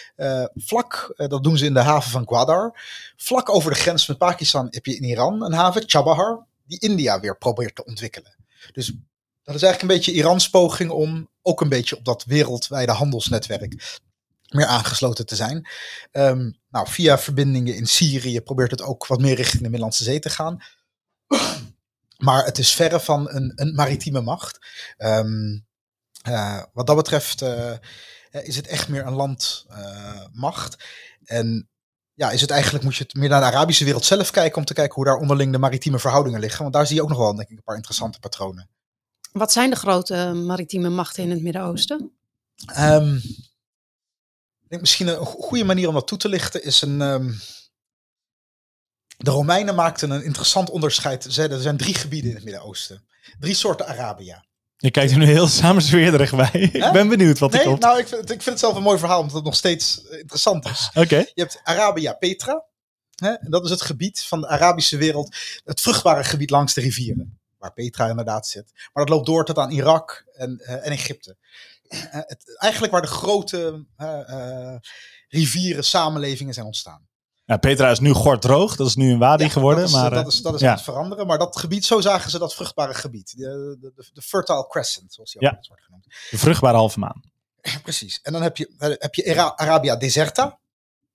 Vlak, 0.55 1.13
dat 1.15 1.43
doen 1.43 1.57
ze 1.57 1.65
in 1.65 1.73
de 1.73 1.79
haven 1.79 2.11
van 2.11 2.27
Gwadar. 2.27 2.81
Vlak 3.15 3.49
over 3.49 3.71
de 3.71 3.77
grens 3.77 4.07
met 4.07 4.17
Pakistan 4.17 4.67
heb 4.69 4.85
je 4.85 4.95
in 4.95 5.03
Iran 5.03 5.43
een 5.43 5.53
haven, 5.53 5.83
Chabahar, 5.85 6.47
die 6.63 6.79
India 6.79 7.19
weer 7.19 7.37
probeert 7.37 7.75
te 7.75 7.85
ontwikkelen. 7.85 8.35
Dus 8.71 8.93
dat 9.43 9.55
is 9.55 9.61
eigenlijk 9.61 9.81
een 9.81 9.97
beetje 9.97 10.13
Irans 10.13 10.49
poging 10.49 10.91
om 10.91 11.29
ook 11.41 11.61
een 11.61 11.69
beetje 11.69 11.97
op 11.97 12.05
dat 12.05 12.23
wereldwijde 12.23 12.91
handelsnetwerk 12.91 13.99
meer 14.49 14.65
aangesloten 14.65 15.25
te 15.25 15.35
zijn. 15.35 15.67
Um, 16.11 16.59
nou, 16.69 16.87
via 16.89 17.17
verbindingen 17.17 17.75
in 17.75 17.87
Syrië 17.87 18.41
probeert 18.41 18.71
het 18.71 18.81
ook 18.81 19.07
wat 19.07 19.19
meer 19.19 19.35
richting 19.35 19.61
de 19.61 19.69
Middellandse 19.69 20.03
Zee 20.03 20.19
te 20.19 20.29
gaan. 20.29 20.63
Maar 22.17 22.45
het 22.45 22.57
is 22.57 22.73
verre 22.73 22.99
van 22.99 23.29
een, 23.29 23.51
een 23.55 23.75
maritieme 23.75 24.21
macht. 24.21 24.59
Um, 24.97 25.65
uh, 26.27 26.63
wat 26.73 26.87
dat 26.87 26.95
betreft 26.95 27.41
uh, 27.41 27.73
is 28.31 28.55
het 28.55 28.67
echt 28.67 28.87
meer 28.87 29.05
een 29.05 29.13
landmacht. 29.13 30.83
En 31.23 31.69
ja, 32.13 32.31
is 32.31 32.41
het 32.41 32.49
eigenlijk, 32.49 32.83
moet 32.83 32.95
je 32.95 33.03
het 33.03 33.13
meer 33.13 33.29
naar 33.29 33.39
de 33.39 33.45
Arabische 33.45 33.83
wereld 33.83 34.05
zelf 34.05 34.31
kijken 34.31 34.57
om 34.57 34.65
te 34.65 34.73
kijken 34.73 34.95
hoe 34.95 35.05
daar 35.05 35.17
onderling 35.17 35.51
de 35.51 35.57
maritieme 35.57 35.99
verhoudingen 35.99 36.39
liggen. 36.39 36.61
Want 36.61 36.73
daar 36.73 36.87
zie 36.87 36.95
je 36.95 37.01
ook 37.01 37.09
nog 37.09 37.17
wel, 37.17 37.35
denk 37.35 37.49
ik, 37.49 37.57
een 37.57 37.63
paar 37.63 37.75
interessante 37.75 38.19
patronen. 38.19 38.69
Wat 39.31 39.51
zijn 39.51 39.69
de 39.69 39.75
grote 39.75 40.15
maritieme 40.45 40.89
machten 40.89 41.23
in 41.23 41.29
het 41.31 41.41
Midden-Oosten? 41.41 42.11
Um, 42.77 43.21
denk 44.67 44.81
misschien 44.81 45.07
een 45.07 45.25
goede 45.25 45.63
manier 45.63 45.87
om 45.87 45.93
dat 45.93 46.07
toe 46.07 46.17
te 46.17 46.29
lichten 46.29 46.63
is 46.63 46.81
een. 46.81 47.01
ehm, 47.01 47.31
de 49.17 49.31
Romeinen 49.31 49.75
maakten 49.75 50.11
een 50.11 50.23
interessant 50.23 50.69
onderscheid. 50.69 51.23
Ze 51.23 51.31
zeiden 51.31 51.57
er 51.57 51.63
zijn 51.63 51.77
drie 51.77 51.93
gebieden 51.93 52.29
in 52.29 52.35
het 52.35 52.45
Midden-Oosten. 52.45 53.05
Drie 53.39 53.53
soorten 53.55 53.87
Arabia. 53.87 54.45
Je 54.77 54.91
kijkt 54.91 55.11
er 55.11 55.17
nu 55.17 55.25
heel 55.25 55.47
samenzweerderig 55.63 56.35
bij. 56.35 56.51
ik 56.73 56.91
ben 56.91 57.07
benieuwd 57.07 57.39
wat 57.39 57.51
er 57.51 57.57
Nee, 57.57 57.67
komt. 57.67 57.79
nou, 57.81 57.99
ik 57.99 58.07
vind, 58.07 58.21
het- 58.21 58.29
ik 58.29 58.35
vind 58.41 58.49
het 58.49 58.59
zelf 58.59 58.75
een 58.75 58.83
mooi 58.83 58.97
verhaal, 58.99 59.19
omdat 59.19 59.35
het 59.35 59.43
nog 59.43 59.55
steeds 59.55 60.07
eh, 60.07 60.19
interessant 60.19 60.65
is. 60.65 60.89
Oké. 60.93 61.17
Je 61.17 61.31
hebt 61.41 61.59
Arabia 61.63 62.13
Petra. 62.13 62.63
Hè? 63.15 63.29
En 63.31 63.51
dat 63.51 63.63
is 63.65 63.69
het 63.69 63.81
gebied 63.81 64.23
van 64.23 64.41
de 64.41 64.47
Arabische 64.47 64.97
wereld, 64.97 65.35
het 65.63 65.81
vruchtbare 65.81 66.23
gebied 66.23 66.49
langs 66.49 66.73
de 66.73 66.81
rivieren. 66.81 67.39
Waar 67.61 67.73
Petra 67.73 68.09
inderdaad 68.09 68.47
zit. 68.47 68.71
Maar 68.93 69.05
dat 69.05 69.09
loopt 69.09 69.25
door 69.25 69.45
tot 69.45 69.57
aan 69.57 69.71
Irak 69.71 70.25
en, 70.33 70.57
eh, 70.59 70.73
en 70.73 70.91
Egypte. 70.91 71.37
Eh, 71.87 71.99
het, 72.11 72.57
eigenlijk 72.57 72.93
waar 72.93 73.01
de 73.01 73.07
grote 73.07 73.85
eh, 73.97 74.29
eh, 74.29 74.79
rivieren 75.29 75.83
samenlevingen 75.83 76.53
zijn 76.53 76.65
ontstaan. 76.65 77.09
Ja, 77.45 77.57
Petra 77.57 77.89
is 77.89 77.99
nu 77.99 78.11
gorddroog. 78.11 78.75
Dat 78.75 78.87
is 78.87 78.95
nu 78.95 79.11
een 79.11 79.19
wadi 79.19 79.43
Ja, 79.43 79.49
geworden. 79.49 79.79
Dat 79.79 79.89
is, 79.89 79.95
maar, 79.95 80.09
dat 80.09 80.21
eh, 80.21 80.27
is, 80.27 80.41
dat 80.41 80.53
is 80.53 80.59
ja. 80.61 80.67
aan 80.69 80.75
het 80.75 80.83
veranderen. 80.83 81.27
Maar 81.27 81.37
dat 81.37 81.57
gebied, 81.57 81.85
zo 81.85 82.01
zagen 82.01 82.31
ze 82.31 82.39
dat 82.39 82.53
vruchtbare 82.55 82.93
gebied. 82.93 83.33
De, 83.37 83.77
de, 83.81 84.09
de, 84.13 84.21
Fertile 84.21 84.67
Crescent, 84.67 85.13
zoals 85.13 85.31
die 85.31 85.41
ook 85.41 85.51
Ja. 85.53 85.63
wordt 85.67 85.83
genoemd. 85.83 86.05
de 86.29 86.37
vruchtbare 86.37 86.77
halve 86.77 86.99
maan. 86.99 87.23
Precies. 87.83 88.19
En 88.21 88.33
dan 88.33 88.41
heb 88.41 88.57
je, 88.57 88.73
eh, 88.77 88.89
heb 88.97 89.15
je 89.15 89.31
Ara- 89.31 89.53
Arabia 89.55 89.95
Deserta, 89.95 90.59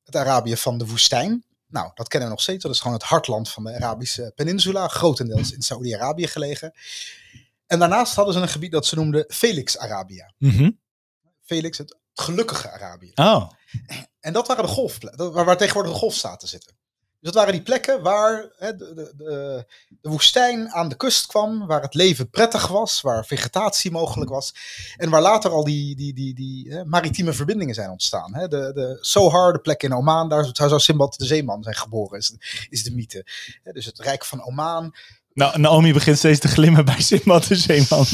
het 0.05 0.17
Arabië 0.17 0.57
van 0.57 0.79
de 0.79 0.87
woestijn. 0.87 1.45
Nou, 1.69 1.91
dat 1.95 2.09
kennen 2.09 2.29
we 2.29 2.35
nog 2.35 2.43
steeds. 2.45 2.63
Dat 2.63 2.73
is 2.73 2.81
gewoon 2.81 2.97
het 2.97 3.07
hartland 3.07 3.49
van 3.49 3.65
de 3.65 3.75
Arabische 3.75 4.33
peninsula, 4.35 4.89
grotendeels 4.89 5.53
in 5.53 5.63
Saoedi-Arabië 5.63 6.27
gelegen. 6.27 6.73
En 7.67 7.79
daarnaast 7.79 8.15
hadden 8.15 8.35
ze 8.35 8.41
een 8.41 8.49
gebied 8.49 8.73
dat 8.73 8.87
ze 8.87 8.95
noemden 8.95 9.25
Felix 9.29 9.79
Arabia. 9.79 10.33
Mhm. 10.39 10.71
Felix, 11.43 11.79
het 11.79 11.97
gelukkige 12.13 12.71
Arabië. 12.71 13.13
Oh, 13.15 13.51
En 14.21 14.33
dat 14.33 14.47
waren 14.47 14.65
de 14.65 14.71
golfplekken, 14.71 15.33
waar, 15.33 15.45
waar 15.45 15.57
tegenwoordig 15.57 15.93
de 15.93 15.99
golfstaten 15.99 16.49
zitten. 16.49 16.77
Dat 17.27 17.35
waren 17.35 17.53
die 17.53 17.63
plekken 17.63 18.03
waar 18.03 18.49
hè, 18.57 18.77
de, 18.77 18.95
de, 18.95 19.13
de, 20.01 20.09
woestijn 20.09 20.71
aan 20.71 20.89
de 20.89 20.97
kust 20.97 21.27
kwam, 21.27 21.67
waar 21.67 21.83
het 21.83 21.95
leven 21.95 22.31
prettig 22.31 22.67
was, 22.67 23.01
waar 23.01 23.27
vegetatie 23.27 23.91
mogelijk 23.91 24.31
was. 24.31 24.55
En 24.97 25.11
waar 25.11 25.21
later 25.21 25.51
al 25.51 25.65
die, 25.65 25.97
die, 25.97 26.15
die, 26.15 26.35
die 26.35 26.73
hè, 26.73 26.85
maritieme 26.85 27.33
verbindingen 27.33 27.75
zijn 27.75 27.91
ontstaan. 27.91 28.35
Hè. 28.35 28.49
De, 28.49 28.71
de 28.75 28.99
Sohar, 29.01 29.53
de 29.53 29.59
plek 29.59 29.83
in 29.83 29.95
Oman, 29.95 30.29
daar 30.29 30.49
zou 30.53 30.81
Simbad 30.81 31.15
de 31.19 31.25
Zeeman 31.25 31.63
zijn 31.63 31.77
geboren, 31.77 32.19
is, 32.19 32.35
is 32.69 32.83
de 32.83 32.95
mythe. 32.95 33.27
Dus 33.73 33.87
het 33.87 33.99
Rijk 33.99 34.25
van 34.25 34.45
Oman. 34.45 34.95
nou, 35.33 35.59
Naomi 35.59 35.93
begint 35.93 36.19
steeds 36.19 36.41
te 36.41 36.49
glimmen 36.49 36.85
bij 36.85 37.01
Simbad 37.01 37.47
de 37.47 37.57
Zeeman. 37.57 38.07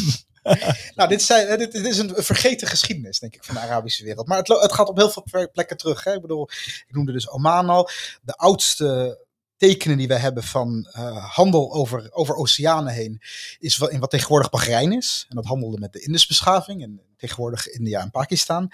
Nou, 0.94 1.09
dit, 1.09 1.22
zijn, 1.22 1.59
dit, 1.59 1.74
is 1.74 1.98
een 1.98 2.14
vergeten 2.14 2.68
geschiedenis, 2.68 3.18
denk 3.18 3.35
ik, 3.35 3.44
van 3.44 3.55
de 3.55 3.61
Arabische 3.61 4.05
wereld. 4.05 4.26
Maar 4.26 4.38
het, 4.38 4.48
het 4.48 4.72
gaat 4.72 4.88
op 4.88 4.96
heel 4.96 5.11
veel 5.11 5.48
plekken 5.52 5.76
terug. 5.76 6.05
Hè. 6.05 6.14
Ik 6.14 6.20
bedoel, 6.20 6.48
ik 6.87 6.94
noemde 6.94 7.12
dus 7.12 7.31
Oman 7.31 7.68
al. 7.68 7.90
De 8.22 8.37
oudste 8.37 9.18
tekenen 9.57 9.96
die 9.96 10.09
we 10.09 10.14
hebben 10.14 10.42
van 10.42 10.88
eh, 10.92 11.35
handel 11.35 11.72
over, 11.72 12.12
over 12.12 12.35
oceanen 12.35 12.92
heen, 12.92 13.22
is 13.59 13.76
wat, 13.76 13.90
in 13.90 14.00
wat 14.00 14.11
tegenwoordig 14.11 14.50
Bahrein 14.50 14.92
is. 14.92 15.26
En 15.28 15.37
dat 15.37 15.44
handelde 15.44 15.78
met 15.78 15.92
de 15.92 16.00
Indusbeschaving 16.00 16.83
en 16.83 17.00
tegenwoordig 17.16 17.68
India 17.68 18.00
en 18.00 18.11
Pakistan. 18.11 18.72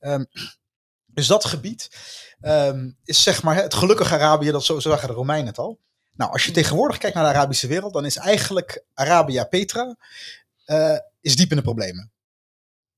Ehm, 0.00 0.24
dus 1.06 1.26
dat 1.26 1.44
gebied 1.44 1.90
ehm, 2.40 2.90
is 3.04 3.22
zeg 3.22 3.42
maar 3.42 3.56
het 3.56 3.74
gelukkige 3.74 4.14
Arabië, 4.14 4.50
dat 4.50 4.64
zo, 4.64 4.80
zo 4.80 4.90
zagen 4.90 5.08
de 5.08 5.14
Romeinen 5.14 5.46
het 5.46 5.58
al. 5.58 5.78
Nou, 6.14 6.32
als 6.32 6.44
je 6.44 6.52
tegenwoordig 6.52 6.98
kijkt 6.98 7.16
naar 7.16 7.24
de 7.24 7.38
Arabische 7.38 7.66
wereld, 7.66 7.92
dan 7.92 8.04
is 8.04 8.16
eigenlijk 8.16 8.84
Arabia 8.94 9.44
Petra 9.44 9.96
eh, 10.70 10.98
is 11.20 11.36
diep 11.36 11.50
in 11.50 11.56
de 11.56 11.62
problemen. 11.62 12.12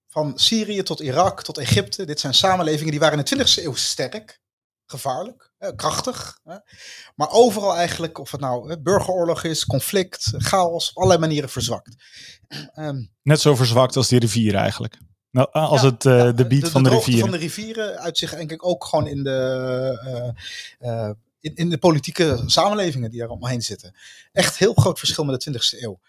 Van 0.09 0.39
Syrië 0.39 0.83
tot 0.83 1.01
Irak 1.01 1.43
tot 1.43 1.59
Egypte, 1.59 2.05
dit 2.05 2.21
zijn 2.21 2.35
samenlevingen 2.35 2.91
die 2.91 3.01
waren 3.01 3.19
in 3.19 3.25
de 3.25 3.45
20e 3.45 3.63
eeuw 3.65 3.75
sterk, 3.75 4.41
gevaarlijk, 4.87 5.53
eh, 5.59 5.71
krachtig. 5.77 6.39
Maar 7.15 7.31
overal 7.31 7.77
eigenlijk, 7.77 8.19
of 8.19 8.31
het 8.31 8.41
nou 8.41 8.71
eh, 8.71 8.77
burgeroorlog 8.83 9.45
is, 9.45 9.67
conflict, 9.67 10.33
chaos, 10.37 10.91
op 10.91 10.97
allerlei 10.97 11.21
manieren 11.21 11.49
verzwakt. 11.49 11.95
Ehm, 12.75 13.05
Net 13.23 13.41
zo 13.41 13.55
verzwakt 13.55 13.97
als 13.97 14.09
die 14.09 14.19
rivier 14.19 14.55
eigenlijk. 14.55 14.99
Nou, 15.33 15.49
als 15.53 15.83
Ja, 15.83 15.89
het 15.89 16.07
eh, 16.07 16.19
ja, 16.19 16.33
de 16.33 16.47
beat 16.47 16.69
van 16.69 16.83
de 16.83 16.89
droogte 16.89 17.07
rivier. 17.07 17.23
van 17.23 17.33
de 17.33 17.39
rivieren 17.39 17.99
uit 17.99 18.19
zich 18.19 18.35
denk 18.35 18.51
ik 18.51 18.67
ook 18.67 18.85
gewoon 18.85 19.07
in 19.07 19.23
de, 19.23 20.35
eh, 20.79 21.07
eh, 21.07 21.11
in, 21.41 21.55
in 21.55 21.71
de 21.71 21.79
politieke 21.79 22.43
samenlevingen 22.47 23.11
die 23.11 23.23
er 23.23 23.29
omheen 23.29 23.63
zitten. 23.63 23.97
Echt 24.33 24.59
heel 24.59 24.75
groot 24.75 24.99
verschil 24.99 25.25
met 25.25 25.43
de 25.43 25.51
20e 25.51 25.83
eeuw. 25.83 26.01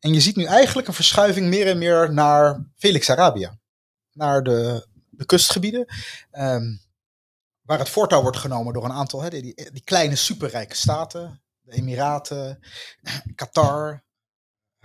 En 0.00 0.12
je 0.12 0.20
ziet 0.20 0.36
nu 0.36 0.44
eigenlijk 0.44 0.88
een 0.88 0.94
verschuiving 0.94 1.46
meer 1.46 1.66
en 1.66 1.78
meer 1.78 2.12
naar 2.12 2.64
Felix 2.76 3.10
Arabia. 3.10 3.58
Naar 4.12 4.42
de, 4.42 4.86
de 5.10 5.24
kustgebieden. 5.24 5.86
ehm, 6.30 6.76
waar 7.62 7.78
het 7.78 7.88
voortouw 7.88 8.22
wordt 8.22 8.36
genomen 8.36 8.72
door 8.72 8.84
een 8.84 8.92
aantal, 8.92 9.22
hè, 9.22 9.30
die, 9.30 9.42
die, 9.42 9.70
die 9.72 9.84
kleine 9.84 10.16
superrijke 10.16 10.76
staten. 10.76 11.42
De 11.60 11.72
Emiraten, 11.72 12.58
Qatar, 13.34 14.04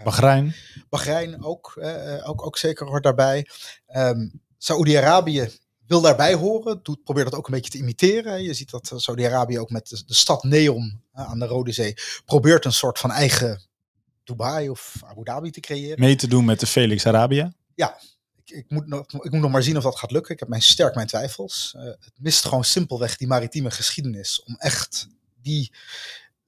Bahrein. 0.03 0.55
Bahrein 0.89 1.43
ook, 1.43 1.75
eh, 1.79 2.17
eh, 2.17 2.29
ook, 2.29 2.45
ook 2.45 2.57
zeker 2.57 2.87
hoort 2.87 3.03
daarbij. 3.03 3.47
Ehm 3.85 4.27
Saoedi-Arabië 4.57 5.49
wil 5.87 6.01
daarbij 6.01 6.33
horen, 6.33 6.79
doet, 6.83 7.03
probeert 7.03 7.29
dat 7.29 7.39
ook 7.39 7.47
een 7.47 7.53
beetje 7.53 7.71
te 7.71 7.77
imiteren. 7.77 8.43
Je 8.43 8.53
ziet 8.53 8.69
dat 8.69 8.91
eh, 8.91 8.97
Saoedi-Arabië 8.97 9.59
ook 9.59 9.69
met 9.69 9.87
de, 9.87 10.03
de 10.05 10.13
stad 10.13 10.43
Neom 10.43 11.01
eh, 11.13 11.29
aan 11.29 11.39
de 11.39 11.45
Rode 11.45 11.71
Zee 11.71 11.93
probeert 12.25 12.65
een 12.65 12.73
soort 12.73 12.99
van 12.99 13.11
eigen 13.11 13.61
Dubai 14.25 14.69
of 14.69 15.01
Abu 15.05 15.23
Dhabi 15.23 15.51
te 15.51 15.59
creëren. 15.59 15.99
Mee 15.99 16.15
te 16.15 16.27
doen 16.27 16.45
met 16.45 16.59
de 16.59 16.67
Felix 16.67 17.05
Arabia. 17.05 17.53
Ik, 18.45 18.57
ik, 18.57 18.65
moet 18.69 18.87
nog, 18.87 19.01
ik 19.01 19.31
moet 19.31 19.41
nog 19.41 19.51
maar 19.51 19.63
zien 19.63 19.77
of 19.77 19.83
dat 19.83 19.95
gaat 19.95 20.11
lukken. 20.11 20.33
Ik 20.33 20.39
heb 20.39 20.49
mijn, 20.49 20.61
sterk 20.61 20.95
mijn 20.95 21.07
twijfels. 21.07 21.73
Eh, 21.77 21.83
het 21.83 22.13
mist 22.19 22.45
gewoon 22.45 22.63
simpelweg 22.63 23.17
die 23.17 23.27
maritieme 23.27 23.71
geschiedenis 23.71 24.43
om 24.43 24.55
echt 24.57 25.07
die, 25.41 25.71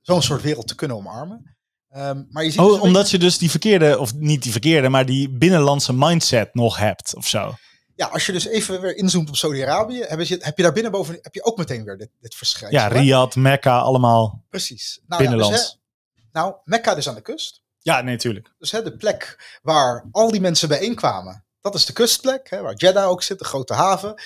zo'n 0.01 0.21
soort 0.21 0.41
wereld 0.41 0.67
te 0.67 0.75
kunnen 0.75 0.97
omarmen. 0.97 1.55
Ehm, 1.89 2.23
maar 2.29 2.43
je 2.43 2.51
ziet 2.51 2.59
dus 2.59 2.69
Oh, 2.69 2.75
een 2.75 2.81
omdat 2.81 3.09
je 3.09 3.17
dus 3.17 3.37
die 3.37 3.49
verkeerde, 3.49 3.99
of 3.99 4.13
niet 4.13 4.43
die 4.43 4.51
verkeerde, 4.51 4.89
maar 4.89 5.05
die 5.05 5.29
binnenlandse 5.29 5.93
mindset 5.93 6.53
nog 6.53 6.77
hebt 6.77 7.15
of 7.15 7.27
zo. 7.27 7.55
Ja, 7.95 8.07
als 8.07 8.25
je 8.25 8.31
dus 8.31 8.47
even 8.47 8.81
weer 8.81 8.95
inzoomt 8.95 9.29
op 9.29 9.35
Saudi-Arabië, 9.35 10.03
heb 10.07 10.21
je, 10.21 10.37
heb 10.39 10.57
je 10.57 10.63
daar 10.63 10.73
binnen 10.73 10.91
boven 10.91 11.17
heb 11.21 11.33
je 11.33 11.43
ook 11.43 11.57
meteen 11.57 11.83
weer 11.83 11.97
dit, 11.97 12.09
dit 12.19 12.35
verschijnsel. 12.35 12.79
Ja? 12.79 12.87
Riyadh, 12.87 13.35
Mekka, 13.35 13.79
allemaal 13.79 14.43
Precies. 14.49 14.99
Nou, 15.07 15.23
ja, 15.23 15.29
dus, 15.29 15.37
binnenlands. 15.37 15.79
hè, 16.13 16.19
nou, 16.31 16.55
Mekka 16.63 16.95
dus 16.95 17.09
aan 17.09 17.15
de 17.15 17.21
kust. 17.21 17.61
Ja, 17.87 18.01
nee. 18.01 18.43
Dus 18.57 18.71
hè, 18.71 18.83
de 18.83 18.97
plek 18.97 19.43
waar 19.61 20.07
al 20.11 20.31
die 20.31 20.41
mensen 20.41 20.67
bijeenkwamen, 20.67 21.45
dat 21.61 21.75
is 21.75 21.85
de 21.85 21.93
kustplek, 21.93 22.49
hè, 22.49 22.61
waar 22.61 22.75
Jeddah 22.75 23.09
ook 23.09 23.23
zit, 23.23 23.39
de 23.39 23.45
grote 23.45 23.73
haven. 23.73 24.21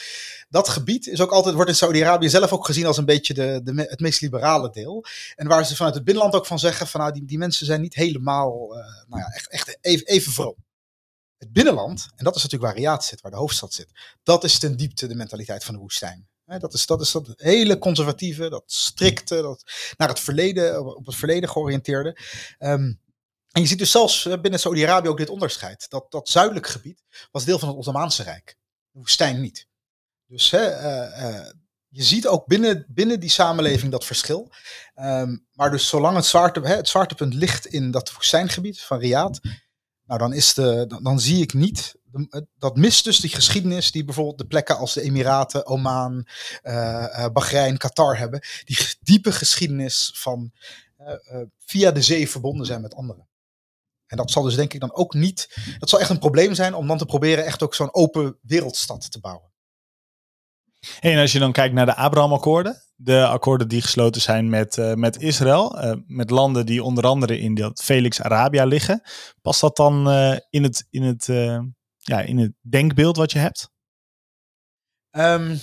Dat 0.50 0.69
gebied 0.69 1.08
is 1.08 1.21
ook 1.21 1.32
altijd, 1.32 1.56
wordt 1.56 1.69
in 1.69 1.76
Saudi-Arabië 1.76 2.30
zelf 2.30 2.54
ook 2.54 2.65
gezien 2.65 2.86
als 2.86 2.97
een 2.97 3.06
beetje 3.06 3.34
de, 3.34 3.62
de, 3.63 3.74
het 3.89 4.00
meest 4.00 4.21
liberale 4.21 4.69
deel. 4.69 5.06
En 5.36 5.47
waar 5.47 5.65
ze 5.65 5.76
vanuit 5.76 5.95
het 5.95 6.04
binnenland 6.04 6.36
ook 6.36 6.45
van 6.45 6.60
zeggen, 6.60 6.88
van 6.88 7.00
nou, 7.00 7.13
die, 7.13 7.26
die 7.26 7.38
mensen 7.38 7.65
zijn 7.65 7.82
niet 7.82 7.93
helemaal, 7.93 8.78
eh, 8.78 8.86
nou 9.08 9.21
ja, 9.21 9.28
echt, 9.28 9.50
echt 9.50 9.78
even, 9.82 10.06
even 10.06 10.32
vroom. 10.32 10.56
Het 11.38 11.52
binnenland, 11.52 12.08
en 12.15 12.24
dat 12.24 12.36
is 12.36 12.43
natuurlijk 12.43 12.71
waar 12.71 12.82
Riyadh 12.82 13.04
zit, 13.04 13.21
waar 13.21 13.32
de 13.32 13.38
hoofdstad 13.38 13.74
zit, 13.74 13.89
dat 14.24 14.43
is 14.43 14.60
ten 14.60 14.78
diepte 14.78 15.08
de 15.08 15.15
mentaliteit 15.15 15.63
van 15.63 15.74
de 15.74 15.80
woestijn. 15.80 16.30
Dat, 16.45 16.74
is, 16.74 16.86
dat 16.86 17.02
is 17.02 17.12
dat 17.12 17.34
hele 17.36 17.78
conservatieve, 17.78 18.50
dat 18.50 18.63
strikte, 18.65 19.41
dat 19.41 19.63
naar 19.97 20.08
het 20.08 20.19
verleden, 20.19 20.95
op 20.95 21.06
het 21.06 21.15
verleden 21.15 21.50
georiënteerde. 21.50 22.17
Ehm, 22.58 22.91
en 23.51 23.61
je 23.61 23.67
ziet 23.67 23.79
dus 23.79 23.91
zelfs 23.91 24.25
eh, 24.25 24.41
binnen 24.41 24.59
Saudi-Arabië 24.59 25.07
ook 25.07 25.17
dit 25.17 25.29
onderscheid. 25.29 25.89
Dat, 25.89 26.11
dat 26.11 26.29
zuidelijk 26.29 26.67
gebied 26.67 27.03
was 27.31 27.45
deel 27.45 27.59
van 27.59 27.67
het 27.67 27.77
Ottomaanse 27.77 28.23
Rijk. 28.23 28.57
De 28.91 28.99
woestijn 28.99 29.41
niet. 29.41 29.69
Dus 30.31 30.51
hè, 30.51 30.65
eh, 30.65 31.25
eh, 31.25 31.45
je 31.87 32.03
ziet 32.03 32.27
ook 32.27 32.45
binnen, 32.45 32.85
binnen 32.87 33.19
die 33.19 33.29
samenleving 33.29 33.91
dat 33.91 34.05
verschil. 34.05 34.51
Ehm, 34.93 35.37
maar 35.53 35.71
dus 35.71 35.87
zolang 35.87 36.15
het, 36.15 36.25
zwaarte, 36.25 36.59
hè, 36.59 36.75
het 36.75 36.87
zwaartepunt 36.87 37.33
ligt 37.33 37.65
in 37.65 37.91
dat 37.91 38.13
woestijngebied 38.13 38.81
van 38.81 38.99
Riyadh, 38.99 39.39
nou 40.05 40.19
dan, 40.19 40.33
is 40.33 40.53
de, 40.53 40.99
dan, 41.01 41.19
zie 41.19 41.41
ik 41.41 41.53
niet. 41.53 41.95
Dat 42.57 42.75
mist 42.75 43.03
dus 43.03 43.19
die 43.19 43.29
geschiedenis 43.29 43.91
die 43.91 44.03
bijvoorbeeld 44.03 44.37
de 44.37 44.45
plekken 44.45 44.77
als 44.77 44.93
de 44.93 45.01
Emiraten, 45.01 45.65
Oman, 45.65 46.27
eh, 46.61 47.27
Bahrein, 47.33 47.77
Qatar 47.77 48.17
hebben. 48.17 48.41
Die 48.63 48.78
diepe 49.01 49.32
geschiedenis 49.32 50.11
van 50.13 50.51
via 51.57 51.91
de 51.91 52.01
zee 52.01 52.30
verbonden 52.30 52.65
zijn 52.65 52.82
met 52.82 52.95
anderen. 52.95 53.30
En 54.12 54.18
dat 54.18 54.32
zal 54.32 54.43
dus 54.43 54.55
denk 54.55 54.74
ik 54.74 54.80
dan 54.80 54.95
ook 54.95 55.14
niet. 55.14 55.47
Dat 55.80 55.89
zal 55.89 55.99
echt 55.99 56.09
een 56.09 56.20
probleem 56.20 56.53
zijn 56.53 56.74
om 56.74 56.88
dan 56.88 56.97
te 56.97 57.05
proberen 57.05 57.45
echt 57.45 57.64
ook 57.64 57.76
zo'n 57.76 57.93
open 57.93 58.38
wereldstad 58.41 59.12
te 59.12 59.20
bouwen. 59.20 59.49
En 60.99 61.20
als 61.20 61.32
je 61.32 61.39
dan 61.39 61.51
kijkt 61.51 61.74
naar 61.74 61.86
de 61.86 61.95
Abraham-akkoorden, 61.95 62.84
de 62.95 63.26
akkoorden 63.26 63.68
die 63.68 63.82
gesloten 63.82 64.22
zijn 64.22 64.49
met, 64.49 64.78
eh, 64.78 64.93
met 64.93 65.22
Israël, 65.22 65.80
eh, 65.80 65.93
met 66.07 66.30
landen 66.30 66.66
die 66.66 66.84
onder 66.84 67.05
andere 67.05 67.39
in 67.39 67.55
dat 67.55 67.84
Felix 67.84 68.22
Arabia 68.22 68.66
liggen, 68.66 69.01
past 69.41 69.62
dat 69.62 69.76
dan 69.76 70.09
eh, 70.09 70.38
in, 70.49 70.64
het, 70.64 70.88
in, 70.89 71.01
het, 71.01 71.26
ja, 71.97 72.22
in 72.22 72.38
het 72.38 72.51
denkbeeld 72.62 73.18
wat 73.18 73.32
je 73.32 73.39
hebt? 73.39 73.70
Ehm, 75.09 75.55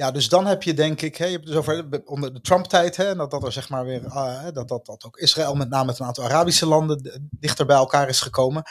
ja, 0.00 0.10
dus 0.10 0.28
dan 0.28 0.46
heb 0.46 0.62
je 0.62 0.74
denk 0.74 1.00
ik, 1.02 1.16
hè, 1.16 1.24
je 1.24 1.32
hebt 1.32 1.46
dus 1.46 1.54
over 1.54 1.90
de- 1.90 2.02
onder 2.04 2.34
de 2.34 2.40
Trump-tijd, 2.40 2.96
hè, 2.96 3.14
dat, 3.14 3.30
dat 3.30 3.44
er 3.44 3.52
zeg 3.52 3.68
maar 3.68 3.84
weer, 3.84 4.08
ah, 4.08 4.44
dat, 4.52 4.68
dat, 4.68 4.86
dat 4.86 5.04
ook 5.04 5.16
Israël 5.16 5.54
met 5.54 5.68
name 5.68 5.84
met 5.84 5.98
een 5.98 6.06
aantal 6.06 6.24
Arabische 6.24 6.66
landen 6.66 7.28
dichter 7.30 7.66
bij 7.66 7.76
elkaar 7.76 8.08
is 8.08 8.20
gekomen. 8.20 8.62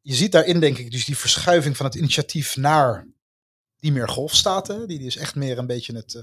Je 0.00 0.14
ziet 0.14 0.32
daarin 0.32 0.60
denk 0.60 0.78
ik 0.78 0.90
dus 0.90 1.04
die 1.04 1.16
verschuiving 1.18 1.76
van 1.76 1.86
het 1.86 1.94
initiatief 1.94 2.56
naar 2.56 3.06
die 3.76 3.92
meer 3.92 4.08
golfstaten, 4.08 4.88
die 4.88 4.98
dus 4.98 5.16
echt 5.16 5.34
meer 5.34 5.58
een 5.58 5.66
beetje 5.66 5.94
het 5.96 6.14
uh, 6.14 6.22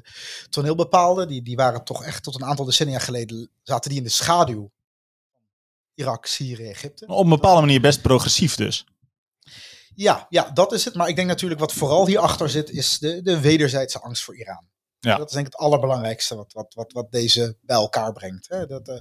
toneel 0.49 0.75
bepaalden. 0.75 1.27
Die, 1.27 1.41
die 1.41 1.55
waren 1.55 1.83
toch 1.83 2.03
echt 2.03 2.23
tot 2.23 2.35
een 2.35 2.45
aantal 2.45 2.65
decennia 2.65 2.99
geleden, 2.99 3.49
zaten 3.63 3.89
die 3.89 3.99
in 3.99 4.05
de 4.05 4.11
schaduw. 4.11 4.71
Irak, 5.93 6.25
Syrië, 6.25 6.69
Egypte. 6.69 7.05
Op 7.07 7.23
een 7.23 7.29
bepaalde 7.29 7.61
manier 7.61 7.81
best 7.81 8.01
progressief 8.01 8.55
dus. 8.55 8.85
Ja, 9.95 10.25
ja, 10.29 10.49
dat 10.49 10.71
is 10.71 10.85
het. 10.85 10.95
Maar 10.95 11.07
ik 11.07 11.15
denk 11.15 11.27
natuurlijk 11.27 11.59
wat 11.59 11.73
vooral 11.73 12.07
hierachter 12.07 12.49
zit, 12.49 12.69
is 12.69 12.99
de, 12.99 13.21
de 13.21 13.39
wederzijdse 13.39 13.99
angst 13.99 14.23
voor 14.23 14.37
Iran. 14.37 14.69
Ja. 14.99 15.17
Dat 15.17 15.27
is 15.27 15.33
denk 15.33 15.45
ik 15.45 15.51
het 15.51 15.61
allerbelangrijkste 15.61 16.35
wat, 16.35 16.53
wat, 16.53 16.73
wat, 16.73 16.91
wat 16.91 17.11
deze 17.11 17.57
bij 17.61 17.75
elkaar 17.75 18.13
brengt. 18.13 18.47
Hè. 18.47 18.65
Dat, 18.65 18.87
uh, 18.87 18.95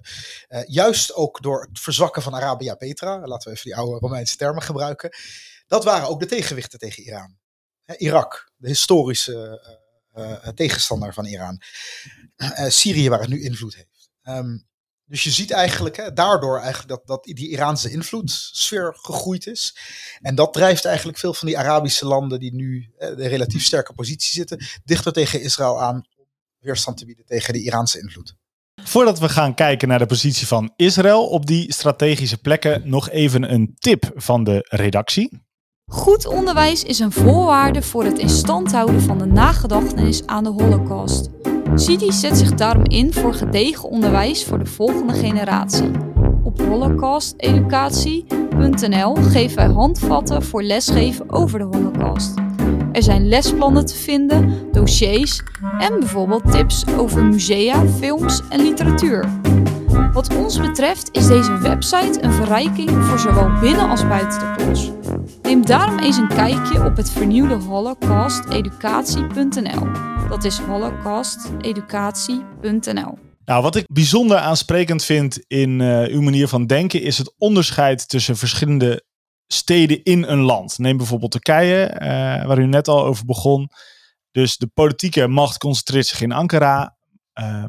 uh, 0.48 0.62
juist 0.66 1.14
ook 1.14 1.42
door 1.42 1.62
het 1.62 1.80
verzwakken 1.80 2.22
van 2.22 2.34
Arabia 2.34 2.74
Petra, 2.74 3.26
laten 3.26 3.50
we 3.50 3.56
even 3.56 3.70
die 3.70 3.76
oude 3.76 3.98
Romeinse 3.98 4.36
termen 4.36 4.62
gebruiken. 4.62 5.10
Dat 5.66 5.84
waren 5.84 6.08
ook 6.08 6.20
de 6.20 6.26
tegenwichten 6.26 6.78
tegen 6.78 7.02
Iran. 7.02 7.38
Hè, 7.82 7.96
Irak, 7.96 8.52
de 8.56 8.68
historische 8.68 9.62
uh, 10.14 10.32
tegenstander 10.48 11.14
van 11.14 11.24
Iran. 11.24 11.62
Syrië, 12.68 13.08
waar 13.08 13.20
het 13.20 13.28
nu 13.28 13.42
invloed 13.42 13.74
heeft. 13.74 14.10
Um, 14.22 14.68
dus 15.10 15.24
je 15.24 15.30
ziet 15.30 15.50
eigenlijk 15.50 15.96
hè, 15.96 16.12
daardoor 16.12 16.58
eigenlijk 16.58 16.88
dat, 16.88 17.06
dat 17.06 17.24
die 17.24 17.48
Iraanse 17.48 17.90
invloedssfeer 17.90 18.96
gegroeid 19.00 19.46
is. 19.46 19.76
En 20.20 20.34
dat 20.34 20.52
drijft 20.52 20.84
eigenlijk 20.84 21.18
veel 21.18 21.34
van 21.34 21.48
die 21.48 21.58
Arabische 21.58 22.06
landen 22.06 22.40
die 22.40 22.54
nu 22.54 22.92
hè, 22.96 23.14
de 23.14 23.28
relatief 23.28 23.64
sterke 23.64 23.92
positie 23.92 24.32
zitten, 24.32 24.64
dichter 24.84 25.12
tegen 25.12 25.42
Israël 25.42 25.80
aan 25.80 25.94
om 25.94 26.26
weerstand 26.58 26.96
te 26.96 27.04
bieden 27.04 27.24
tegen 27.24 27.52
de 27.52 27.62
Iraanse 27.62 28.00
invloed. 28.00 28.34
Voordat 28.84 29.18
we 29.18 29.28
gaan 29.28 29.54
kijken 29.54 29.88
naar 29.88 29.98
de 29.98 30.06
positie 30.06 30.46
van 30.46 30.72
Israël 30.76 31.28
op 31.28 31.46
die 31.46 31.72
strategische 31.72 32.38
plekken, 32.38 32.88
nog 32.88 33.10
even 33.10 33.52
een 33.52 33.74
tip 33.78 34.10
van 34.14 34.44
de 34.44 34.66
redactie. 34.68 35.42
Goed 35.86 36.26
onderwijs 36.26 36.82
is 36.82 36.98
een 36.98 37.12
voorwaarde 37.12 37.82
voor 37.82 38.04
het 38.04 38.18
in 38.18 38.28
stand 38.28 38.72
houden 38.72 39.00
van 39.00 39.18
de 39.18 39.26
nagedachtenis 39.26 40.26
aan 40.26 40.44
de 40.44 40.50
Holocaust. 40.50 41.28
CIDI 41.74 42.12
zet 42.12 42.36
zich 42.36 42.54
daarom 42.54 42.84
in 42.84 43.12
voor 43.12 43.34
gedegen 43.34 43.88
onderwijs 43.88 44.44
voor 44.44 44.58
de 44.58 44.66
volgende 44.66 45.12
generatie. 45.12 45.90
Op 46.42 46.60
holocausteducatie.nl 46.60 49.14
geven 49.14 49.56
wij 49.56 49.68
handvatten 49.68 50.42
voor 50.42 50.62
lesgeven 50.62 51.30
over 51.30 51.58
de 51.58 51.64
Holocaust. 51.64 52.34
Er 52.92 53.02
zijn 53.02 53.28
lesplannen 53.28 53.86
te 53.86 53.94
vinden, 53.94 54.68
dossiers 54.72 55.42
en 55.78 55.98
bijvoorbeeld 55.98 56.52
tips 56.52 56.84
over 56.96 57.24
musea, 57.24 57.86
films 57.86 58.40
en 58.48 58.60
literatuur. 58.60 59.28
Wat 60.12 60.36
ons 60.36 60.60
betreft 60.60 61.08
is 61.12 61.26
deze 61.26 61.58
website 61.58 62.22
een 62.22 62.32
verrijking 62.32 63.04
voor 63.04 63.18
zowel 63.18 63.60
binnen 63.60 63.88
als 63.88 64.06
buiten 64.06 64.38
de 64.38 64.54
klas. 64.56 64.90
Neem 65.42 65.66
daarom 65.66 65.98
eens 65.98 66.16
een 66.16 66.28
kijkje 66.28 66.84
op 66.84 66.96
het 66.96 67.10
vernieuwde 67.10 67.54
holocausteducatie.nl. 67.54 69.86
Dat 70.28 70.44
is 70.44 70.58
holocausteducatie.nl. 70.58 73.18
Nou, 73.44 73.62
wat 73.62 73.76
ik 73.76 73.84
bijzonder 73.92 74.38
aansprekend 74.38 75.04
vind 75.04 75.44
in 75.46 75.80
uh, 75.80 76.02
uw 76.02 76.20
manier 76.20 76.48
van 76.48 76.66
denken 76.66 77.02
is 77.02 77.18
het 77.18 77.34
onderscheid 77.38 78.08
tussen 78.08 78.36
verschillende 78.36 79.04
steden 79.46 80.02
in 80.02 80.22
een 80.22 80.40
land. 80.40 80.78
Neem 80.78 80.96
bijvoorbeeld 80.96 81.30
Turkije, 81.30 81.90
uh, 81.94 82.00
waar 82.46 82.58
u 82.58 82.66
net 82.66 82.88
al 82.88 83.04
over 83.04 83.24
begon. 83.24 83.68
Dus 84.30 84.56
de 84.56 84.70
politieke 84.74 85.26
macht 85.26 85.58
concentreert 85.58 86.06
zich 86.06 86.20
in 86.20 86.32
Ankara. 86.32 86.96
Uh, 87.40 87.64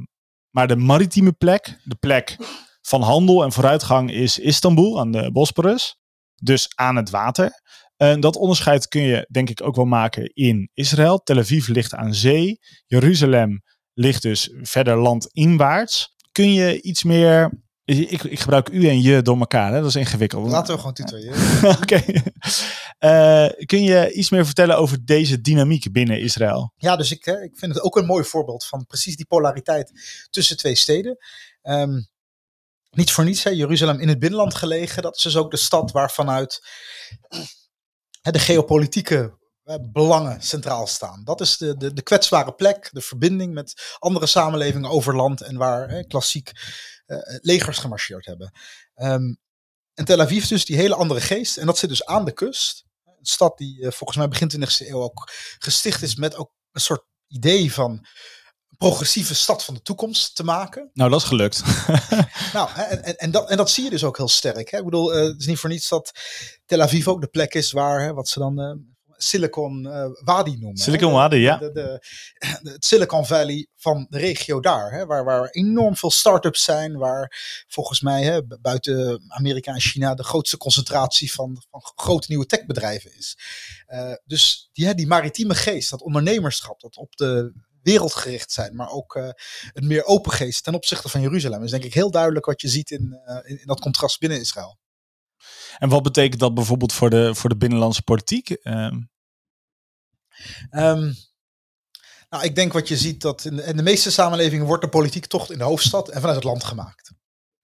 maar 0.52 0.68
de 0.68 0.76
maritieme 0.76 1.32
plek, 1.32 1.80
de 1.84 1.96
plek 1.96 2.38
van 2.82 3.02
handel 3.02 3.44
en 3.44 3.52
vooruitgang, 3.52 4.12
is 4.12 4.40
Istanbul 4.40 5.00
aan 5.00 5.12
de 5.12 5.32
Bosporus. 5.32 5.96
Dus 6.36 6.72
aan 6.76 6.96
het 6.96 7.10
water. 7.10 7.52
En 7.96 8.20
dat 8.20 8.36
onderscheid 8.36 8.88
kun 8.88 9.02
je 9.02 9.28
denk 9.32 9.50
ik 9.50 9.64
ook 9.64 9.76
wel 9.76 9.86
maken 9.86 10.34
in 10.34 10.70
Israël. 10.74 11.20
Tel 11.20 11.38
Aviv 11.38 11.68
ligt 11.68 11.94
aan 11.94 12.14
zee. 12.14 12.60
Jeruzalem 12.86 13.62
ligt 13.94 14.22
dus 14.22 14.50
verder 14.62 14.98
landinwaarts. 14.98 16.16
Kun 16.32 16.54
je 16.54 16.82
iets 16.82 17.04
meer 17.04 17.64
ik, 18.00 18.24
ik, 18.24 18.40
gebruik 18.40 18.70
u 18.70 18.88
en 18.88 19.02
je 19.02 19.22
door 19.22 19.40
elkaar, 19.40 19.74
hè? 19.74 19.80
dat 19.80 19.90
is 19.90 19.96
ingewikkeld. 19.96 20.48
Laten 20.48 20.74
we 20.74 20.80
gewoon 20.80 20.94
tutoyen. 20.94 21.34
Oké. 21.82 22.04
Uh, 23.00 23.66
kun 23.66 23.84
je 23.84 24.12
iets 24.12 24.30
meer 24.30 24.46
vertellen 24.46 24.78
over 24.78 25.06
deze 25.06 25.42
dynamiek 25.42 25.92
binnen 25.92 26.20
Israël? 26.20 26.74
Ja, 26.78 26.96
dus 26.96 27.12
ik, 27.12 27.26
ik 27.26 27.58
vind 27.58 27.74
het 27.74 27.84
ook 27.84 27.98
een 27.98 28.06
mooi 28.06 28.24
voorbeeld 28.24 28.66
van 28.66 28.86
precies 28.86 29.16
die 29.16 29.26
polariteit 29.26 29.92
tussen 30.30 30.58
twee 30.58 30.76
steden. 30.76 31.18
Um, 31.64 32.10
niet 32.92 33.12
voor 33.12 33.24
niets, 33.24 33.44
hè, 33.44 33.50
Jeruzalem 33.50 34.00
in 34.00 34.08
het 34.08 34.20
binnenland 34.20 34.56
gelegen. 34.56 35.02
Dat 35.02 35.16
is 35.16 35.24
dus 35.24 35.38
ook 35.38 35.52
de 35.52 35.58
stad 35.58 35.92
waarvanuit 35.92 36.62
de 38.22 38.40
geopolitieke 38.40 39.40
belangen 39.80 40.42
centraal 40.42 40.88
staan. 40.88 41.24
Dat 41.24 41.42
is 41.42 41.58
de, 41.58 41.78
de, 41.78 41.94
de 41.94 42.02
kwetsbare 42.02 42.54
plek, 42.54 42.90
de 42.92 43.02
verbinding 43.02 43.54
met 43.54 43.96
andere 44.00 44.26
samenlevingen 44.26 44.90
over 44.90 45.16
land 45.16 45.42
en 45.42 45.58
waar 45.58 45.90
hè, 45.90 46.04
klassiek 46.04 46.52
legers 47.42 47.78
gemarcheerd 47.78 48.26
hebben. 48.26 48.52
Um, 48.96 49.40
en 49.94 50.06
Tel 50.06 50.22
Aviv 50.22 50.46
dus 50.46 50.66
die 50.66 50.76
hele 50.76 50.96
andere 50.96 51.22
geest. 51.22 51.58
En 51.58 51.66
dat 51.66 51.78
zit 51.78 51.90
dus 51.90 52.06
aan 52.06 52.26
de 52.26 52.32
kust. 52.32 52.86
Een 53.06 53.26
stad 53.26 53.58
die 53.58 53.80
uh, 53.80 53.92
volgens 53.92 54.18
mij 54.18 54.28
begin 54.28 54.52
20e 54.62 54.88
eeuw 54.88 55.02
ook 55.02 55.30
gesticht 55.60 56.02
is 56.02 56.16
met 56.16 56.36
ook 56.36 56.52
een 56.72 56.82
soort 56.82 57.04
idee 57.28 57.74
van 57.74 58.06
progressieve 58.78 59.36
stad 59.36 59.64
van 59.64 59.74
de 59.74 59.82
toekomst 59.82 60.36
te 60.36 60.44
maken. 60.44 60.90
Nou, 60.94 61.10
dat 61.10 61.22
is 61.22 61.28
gelukt. 61.28 61.64
nou, 62.54 62.70
en, 62.76 63.04
en, 63.04 63.18
en, 63.18 63.32
dat, 63.32 63.50
en 63.50 63.58
dat 63.58 63.70
zie 63.70 63.84
je 63.84 63.90
dus 63.90 64.04
ook 64.04 64.18
heel 64.18 64.28
sterk. 64.28 64.72
Hè? 64.72 64.78
Ik 64.78 64.84
bedoel, 64.84 65.18
uh, 65.18 65.24
het 65.24 65.40
is 65.40 65.46
niet 65.46 65.60
voor 65.60 65.70
niets 65.70 65.90
dat 65.90 66.12
Tel 66.66 66.82
Aviv 66.82 67.08
ook 67.08 67.22
de 67.22 67.28
plek 67.28 67.54
is 67.54 67.72
waar, 67.72 68.02
hè, 68.02 68.14
wat 68.14 68.28
ze 68.28 68.40
dan 68.40 68.62
uh, 68.62 68.74
Silicon 69.24 69.86
uh, 69.86 70.06
Wadi 70.24 70.58
noemen. 70.58 70.78
Silicon 70.78 71.12
Wadi, 71.12 71.38
ja. 71.38 71.58
De, 71.58 71.72
de, 71.72 72.06
de, 72.60 72.70
het 72.70 72.86
Silicon 72.86 73.26
Valley 73.26 73.68
van 73.76 74.08
de 74.10 74.18
regio 74.18 74.60
daar. 74.60 74.92
Hè, 74.92 75.06
waar, 75.06 75.24
waar 75.24 75.50
enorm 75.50 75.96
veel 75.96 76.12
start-ups 76.12 76.64
zijn. 76.64 76.98
Waar 76.98 77.64
volgens 77.68 78.02
mij 78.02 78.24
hè, 78.24 78.44
buiten 78.62 79.24
Amerika 79.28 79.74
en 79.74 79.80
China 79.80 80.14
de 80.14 80.24
grootste 80.24 80.58
concentratie 80.58 81.34
van, 81.34 81.64
van 81.70 81.82
grote 81.96 82.26
nieuwe 82.30 82.46
techbedrijven 82.46 83.18
is. 83.18 83.38
Uh, 83.88 84.14
dus 84.26 84.70
die, 84.74 84.96
die 84.96 85.08
maritieme 85.08 85.56
geest, 85.56 85.90
dat 85.90 86.02
ondernemerschap, 86.02 86.80
dat 86.80 86.98
op 86.98 87.16
de 87.16 87.54
wereldgericht 87.82 88.52
zijn, 88.52 88.76
maar 88.76 88.90
ook 88.90 89.16
uh, 89.16 89.30
een 89.74 89.88
meer 89.88 90.06
open 90.06 90.32
geest 90.32 90.64
ten 90.64 90.76
opzichte 90.76 91.10
van 91.10 91.22
Jeruzalem. 91.22 91.64
is 91.64 91.72
denk 91.72 91.84
ik 91.84 91.94
heel 91.94 92.12
duidelijk 92.12 92.46
wat 92.46 92.62
je 92.62 92.68
ziet 92.68 92.92
in, 92.92 93.22
uh, 93.26 93.36
in, 93.36 93.60
in, 93.60 93.66
dat 93.66 93.80
contrast 93.80 94.20
binnen 94.20 94.40
Israël. 94.40 94.80
En 95.78 95.90
wat 95.90 96.04
betekent 96.04 96.40
dat 96.40 96.54
bijvoorbeeld 96.54 96.94
voor 96.94 97.10
de, 97.10 97.36
voor 97.36 97.50
de 97.50 97.58
binnenlandse 97.58 98.04
politiek? 98.04 98.50
Um... 98.64 99.10
Um, 100.72 101.16
nou, 102.30 102.44
ik 102.44 102.56
denk 102.56 102.74
wat 102.74 102.88
je 102.88 102.98
ziet 102.98 103.22
dat 103.22 103.46
in 103.46 103.56
de, 103.56 103.64
in 103.64 103.78
de, 103.78 103.84
meeste 103.84 104.12
samenlevingen 104.12 104.66
wordt 104.66 104.84
de 104.84 104.90
politiek 104.90 105.26
toch 105.26 105.52
in 105.52 105.58
de 105.58 105.64
hoofdstad 105.64 106.10
en 106.10 106.20
vanuit 106.20 106.36
het 106.36 106.46
land 106.46 106.64
gemaakt. 106.64 107.12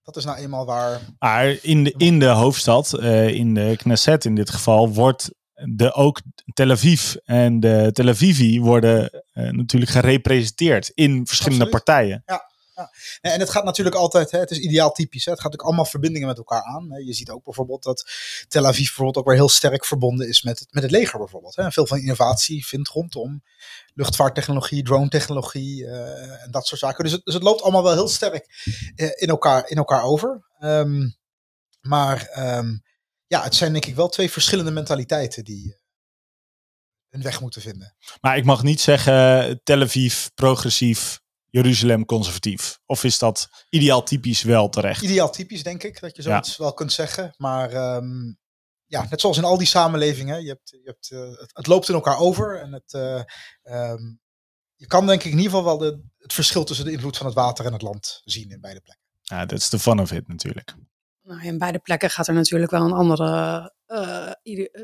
Dat 0.03 0.17
is 0.17 0.25
nou 0.25 0.37
eenmaal 0.37 0.65
waar. 0.65 1.01
Maar 1.19 1.57
in 1.61 1.83
de, 1.83 1.93
in 1.97 2.19
de 2.19 2.25
hoofdstad, 2.25 2.93
uh, 2.99 3.27
in 3.27 3.53
de 3.53 3.73
Knesset 3.77 4.25
in 4.25 4.35
dit 4.35 4.49
geval, 4.49 4.93
wordt 4.93 5.31
de, 5.53 5.93
ook 5.93 6.21
Tel 6.53 6.71
Aviv 6.71 7.15
en 7.23 7.59
de 7.59 7.89
Tel 7.93 8.07
Avivi 8.07 8.61
worden 8.61 9.23
uh, 9.33 9.49
natuurlijk 9.49 9.91
gerepresenteerd 9.91 10.91
in 10.93 11.27
verschillende 11.27 11.63
Absoluut. 11.63 11.85
partijen. 11.85 12.23
Ja. 12.25 12.51
En 13.21 13.39
het 13.39 13.49
gaat 13.49 13.63
natuurlijk 13.63 13.95
altijd, 13.95 14.31
hè, 14.31 14.39
het 14.39 14.51
is 14.51 14.57
ideaal 14.57 14.91
typisch. 14.91 15.25
Hè, 15.25 15.31
het 15.31 15.41
gaat 15.41 15.53
ook 15.53 15.61
allemaal 15.61 15.85
verbindingen 15.85 16.27
met 16.27 16.37
elkaar 16.37 16.63
aan. 16.63 16.87
Je 17.05 17.13
ziet 17.13 17.29
ook 17.29 17.43
bijvoorbeeld 17.43 17.83
dat 17.83 18.11
Tel 18.47 18.65
Aviv 18.65 18.85
bijvoorbeeld 18.85 19.17
ook 19.17 19.25
weer 19.25 19.35
heel 19.35 19.49
sterk 19.49 19.85
verbonden 19.85 20.27
is 20.27 20.41
met 20.41 20.59
het, 20.59 20.73
met 20.73 20.83
het 20.83 20.91
leger 20.91 21.19
bijvoorbeeld. 21.19 21.55
Hè. 21.55 21.63
En 21.63 21.71
veel 21.71 21.87
van 21.87 21.99
innovatie 21.99 22.65
vindt 22.65 22.89
rondom 22.89 23.43
luchtvaarttechnologie, 23.93 24.83
drone-technologie 24.83 25.83
uh, 25.83 26.43
en 26.43 26.51
dat 26.51 26.67
soort 26.67 26.81
zaken. 26.81 27.03
Dus 27.03 27.13
het, 27.13 27.25
dus 27.25 27.33
het, 27.33 27.43
loopt 27.43 27.61
allemaal 27.61 27.83
wel 27.83 27.93
heel 27.93 28.07
sterk 28.07 28.63
uh, 28.95 29.09
in, 29.15 29.27
elkaar, 29.27 29.69
in 29.69 29.77
elkaar 29.77 30.03
over. 30.03 30.45
Um, 30.59 31.17
maar 31.81 32.29
um, 32.57 32.83
ja, 33.27 33.43
het 33.43 33.55
zijn 33.55 33.71
denk 33.71 33.85
ik 33.85 33.95
wel 33.95 34.09
twee 34.09 34.31
verschillende 34.31 34.71
mentaliteiten 34.71 35.43
die 35.43 35.65
uh, 35.65 35.73
hun 37.09 37.21
weg 37.21 37.41
moeten 37.41 37.61
vinden. 37.61 37.95
Maar 38.21 38.37
ik 38.37 38.45
mag 38.45 38.63
niet 38.63 38.81
zeggen 38.81 39.59
Tel 39.63 39.81
Aviv 39.81 40.27
progressief, 40.35 41.19
Jeruzalem 41.49 42.05
conservatief. 42.05 42.79
Of 42.85 43.03
is 43.03 43.19
dat 43.19 43.49
ideaal 43.69 44.03
typisch 44.03 44.41
wel 44.43 44.69
terecht? 44.69 45.01
Ideaal 45.01 45.31
typisch 45.31 45.63
denk 45.63 45.83
ik, 45.83 45.99
dat 45.99 46.15
je 46.15 46.21
zoiets 46.21 46.55
ja. 46.55 46.63
wel 46.63 46.73
kunt 46.73 46.91
zeggen. 46.91 47.33
Maar 47.37 47.95
um, 47.95 48.37
ja, 48.85 49.07
net 49.09 49.21
zoals 49.21 49.37
in 49.37 49.43
al 49.43 49.57
die 49.57 49.67
samenlevingen, 49.67 50.41
je 50.41 50.47
hebt, 50.47 50.69
je 50.69 50.81
hebt, 50.83 51.11
uh, 51.11 51.39
het, 51.39 51.51
het, 51.53 51.67
loopt 51.67 51.89
in 51.89 51.95
elkaar 51.95 52.17
over. 52.17 52.59
En 52.59 52.73
het, 52.73 52.93
uh, 52.93 53.21
um, 53.91 54.19
je 54.75 54.87
kan 54.87 55.07
denk 55.07 55.23
ik 55.23 55.31
in 55.31 55.37
ieder 55.37 55.51
geval 55.51 55.65
wel 55.65 55.77
de, 55.77 56.01
het 56.17 56.33
verschil 56.33 56.63
tussen 56.63 56.85
de 56.85 56.91
invloed 56.91 57.17
van 57.17 57.25
het 57.25 57.35
water 57.35 57.65
en 57.65 57.73
het 57.73 57.81
land 57.81 58.21
zien 58.23 58.49
in 58.49 58.61
beide 58.61 58.81
plekken. 58.81 59.05
Ja, 59.21 59.45
dat 59.45 59.59
is 59.59 59.69
de 59.69 59.79
fun 59.79 59.99
of 59.99 60.11
it 60.11 60.27
natuurlijk. 60.27 60.75
Nou, 61.21 61.45
in 61.45 61.57
beide 61.57 61.79
plekken 61.79 62.09
gaat 62.09 62.27
er 62.27 62.33
natuurlijk 62.33 62.71
wel 62.71 62.81
een 62.81 62.91
andere 62.91 63.73
uh, 63.87 64.31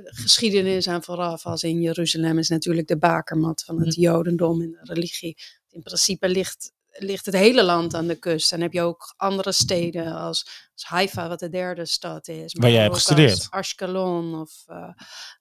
geschiedenis 0.04 0.88
aan 0.88 1.04
vooraf. 1.04 1.46
Als 1.46 1.64
in 1.64 1.82
Jeruzalem 1.82 2.38
is 2.38 2.50
natuurlijk 2.50 2.88
de 2.88 2.98
bakermat 2.98 3.64
van 3.64 3.80
het 3.80 3.96
Jodendom 3.96 4.62
en 4.62 4.80
de 4.82 4.94
religie. 4.94 5.36
In 5.74 5.82
principe 5.82 6.30
ligt, 6.30 6.72
ligt 6.90 7.26
het 7.26 7.36
hele 7.36 7.64
land 7.64 7.94
aan 7.94 8.08
de 8.08 8.16
kust. 8.16 8.50
Dan 8.50 8.62
heb 8.62 8.74
je 8.74 8.82
ook 8.82 9.14
andere 9.18 9.52
steden 9.52 10.14
als, 10.14 10.70
als 10.74 10.84
Haifa, 10.84 11.28
wat 11.28 11.40
de 11.40 11.50
derde 11.50 11.86
stad 11.86 12.28
is. 12.28 12.54
Waar 12.54 12.72
jij 12.72 12.82
hebt 12.82 12.96
gestudeerd. 12.96 13.48
Ashkelon 13.50 14.36
of 14.36 14.52
uh, 14.68 14.90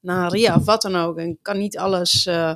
Naria 0.01 0.57
of 0.57 0.65
wat 0.65 0.83
dan 0.83 0.97
ook. 0.97 1.19
En 1.19 1.39
kan 1.43 1.59
niet 1.59 1.79
alles 1.79 2.27
uh, 2.27 2.55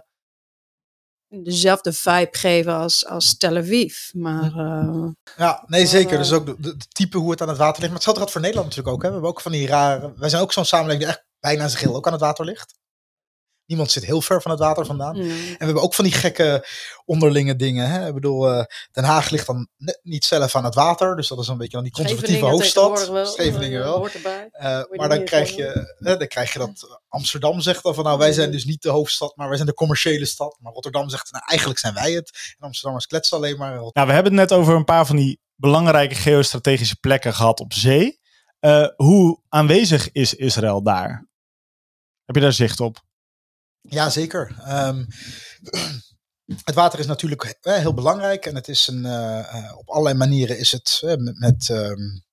dezelfde 1.28 1.92
vibe 1.92 2.36
geven 2.36 2.72
als, 2.72 3.06
als 3.06 3.36
Tel 3.36 3.56
Aviv. 3.56 4.12
Maar 4.12 4.52
uh, 4.56 5.08
ja, 5.36 5.64
nee, 5.66 5.86
zeker. 5.86 6.12
Uh, 6.12 6.18
dus 6.18 6.32
ook 6.32 6.46
de, 6.46 6.56
de, 6.58 6.76
type 6.88 7.18
hoe 7.18 7.30
het 7.30 7.40
aan 7.40 7.48
het 7.48 7.58
water 7.58 7.80
ligt. 7.80 7.86
Maar 7.86 7.94
hetzelfde 7.94 8.20
geldt 8.20 8.32
voor 8.32 8.40
Nederland 8.46 8.68
natuurlijk 8.68 8.96
ook. 8.96 9.02
Hè. 9.02 9.08
We 9.08 9.14
hebben 9.14 9.30
ook 9.30 9.40
van 9.40 9.52
die 9.52 9.66
rare. 9.66 10.12
Wij 10.16 10.28
zijn 10.28 10.42
ook 10.42 10.52
zo'n 10.52 10.64
samenleving 10.64 11.04
die 11.04 11.14
echt 11.14 11.26
bijna 11.40 11.68
zijn 11.68 11.82
geheel 11.82 11.96
ook 11.96 12.06
aan 12.06 12.12
het 12.12 12.20
water 12.20 12.44
ligt. 12.44 12.74
Niemand 13.66 13.90
zit 13.90 14.04
heel 14.04 14.20
ver 14.20 14.42
van 14.42 14.50
het 14.50 14.60
water 14.60 14.86
vandaan. 14.86 15.16
mm. 15.16 15.30
En 15.30 15.56
we 15.58 15.64
hebben 15.64 15.82
ook 15.82 15.94
van 15.94 16.04
die 16.04 16.14
gekke 16.14 16.66
onderlinge 17.04 17.56
dingen. 17.56 17.90
Hè? 17.90 18.08
Ik 18.08 18.14
bedoel, 18.14 18.52
uh, 18.52 18.64
Den 18.92 19.04
Haag 19.04 19.30
ligt 19.30 19.46
dan 19.46 19.68
net 19.76 20.00
niet 20.02 20.24
zelf 20.24 20.56
aan 20.56 20.64
het 20.64 20.74
water. 20.74 21.16
Dus 21.16 21.28
dat 21.28 21.38
is 21.38 21.48
een 21.48 21.56
beetje 21.56 21.72
dan 21.72 21.82
die 21.82 21.92
conservatieve 21.92 22.44
hoofdstad. 22.44 23.08
Wel, 23.08 23.26
Scheveningen 23.26 23.82
wel. 23.82 24.08
Uh, 24.08 24.82
maar 24.90 25.08
dan 25.08 25.24
krijg, 25.24 25.50
je, 25.50 25.94
hè, 25.98 26.16
dan 26.16 26.28
krijg 26.28 26.52
je 26.52 26.58
dat 26.58 27.00
Amsterdam 27.08 27.60
zegt 27.60 27.82
dan 27.82 27.94
van 27.94 28.04
nou 28.04 28.18
wij 28.18 28.32
zijn 28.32 28.50
dus 28.50 28.64
niet 28.64 28.82
de 28.82 28.90
hoofdstad, 28.90 29.36
maar 29.36 29.48
wij 29.48 29.56
zijn 29.56 29.68
de 29.68 29.74
commerciële 29.74 30.26
stad. 30.26 30.56
Maar 30.60 30.72
Rotterdam 30.72 31.08
zegt 31.08 31.32
nou 31.32 31.44
eigenlijk 31.46 31.80
zijn 31.80 31.94
wij 31.94 32.12
het. 32.12 32.54
En 32.58 32.66
Amsterdammers 32.66 33.06
kletsen 33.06 33.36
alleen 33.36 33.56
maar. 33.56 33.74
Nou, 33.74 34.06
we 34.06 34.12
hebben 34.12 34.38
het 34.38 34.50
net 34.50 34.58
over 34.58 34.74
een 34.74 34.84
paar 34.84 35.06
van 35.06 35.16
die 35.16 35.40
belangrijke 35.54 36.14
geostrategische 36.14 36.96
plekken 36.96 37.34
gehad 37.34 37.60
op 37.60 37.72
zee. 37.72 38.20
Uh, 38.60 38.86
hoe 38.96 39.40
aanwezig 39.48 40.12
is 40.12 40.34
Israël 40.34 40.82
daar? 40.82 41.28
Heb 42.24 42.34
je 42.34 42.40
daar 42.40 42.52
zicht 42.52 42.80
op? 42.80 43.04
Ja, 43.88 44.10
zeker. 44.10 44.56
Um, 44.68 45.06
het 46.64 46.74
water 46.74 46.98
is 46.98 47.06
natuurlijk 47.06 47.44
eh, 47.44 47.74
heel 47.74 47.94
belangrijk 47.94 48.46
en 48.46 48.54
het 48.54 48.68
is 48.68 48.86
een, 48.86 49.04
uh, 49.04 49.72
op 49.76 49.88
allerlei 49.88 50.16
manieren 50.16 50.58
is 50.58 50.72
het 50.72 51.00
uh, 51.04 51.14
met, 51.16 51.68
um, 51.68 52.24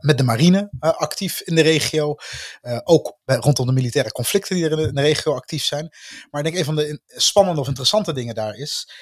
met 0.00 0.18
de 0.18 0.24
marine 0.24 0.70
actief 0.80 1.40
in 1.40 1.54
de 1.54 1.62
regio. 1.62 2.14
ook 2.84 3.18
bij, 3.24 3.36
rondom 3.36 3.66
de 3.66 3.72
militaire 3.72 4.12
conflicten 4.12 4.56
die 4.56 4.64
er 4.68 4.80
in 4.80 4.94
de, 4.94 5.00
regio 5.00 5.34
actief 5.34 5.64
zijn. 5.64 5.88
Maar 6.30 6.40
ik 6.40 6.46
denk 6.46 6.58
een 6.58 6.74
van 6.74 6.76
de 6.76 7.00
spannende 7.06 7.60
of 7.60 7.68
interessante 7.68 8.12
dingen 8.12 8.34
daar 8.34 8.54
is 8.54 8.92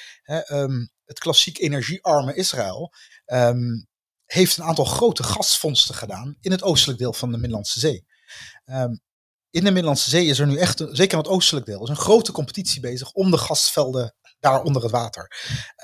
um, 0.48 0.90
het 1.04 1.18
klassiek 1.18 1.58
energiearme 1.58 2.34
Israël. 2.34 2.92
heeft 4.24 4.56
een 4.56 4.64
aantal 4.64 4.84
grote 4.84 5.22
gasvondsten 5.22 5.94
gedaan 5.94 6.36
in 6.40 6.50
het 6.50 6.62
oostelijk 6.62 6.98
deel 6.98 7.12
van 7.12 7.30
de 7.30 7.38
Middellandse 7.38 7.80
Zee 7.80 8.06
in 9.50 9.64
de 9.64 9.70
Middellandse 9.70 10.10
Zee 10.10 10.26
is 10.26 10.38
er 10.38 10.46
nu 10.46 10.56
echt, 10.56 10.78
zeker 10.78 11.12
in 11.12 11.24
het 11.24 11.32
oostelijk 11.32 11.66
deel, 11.66 11.82
is 11.82 11.88
een 11.88 11.96
grote 11.96 12.32
competitie 12.32 12.80
bezig 12.80 13.12
om 13.12 13.30
de 13.30 13.38
gasvelden 13.38 14.14
daar 14.40 14.62
onder 14.62 14.82
het 14.82 14.90
water. 14.90 15.32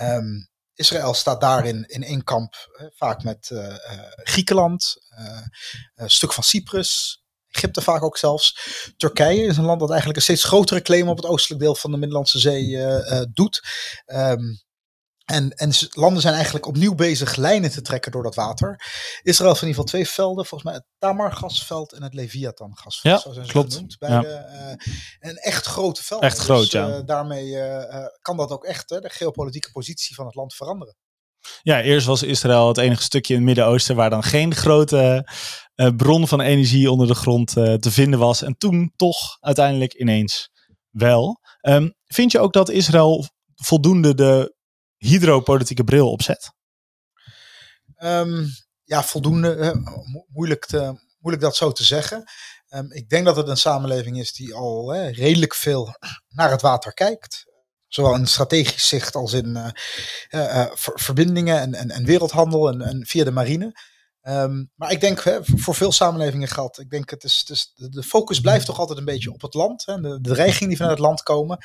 Um, 0.01 0.49
Israël 0.75 1.15
staat 1.15 1.41
daarin 1.41 1.85
in 1.87 2.03
één 2.03 2.25
kamp, 2.25 2.55
eh, 2.55 2.87
vaak 2.97 3.23
met 3.23 3.51
uh, 3.53 3.59
uh, 3.59 3.77
Griekenland, 4.17 4.95
een 5.95 6.11
stuk 6.11 6.33
van 6.33 6.43
Cyprus, 6.43 7.21
Egypte 7.49 7.81
vaak 7.81 8.03
ook 8.03 8.19
zelfs. 8.19 8.59
Turkije 8.97 9.47
is 9.47 9.57
een 9.57 9.65
land 9.65 9.81
dat 9.81 9.89
eigenlijk 9.89 10.19
een 10.19 10.25
steeds 10.25 10.45
grotere 10.45 10.83
claim 10.83 11.09
op 11.09 11.17
het 11.17 11.27
oostelijk 11.27 11.63
deel 11.63 11.75
van 11.75 11.91
de 11.91 11.97
Middellandse 11.97 12.39
Zee 12.39 12.79
doet. 13.33 13.63
Um, 14.07 14.65
en, 15.27 15.51
en 15.51 15.73
landen 15.91 16.23
zijn 16.23 16.35
eigenlijk 16.35 16.67
opnieuw 16.67 16.95
bezig 16.95 17.37
lijnen 17.37 17.71
te 17.71 17.83
trekken 17.83 18.13
door 18.13 18.23
dat 18.23 18.35
water. 18.35 18.81
Israël 19.23 19.51
heeft 19.51 19.63
in 19.63 19.69
ieder 19.69 19.83
geval 19.83 19.85
twee 19.85 20.09
velden, 20.09 20.47
volgens 20.47 20.71
mij 20.71 20.79
het 20.79 20.87
Tamar-gasveld 20.99 21.93
en 21.93 22.03
het 22.03 22.15
Leviathan-gasveld. 22.15 23.15
Ja, 23.15 23.21
zo 23.21 23.33
zijn 23.33 23.47
ze 23.47 23.53
klopt. 23.53 23.73
genoemd. 23.73 23.99
Bij 23.99 24.11
Ja. 24.11 24.21
de, 24.21 24.27
uh, 24.29 25.31
en 25.31 25.37
echt 25.37 25.67
grote 25.67 26.03
velden. 26.05 26.29
Echt 26.29 26.39
groot, 26.39 26.71
dus, 26.71 26.75
uh, 26.75 26.89
ja. 26.89 27.03
Daarmee 27.03 27.47
uh, 27.47 28.07
kan 28.23 28.37
dat 28.37 28.51
ook 28.51 28.65
echt 28.65 28.89
de 28.89 29.11
geopolitieke 29.13 29.71
positie 29.71 30.15
van 30.15 30.27
het 30.27 30.35
land 30.35 30.55
veranderen. 30.55 30.97
Ja, 31.63 31.83
eerst 31.83 32.07
was 32.07 32.23
Israël 32.23 32.69
het 32.69 32.79
enige 32.79 33.03
stukje 33.03 33.33
in 33.35 33.39
het 33.39 33.49
Midden-Oosten 33.49 33.97
waar 33.97 34.11
dan 34.11 34.23
geen 34.23 34.55
grote 34.55 35.29
bron 35.97 36.29
van 36.29 36.41
energie 36.41 36.91
onder 36.91 37.07
de 37.07 37.15
grond 37.15 37.49
te 37.53 37.91
vinden 37.91 38.19
was. 38.19 38.43
En 38.43 38.57
toen 38.59 38.93
toch 38.97 39.37
uiteindelijk 39.41 39.95
ineens 39.95 40.51
wel. 40.91 41.41
Um, 41.63 41.95
vind 42.07 42.33
je 42.33 42.39
ook 42.39 42.53
dat 42.53 42.69
Israël 42.69 43.27
voldoende 43.55 44.15
de 44.15 44.56
hydropolitieke 44.97 45.85
bril 45.85 46.11
opzet? 46.11 46.53
Um, 47.99 48.47
ja, 48.85 49.03
voldoende. 49.03 49.75
Mo 50.05 50.25
moeilijk, 50.29 50.67
te, 50.67 51.01
moeilijk 51.19 51.45
dat 51.45 51.57
zo 51.57 51.73
te 51.73 51.85
zeggen. 51.85 52.25
Um, 52.69 52.93
ik 52.93 53.09
denk 53.09 53.25
dat 53.25 53.37
het 53.37 53.49
een 53.49 53.57
samenleving 53.57 54.19
is 54.19 54.33
die 54.33 54.55
al 54.55 54.95
redelijk 54.97 55.55
veel 55.55 55.97
naar 56.29 56.51
het 56.51 56.63
water 56.63 56.93
kijkt. 56.95 57.45
Zowel 57.87 58.15
in 58.15 58.27
strategisch 58.27 58.89
zicht 58.89 59.15
als 59.15 59.33
in 59.33 59.49
uh, 60.31 60.67
ver 60.75 61.01
verbindingen 61.01 61.75
en, 61.75 61.91
en, 61.91 62.05
wereldhandel 62.05 62.69
en, 62.69 62.81
en, 62.81 63.07
via 63.07 63.25
de 63.25 63.31
marine. 63.31 63.81
Um, 64.23 64.71
maar 64.75 64.93
ik 64.93 65.01
denk 65.01 65.23
hè, 65.23 65.39
voor 65.45 65.75
veel 65.75 65.93
samenlevingen 65.93 66.49
geldt. 66.49 66.81
Ik 66.81 66.91
denk 66.91 67.11
het 67.11 67.25
is, 67.25 67.45
het 67.47 67.93
de 67.93 68.03
focus 68.03 68.41
blijft 68.41 68.67
toch 68.67 68.79
altijd 68.79 68.99
een 68.99 69.05
beetje 69.05 69.33
op 69.33 69.43
het 69.43 69.55
land. 69.55 69.87
Hè, 69.87 70.01
de, 70.01 70.21
de 70.21 70.33
dreigingen 70.35 70.69
die 70.69 70.77
vanuit 70.77 70.97
het 70.97 71.07
land 71.07 71.23
komen. 71.23 71.59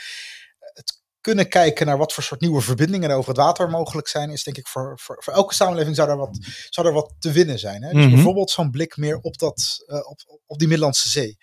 Het 0.59 1.00
kunnen 1.21 1.49
kijken 1.49 1.85
naar 1.85 1.97
wat 1.97 2.13
voor 2.13 2.23
soort 2.23 2.41
nieuwe 2.41 2.61
verbindingen 2.61 3.09
er 3.09 3.15
over 3.15 3.29
het 3.29 3.37
water 3.37 3.69
mogelijk 3.69 4.07
zijn, 4.07 4.29
is 4.29 4.43
denk 4.43 4.57
ik 4.57 4.67
voor, 4.67 4.99
voor, 4.99 5.23
voor 5.23 5.33
elke 5.33 5.53
samenleving 5.53 5.95
zou 5.95 6.09
er 6.09 6.17
wat, 6.17 6.37
zou 6.69 6.87
er 6.87 6.93
wat 6.93 7.13
te 7.19 7.31
winnen 7.31 7.59
zijn. 7.59 7.83
Hè? 7.83 7.91
Dus 7.91 8.03
Mhm. 8.05 8.13
bijvoorbeeld 8.13 8.49
zo'n 8.51 8.71
blik 8.71 8.97
meer 8.97 9.17
op, 9.17 9.37
dat, 9.37 9.83
uh, 9.87 10.09
op, 10.09 10.41
op 10.45 10.57
die 10.59 10.67
Middellandse 10.67 11.09
Zee. 11.09 11.37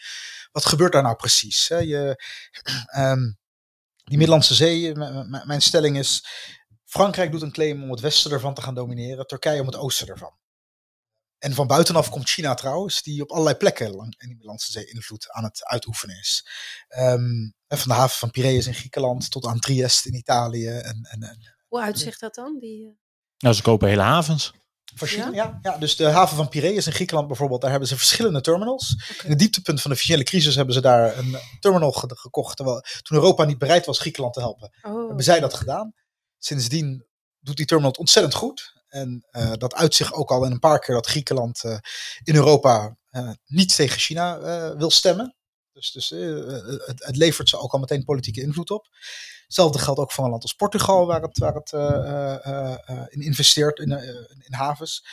Wat 0.52 0.64
gebeurt 0.64 0.92
daar 0.92 1.02
nou 1.02 1.16
precies? 1.16 1.68
Hè? 1.68 1.76
Je, 1.76 2.22
um, 2.96 3.36
die 4.08 4.16
Middellandse 4.18 4.54
Zee, 4.54 4.94
mijn 5.44 5.62
stelling 5.62 5.98
is, 5.98 6.24
Frankrijk 6.84 7.30
doet 7.30 7.42
een 7.42 7.52
claim 7.52 7.82
om 7.82 7.90
het 7.90 8.00
westen 8.00 8.30
ervan 8.30 8.54
te 8.54 8.62
gaan 8.62 8.74
domineren, 8.74 9.26
Turkije 9.26 9.60
om 9.60 9.66
het 9.66 9.76
oosten 9.76 10.08
ervan. 10.08 10.32
En 11.38 11.54
van 11.54 11.66
buitenaf 11.66 12.10
komt 12.10 12.28
China 12.28 12.54
trouwens, 12.54 13.02
die 13.02 13.22
op 13.22 13.30
allerlei 13.30 13.56
plekken 13.56 13.90
lang 13.90 14.14
in 14.18 14.28
de 14.28 14.34
Middellandse 14.34 14.72
Zee 14.72 14.86
invloed 14.86 15.30
aan 15.30 15.44
het 15.44 15.64
uitoefenen 15.64 16.18
is. 16.18 16.48
Um, 16.98 17.54
van 17.68 17.88
de 17.88 17.94
haven 17.94 18.18
van 18.18 18.30
Piraeus 18.30 18.66
in 18.66 18.74
Griekenland 18.74 19.30
tot 19.30 19.46
aan 19.46 19.58
Trieste 19.58 20.08
in 20.08 20.14
Italië. 20.14 20.68
En, 20.68 21.08
en, 21.10 21.22
en, 21.22 21.56
Hoe 21.68 21.80
uitzicht 21.80 22.20
dat 22.20 22.34
dan? 22.34 22.58
Die, 22.58 22.84
uh... 22.84 22.90
Nou, 23.38 23.54
ze 23.54 23.62
kopen 23.62 23.88
hele 23.88 24.02
havens. 24.02 24.52
Van 24.94 25.08
China, 25.08 25.26
ja? 25.26 25.32
Ja, 25.32 25.58
ja, 25.62 25.78
dus 25.78 25.96
de 25.96 26.04
haven 26.04 26.36
van 26.36 26.48
Piraeus 26.48 26.86
in 26.86 26.92
Griekenland 26.92 27.26
bijvoorbeeld, 27.26 27.60
daar 27.60 27.70
hebben 27.70 27.88
ze 27.88 27.96
verschillende 27.96 28.40
terminals. 28.40 28.94
Okay. 28.94 29.24
In 29.24 29.30
het 29.30 29.38
dieptepunt 29.38 29.80
van 29.80 29.90
de 29.90 29.96
financiële 29.96 30.24
crisis 30.24 30.54
hebben 30.54 30.74
ze 30.74 30.80
daar 30.80 31.18
een 31.18 31.38
terminal 31.60 31.92
ge 31.92 32.06
gekocht. 32.14 32.56
Terwijl 32.56 32.84
toen 33.02 33.16
Europa 33.16 33.44
niet 33.44 33.58
bereid 33.58 33.86
was 33.86 33.98
Griekenland 33.98 34.34
te 34.34 34.40
helpen, 34.40 34.72
oh. 34.82 35.06
hebben 35.06 35.24
zij 35.24 35.40
dat 35.40 35.54
gedaan. 35.54 35.94
Sindsdien 36.38 37.06
doet 37.38 37.56
die 37.56 37.66
terminal 37.66 37.90
het 37.90 38.00
ontzettend 38.00 38.34
goed. 38.34 38.77
En 38.88 39.26
uh, 39.30 39.52
dat 39.52 39.74
uit 39.74 39.94
zich 39.94 40.12
ook 40.12 40.30
al 40.30 40.44
in 40.44 40.52
een 40.52 40.58
paar 40.58 40.78
keer 40.78 40.94
dat 40.94 41.06
Griekenland 41.06 41.64
uh, 41.64 41.78
in 42.22 42.34
Europa 42.34 42.96
uh, 43.10 43.30
niet 43.46 43.76
tegen 43.76 43.98
China 43.98 44.38
wil 44.76 44.90
stemmen. 44.90 45.36
Dus, 45.72 45.90
dus 45.90 46.08
het, 46.08 47.04
het, 47.04 47.16
levert 47.16 47.48
ze 47.48 47.58
ook 47.58 47.72
al 47.72 47.78
meteen 47.78 48.04
politieke 48.04 48.40
invloed 48.40 48.70
op. 48.70 48.86
Hetzelfde 49.44 49.78
geldt 49.78 50.00
ook 50.00 50.12
voor 50.12 50.24
een 50.24 50.30
land 50.30 50.42
als 50.42 50.52
Portugal, 50.52 51.06
waar 51.06 51.22
het, 51.22 51.38
waar 51.38 51.54
het 51.54 51.72
in 53.12 53.20
investeert 53.20 53.78
in, 53.78 53.90
in 54.38 54.54
havens. 54.54 55.06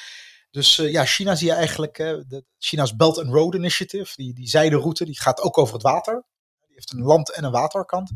Dus 0.51 0.75
ja, 0.75 1.05
China 1.05 1.35
zie 1.35 1.47
je 1.47 1.53
eigenlijk, 1.53 1.95
de, 1.95 2.45
China's 2.57 2.95
Belt 2.95 3.17
and 3.17 3.29
Road 3.29 3.53
Initiative, 3.53 4.13
die, 4.15 4.33
die 4.33 4.47
zijderoute, 4.47 5.05
die 5.05 5.19
gaat 5.19 5.41
ook 5.41 5.57
over 5.57 5.73
het 5.73 5.83
water. 5.83 6.25
Die 6.65 6.75
heeft 6.75 6.93
een 6.93 7.01
land- 7.01 7.31
en 7.31 7.43
een 7.43 7.51
waterkant. 7.51 8.11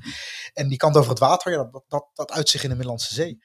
En 0.54 0.68
die 0.68 0.78
kant 0.78 0.98
over 0.98 1.10
het 1.10 1.20
water, 1.20 1.52
ja, 1.52 1.64
dat, 1.72 1.84
dat, 1.88 2.06
dat 2.14 2.32
uit 2.32 2.50
zich 2.50 2.64
in 2.64 2.70
de 2.70 2.76
Middellandse 2.76 3.14
Zee. 3.14 3.44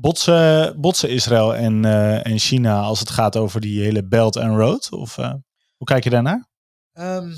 Botsen, 0.00 0.80
botsen 0.80 1.08
Israël 1.08 1.54
en, 1.54 1.84
uh, 1.84 2.26
en 2.26 2.38
China 2.38 2.80
als 2.80 3.00
het 3.00 3.10
gaat 3.10 3.36
over 3.36 3.60
die 3.60 3.82
hele 3.82 4.06
Belt 4.06 4.36
and 4.36 4.56
Road? 4.56 4.92
Of 4.92 5.16
uh, 5.16 5.34
hoe 5.76 5.86
kijk 5.86 6.04
je 6.04 6.10
daarnaar? 6.10 6.48
Um, 6.92 7.34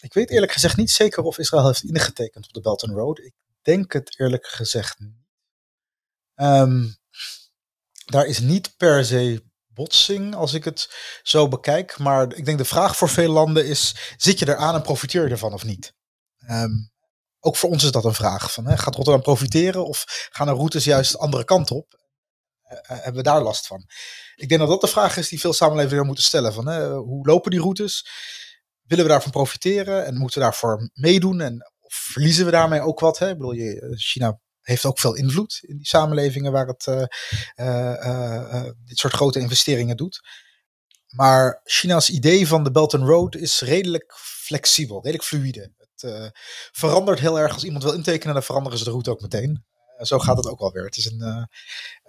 ik 0.00 0.12
weet 0.12 0.30
eerlijk 0.30 0.52
gezegd 0.52 0.76
niet 0.76 0.90
zeker 0.90 1.22
of 1.22 1.38
Israël 1.38 1.66
heeft 1.66 1.84
ingetekend 1.84 2.46
op 2.46 2.52
de 2.52 2.60
Belt 2.60 2.82
and 2.82 2.92
Road. 2.92 3.18
Ik 3.18 3.32
denk 3.62 3.92
het 3.92 4.18
eerlijk 4.18 4.46
gezegd 4.46 4.98
niet. 4.98 5.26
Um, 6.34 6.96
daar 8.04 8.26
is 8.26 8.38
niet 8.38 8.76
per 8.76 9.04
se 9.04 9.42
botsing 9.66 10.34
als 10.34 10.52
ik 10.52 10.64
het 10.64 10.94
zo 11.22 11.48
bekijk. 11.48 11.98
Maar 11.98 12.34
ik 12.34 12.44
denk 12.44 12.58
de 12.58 12.64
vraag 12.64 12.96
voor 12.96 13.08
veel 13.08 13.32
landen 13.32 13.66
is: 13.66 14.14
zit 14.16 14.38
je 14.38 14.48
eraan 14.48 14.74
en 14.74 14.82
profiteer 14.82 15.24
je 15.24 15.30
ervan 15.30 15.52
of 15.52 15.64
niet? 15.64 15.94
Um, 16.50 16.92
ook 17.44 17.56
voor 17.56 17.70
ons 17.70 17.84
is 17.84 17.90
dat 17.90 18.04
een 18.04 18.14
vraag. 18.14 18.52
Van, 18.52 18.66
hè, 18.66 18.76
gaat 18.76 18.94
Rotterdam 18.94 19.22
profiteren 19.22 19.86
of 19.86 20.28
gaan 20.30 20.48
er 20.48 20.54
routes 20.54 20.84
juist 20.84 21.12
de 21.12 21.18
andere 21.18 21.44
kant 21.44 21.70
op? 21.70 22.02
Uh, 22.64 22.78
hebben 22.86 23.14
we 23.14 23.22
daar 23.22 23.42
last 23.42 23.66
van? 23.66 23.84
Ik 24.34 24.48
denk 24.48 24.60
dat 24.60 24.68
dat 24.70 24.80
de 24.80 24.86
vraag 24.86 25.16
is 25.16 25.28
die 25.28 25.40
veel 25.40 25.52
samenlevingen 25.52 26.06
moeten 26.06 26.24
stellen. 26.24 26.52
Van, 26.52 26.66
hè, 26.66 26.94
hoe 26.94 27.26
lopen 27.26 27.50
die 27.50 27.60
routes? 27.60 28.08
Willen 28.82 29.04
we 29.04 29.10
daarvan 29.10 29.30
profiteren 29.30 30.06
en 30.06 30.16
moeten 30.16 30.38
we 30.38 30.44
daarvoor 30.44 30.90
meedoen? 30.92 31.40
En 31.40 31.72
verliezen 31.80 32.44
we 32.44 32.50
daarmee 32.50 32.80
ook 32.80 33.00
wat? 33.00 33.18
Hè? 33.18 33.30
Ik 33.30 33.38
bedoel, 33.38 33.54
China 33.96 34.40
heeft 34.60 34.84
ook 34.84 34.98
veel 34.98 35.14
invloed 35.14 35.58
in 35.62 35.76
die 35.76 35.86
samenlevingen 35.86 36.52
waar 36.52 36.66
het 36.66 36.86
uh, 36.86 38.64
dit 38.84 38.98
soort 38.98 39.12
grote 39.12 39.40
investeringen 39.40 39.96
doet. 39.96 40.20
Maar 41.06 41.60
China's 41.64 42.08
idee 42.08 42.46
van 42.46 42.64
de 42.64 42.70
Belt 42.70 42.94
and 42.94 43.08
Road 43.08 43.34
is 43.34 43.60
redelijk 43.60 44.14
flexibel, 44.16 44.96
redelijk 44.96 45.24
fluide. 45.24 45.72
Uh, 46.04 46.26
verandert 46.72 47.20
heel 47.20 47.38
erg 47.38 47.52
als 47.52 47.64
iemand 47.64 47.84
wil 47.84 47.92
intekenen, 47.92 48.34
dan 48.34 48.42
veranderen 48.42 48.78
ze 48.78 48.84
de 48.84 48.90
route 48.90 49.10
ook 49.10 49.20
meteen. 49.20 49.64
Uh, 49.98 50.04
zo 50.04 50.18
gaat 50.18 50.36
het 50.36 50.48
ook 50.48 50.60
alweer. 50.60 50.84
Het 50.84 50.96
is 50.96 51.10
een 51.10 51.46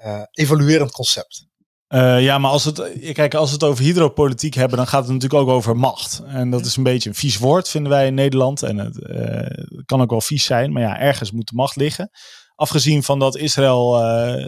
uh, 0.06 0.24
evaluerend 0.32 0.92
concept. 0.92 1.48
Uh, 1.90 2.24
ja, 2.24 2.38
maar 2.38 2.52
als, 2.52 2.66
het, 2.66 2.92
kijk, 3.14 3.34
als 3.34 3.50
we 3.50 3.54
het 3.54 3.64
over 3.64 3.84
hydropolitiek 3.84 4.54
hebben, 4.54 4.78
dan 4.78 4.88
gaat 4.88 5.04
het 5.04 5.14
natuurlijk 5.14 5.42
ook 5.42 5.50
over 5.50 5.78
macht. 5.78 6.22
En 6.26 6.50
dat 6.50 6.66
is 6.66 6.76
een 6.76 6.84
beetje 6.84 7.10
een 7.10 7.16
vies 7.16 7.38
woord, 7.38 7.70
vinden 7.70 7.92
wij 7.92 8.08
in 8.08 8.14
Nederland. 8.14 8.64
En 8.64 8.78
het 8.78 8.98
uh, 8.98 9.82
kan 9.86 10.02
ook 10.02 10.10
wel 10.10 10.22
vies 10.22 10.46
zijn, 10.46 10.72
maar 10.72 10.82
ja, 10.82 11.00
ergens 11.00 11.32
moet 11.32 11.48
de 11.48 11.56
macht 11.56 11.76
liggen. 11.76 12.10
Afgezien 12.56 13.04
van 13.04 13.20
dat 13.20 13.38
Israël 13.38 14.02
uh, 14.02 14.46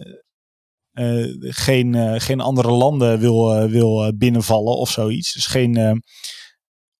geen, 1.39 2.21
geen 2.21 2.41
andere 2.41 2.71
landen 2.71 3.19
wil, 3.19 3.67
wil 3.67 4.17
binnenvallen 4.17 4.77
of 4.77 4.89
zoiets. 4.89 5.33
Dus 5.33 5.45
geen 5.45 6.03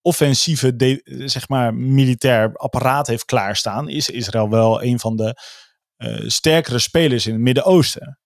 offensieve, 0.08 0.76
de, 0.76 1.02
zeg 1.26 1.50
maar, 1.50 1.74
militair 1.74 2.54
apparaat 2.54 3.08
heeft 3.08 3.26
klaarstaan, 3.26 3.90
is 3.90 4.10
Israël 4.10 4.50
wel 4.50 4.84
een 4.84 5.00
van 5.00 5.16
de 5.16 5.42
sterkere 6.28 6.80
spelers 6.80 7.26
in 7.26 7.34
het 7.34 7.42
Midden-Oosten 7.42 8.18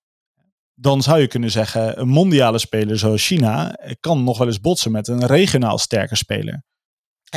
dan 0.82 1.02
zou 1.02 1.20
je 1.20 1.28
kunnen 1.28 1.52
zeggen, 1.52 2.00
een 2.00 2.08
mondiale 2.08 2.60
speler 2.60 3.00
zoals 3.00 3.26
China 3.26 3.78
kan 4.00 4.24
nog 4.24 4.38
wel 4.38 4.48
eens 4.48 4.60
botsen 4.60 4.92
met 4.92 5.08
een 5.08 5.26
regionaal 5.26 5.78
sterke 5.78 6.16
speler. 6.16 6.64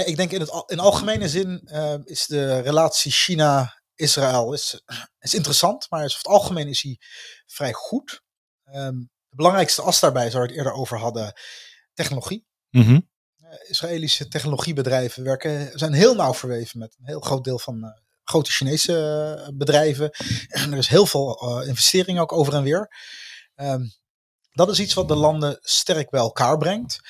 Ik 0.04 0.16
denk 0.16 0.30
in, 0.30 0.40
het, 0.40 0.64
in 0.66 0.78
algemene 0.78 1.28
zin 1.28 1.60
uh, 1.64 1.94
is 2.04 2.26
de 2.26 2.58
relatie 2.60 3.12
China-Israël 3.12 4.52
is, 4.52 4.82
is 5.18 5.34
interessant, 5.34 5.86
maar 5.90 6.04
is, 6.04 6.14
over 6.14 6.16
het 6.16 6.26
algemeen 6.26 6.68
is 6.68 6.82
hij 6.82 6.98
vrij 7.46 7.72
goed. 7.72 8.22
Um, 8.74 9.10
de 9.28 9.36
belangrijkste 9.36 9.82
as 9.82 10.00
daarbij, 10.00 10.30
zoals 10.30 10.46
we 10.46 10.52
het 10.52 10.56
eerder 10.56 10.72
over 10.72 10.98
hadden, 10.98 11.32
technologie. 11.92 12.46
Mm 12.70 12.82
-hmm. 12.82 13.10
Uh, 13.54 13.70
Israëlische 13.70 14.28
technologiebedrijven 14.28 15.24
werken, 15.24 15.78
zijn 15.78 15.92
heel 15.92 16.14
nauw 16.14 16.34
verweven 16.34 16.78
met 16.78 16.96
een 16.98 17.06
heel 17.06 17.20
groot 17.20 17.44
deel 17.44 17.58
van 17.58 17.84
uh, 17.84 17.90
grote 18.24 18.50
Chinese 18.50 19.52
bedrijven. 19.54 20.10
En 20.48 20.72
er 20.72 20.78
is 20.78 20.88
heel 20.88 21.06
veel 21.06 21.62
investering 21.62 22.18
ook 22.18 22.32
over 22.32 22.54
en 22.54 22.62
weer. 22.62 22.90
Um, 23.56 23.92
dat 24.52 24.68
is 24.68 24.80
iets 24.80 24.94
wat 24.94 25.08
de 25.08 25.14
landen 25.14 25.58
sterk 25.60 26.10
bij 26.10 26.20
elkaar 26.20 26.58
brengt. 26.58 27.00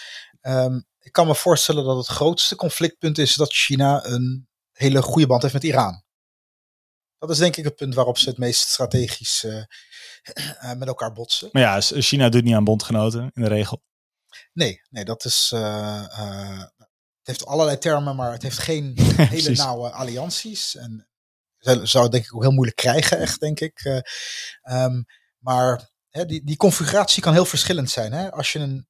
Um, 0.42 0.86
ik 0.98 1.12
kan 1.12 1.26
me 1.26 1.34
voorstellen 1.34 1.84
dat 1.84 1.96
het 1.96 2.06
grootste 2.06 2.56
conflictpunt 2.56 3.18
is 3.18 3.34
dat 3.34 3.52
China 3.52 4.04
een 4.04 4.48
hele 4.72 5.02
goede 5.02 5.26
band 5.26 5.42
heeft 5.42 5.54
met 5.54 5.64
Iran. 5.64 6.02
Dat 7.18 7.30
is 7.30 7.38
denk 7.38 7.56
ik 7.56 7.64
het 7.64 7.76
punt 7.76 7.94
waarop 7.94 8.18
ze 8.18 8.28
het 8.28 8.38
meest 8.38 8.68
strategisch 8.68 9.44
uh, 9.44 9.64
met 10.76 10.88
elkaar 10.88 11.12
botsen. 11.12 11.48
Maar 11.52 11.62
ja, 11.62 11.80
China 11.80 12.28
doet 12.28 12.44
niet 12.44 12.54
aan 12.54 12.64
bondgenoten 12.64 13.30
in 13.34 13.42
de 13.42 13.48
regel. 13.48 13.82
Nee, 14.52 14.80
nee 14.90 15.04
dat 15.04 15.24
is. 15.24 15.50
Uh, 15.54 15.60
uh, 16.10 16.58
het 17.18 17.36
heeft 17.36 17.46
allerlei 17.46 17.78
termen, 17.78 18.16
maar 18.16 18.32
het 18.32 18.42
heeft 18.42 18.58
geen 18.58 18.92
hele 19.16 19.50
nauwe 19.50 19.90
allianties. 19.90 20.76
En 20.76 21.08
zou 21.58 22.02
het 22.02 22.12
denk 22.12 22.24
ik 22.24 22.34
ook 22.34 22.42
heel 22.42 22.52
moeilijk 22.52 22.76
krijgen, 22.76 23.18
echt, 23.18 23.40
denk 23.40 23.60
ik. 23.60 24.02
Um, 24.70 25.04
maar 25.38 25.90
hè, 26.08 26.26
die, 26.26 26.44
die 26.44 26.56
configuratie 26.56 27.22
kan 27.22 27.32
heel 27.32 27.44
verschillend 27.44 27.90
zijn. 27.90 28.12
Hè? 28.12 28.32
Als, 28.32 28.52
je 28.52 28.58
een, 28.58 28.86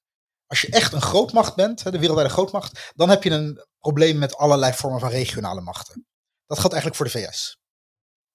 als 0.46 0.60
je 0.60 0.68
echt 0.68 0.92
een 0.92 1.02
grootmacht 1.02 1.54
bent, 1.54 1.82
hè, 1.82 1.90
de 1.90 1.98
wereldwijde 1.98 2.32
grootmacht, 2.32 2.92
dan 2.94 3.08
heb 3.08 3.22
je 3.22 3.30
een 3.30 3.66
probleem 3.78 4.18
met 4.18 4.36
allerlei 4.36 4.72
vormen 4.72 5.00
van 5.00 5.08
regionale 5.08 5.60
machten. 5.60 6.06
Dat 6.46 6.58
geldt 6.58 6.74
eigenlijk 6.74 6.96
voor 6.96 7.20
de 7.20 7.28
VS. 7.28 7.58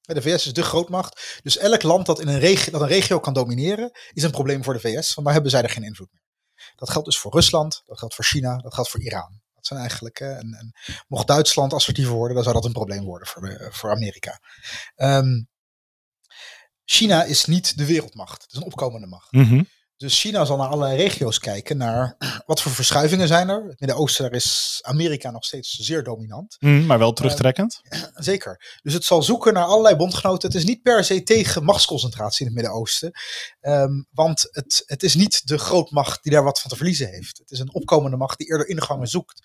De 0.02 0.22
VS 0.22 0.46
is 0.46 0.54
de 0.54 0.64
grootmacht. 0.64 1.40
Dus 1.44 1.58
elk 1.58 1.84
land 1.84 2.06
dat, 2.06 2.20
in 2.20 2.28
een 2.28 2.40
regio, 2.40 2.72
dat 2.72 2.82
een 2.82 2.88
regio 2.88 3.20
kan 3.20 3.34
domineren, 3.34 3.92
is 4.12 4.24
een 4.24 4.32
probleem 4.32 4.64
voor 4.64 4.74
de 4.74 4.80
VS. 4.80 5.14
Want 5.14 5.26
daar 5.26 5.34
hebben 5.34 5.52
zij 5.52 5.62
er 5.62 5.70
geen 5.70 5.84
invloed 5.84 6.12
meer. 6.12 6.29
Dat 6.76 6.90
geldt 6.90 7.08
dus 7.08 7.20
voor 7.20 7.32
Rusland, 7.32 7.84
dat 7.86 8.00
geldt 8.00 8.16
voor 8.16 8.26
China, 8.26 8.58
dat 8.58 8.74
geldt 8.74 8.90
voor 8.90 9.02
Iran. 9.02 9.42
Dat 9.56 9.66
zijn 9.66 9.80
eigenlijk, 9.80 10.20
en, 10.20 10.54
en 10.54 10.74
mocht 11.08 11.28
Duitsland 11.28 11.74
assertiever 11.74 12.14
worden, 12.14 12.36
dan 12.36 12.44
zou 12.44 12.56
dat 12.56 12.66
een 12.66 12.72
probleem 12.72 13.04
worden 13.04 13.28
voor, 13.28 13.68
voor 13.72 13.92
Amerika. 13.92 14.40
Um, 14.96 15.50
China 16.86 17.24
is 17.24 17.46
niet 17.46 17.78
de 17.78 17.86
wereldmacht. 17.86 18.42
Het 18.42 18.52
is 18.52 18.58
een 18.58 18.66
opkomende 18.66 19.08
macht. 19.08 19.32
Mm. 19.32 19.68
Dus 20.00 20.20
China 20.20 20.46
zal 20.46 20.58
naar 20.58 20.68
allerlei 20.68 20.98
regio's 20.98 21.40
kijken 21.40 21.78
naar 21.78 22.16
wat 22.46 22.62
voor 22.62 22.72
verschuivingen 22.72 23.28
zijn 23.28 23.50
er. 23.50 23.64
Het 23.64 23.80
Midden-Oosten, 23.80 24.24
daar 24.24 24.34
is 24.34 24.80
Amerika 24.82 25.32
nog 25.32 25.46
steeds 25.46 25.72
zeer 25.72 26.04
dominant. 26.04 26.56
Mm, 26.60 26.86
maar 26.86 27.00
wel 27.00 27.14
terugtrekkend. 27.14 27.82
Uh, 27.84 28.02
zeker. 28.32 28.80
Dus 28.82 28.94
het 28.94 29.04
zal 29.04 29.24
zoeken 29.24 29.54
naar 29.54 29.64
allerlei 29.64 29.96
bondgenoten. 29.96 30.48
Het 30.48 30.58
is 30.58 30.66
niet 30.66 30.82
per 30.82 31.04
se 31.04 31.24
tegen 31.24 31.64
machtsconcentratie 31.64 32.40
in 32.40 32.46
het 32.46 32.62
Midden-Oosten. 32.62 33.12
Um, 33.62 34.08
want 34.12 34.48
het, 34.52 34.84
het 34.86 35.04
is 35.04 35.16
niet 35.16 35.48
de 35.48 35.58
grootmacht 35.58 36.24
die 36.24 36.32
daar 36.32 36.44
wat 36.44 36.60
van 36.60 36.70
te 36.70 36.76
verliezen 36.76 37.10
heeft. 37.10 37.38
Het 37.38 37.52
is 37.52 37.60
een 37.60 37.74
opkomende 37.74 38.18
macht 38.18 38.38
die 38.38 38.48
eerder 38.48 38.68
ingangen 38.68 39.08
zoekt. 39.08 39.42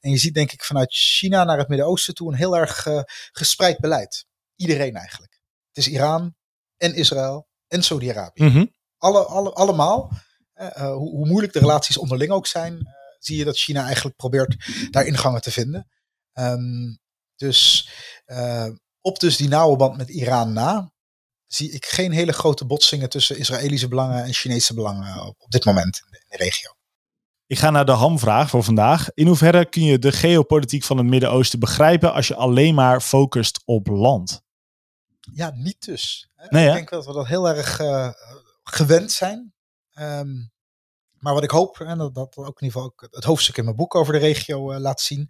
En 0.00 0.10
je 0.10 0.18
ziet 0.18 0.34
denk 0.34 0.52
ik 0.52 0.64
vanuit 0.64 0.94
China 0.94 1.44
naar 1.44 1.58
het 1.58 1.68
Midden-Oosten 1.68 2.14
toe 2.14 2.32
een 2.32 2.38
heel 2.38 2.56
erg 2.56 2.86
uh, 2.86 3.00
gespreid 3.32 3.78
beleid. 3.78 4.26
Iedereen 4.56 4.94
eigenlijk. 4.94 5.40
Het 5.72 5.86
is 5.86 5.92
Iran, 5.92 6.34
en 6.76 6.94
Israël 6.94 7.48
en 7.68 7.82
Saudi-Arabië. 7.82 8.42
Mm 8.42 8.50
-hmm. 8.50 8.72
Alle, 9.02 9.24
alle, 9.24 9.52
allemaal, 9.52 10.10
uh, 10.54 10.70
hoe, 10.70 11.10
hoe, 11.10 11.26
moeilijk 11.26 11.52
de 11.52 11.58
relaties 11.58 11.98
onderling 11.98 12.30
ook 12.30 12.46
zijn, 12.46 12.72
uh, 12.72 12.88
zie 13.18 13.36
je 13.36 13.44
dat 13.44 13.58
China 13.58 13.84
eigenlijk 13.84 14.16
probeert 14.16 14.56
daar 14.90 15.06
ingangen 15.06 15.40
te 15.40 15.50
vinden. 15.50 15.88
Um, 16.32 16.98
dus 17.36 17.88
uh, 18.26 18.68
op 19.00 19.18
dus 19.18 19.36
die 19.36 19.48
nauwe 19.48 19.76
band 19.76 19.96
met 19.96 20.08
Iran 20.08 20.52
na, 20.52 20.92
zie 21.46 21.70
ik 21.70 21.86
geen 21.86 22.12
hele 22.12 22.32
grote 22.32 22.64
botsingen 22.64 23.08
tussen 23.08 23.38
Israëlische 23.38 23.88
belangen 23.88 24.24
en 24.24 24.32
Chinese 24.32 24.74
belangen 24.74 25.26
op, 25.26 25.34
op 25.38 25.50
dit 25.50 25.64
moment 25.64 26.02
in 26.04 26.10
de, 26.10 26.18
in 26.18 26.38
de 26.38 26.44
regio. 26.44 26.70
Ik 27.46 27.58
ga 27.58 27.70
naar 27.70 27.86
de 27.86 27.92
hamvraag 27.92 28.50
voor 28.50 28.62
vandaag. 28.62 29.10
In 29.14 29.26
hoeverre 29.26 29.68
kun 29.68 29.82
je 29.82 29.98
de 29.98 30.12
geopolitiek 30.12 30.84
van 30.84 30.96
het 30.96 31.06
Midden-Oosten 31.06 31.58
begrijpen 31.58 32.12
als 32.12 32.28
je 32.28 32.34
alleen 32.34 32.74
maar 32.74 33.00
focust 33.00 33.62
op 33.64 33.86
land? 33.86 34.42
Ja, 35.34 35.52
niet 35.54 35.84
dus. 35.84 36.28
Nee, 36.48 36.66
ik 36.66 36.72
denk 36.72 36.90
dat 36.90 37.06
we 37.06 37.12
dat 37.12 37.26
heel 37.26 37.48
erg 37.48 37.80
gewend 38.62 39.12
zijn. 39.12 39.54
Um, 39.94 40.52
maar 41.22 41.34
wat 41.34 41.42
ik 41.42 41.50
hoop, 41.50 41.80
en 41.80 41.98
dat, 41.98 42.14
dat 42.14 42.36
ook 42.36 42.60
in 42.60 42.66
ieder 42.66 42.70
geval 42.70 42.84
ook 42.84 43.06
het 43.10 43.24
hoofdstuk 43.24 43.56
in 43.56 43.64
mijn 43.64 43.76
boek 43.76 43.94
over 43.94 44.12
de 44.12 44.18
regio 44.18 44.72
uh, 44.72 44.78
laat 44.78 45.00
zien. 45.00 45.28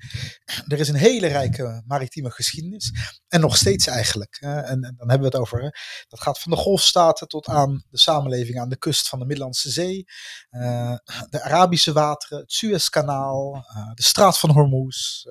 Er 0.66 0.78
is 0.78 0.88
een 0.88 0.94
hele 0.94 1.26
rijke 1.26 1.82
maritieme 1.86 2.30
geschiedenis. 2.30 2.92
En 3.28 3.40
nog 3.40 3.56
steeds 3.56 3.86
eigenlijk. 3.86 4.36
En, 4.40 4.80
dan 4.80 5.08
hebben 5.10 5.18
we 5.18 5.24
het 5.24 5.34
over. 5.34 5.60
Dat 6.08 6.20
gaat 6.20 6.38
van 6.38 6.52
de 6.52 6.58
golfstaten 6.58 7.28
tot 7.28 7.46
aan 7.46 7.84
de 7.90 7.98
samenleving 7.98 8.58
aan 8.58 8.68
de 8.68 8.78
kust 8.78 9.08
van 9.08 9.18
de 9.18 9.24
Middellandse 9.24 9.70
Zee. 9.70 10.04
Uh, 10.50 10.94
de 11.30 11.42
Arabische 11.42 11.92
wateren, 11.92 12.38
het 12.38 12.52
Suezkanaal, 12.52 13.64
de 13.94 14.02
straat 14.02 14.38
van 14.38 14.50
Hormuz. 14.50 15.24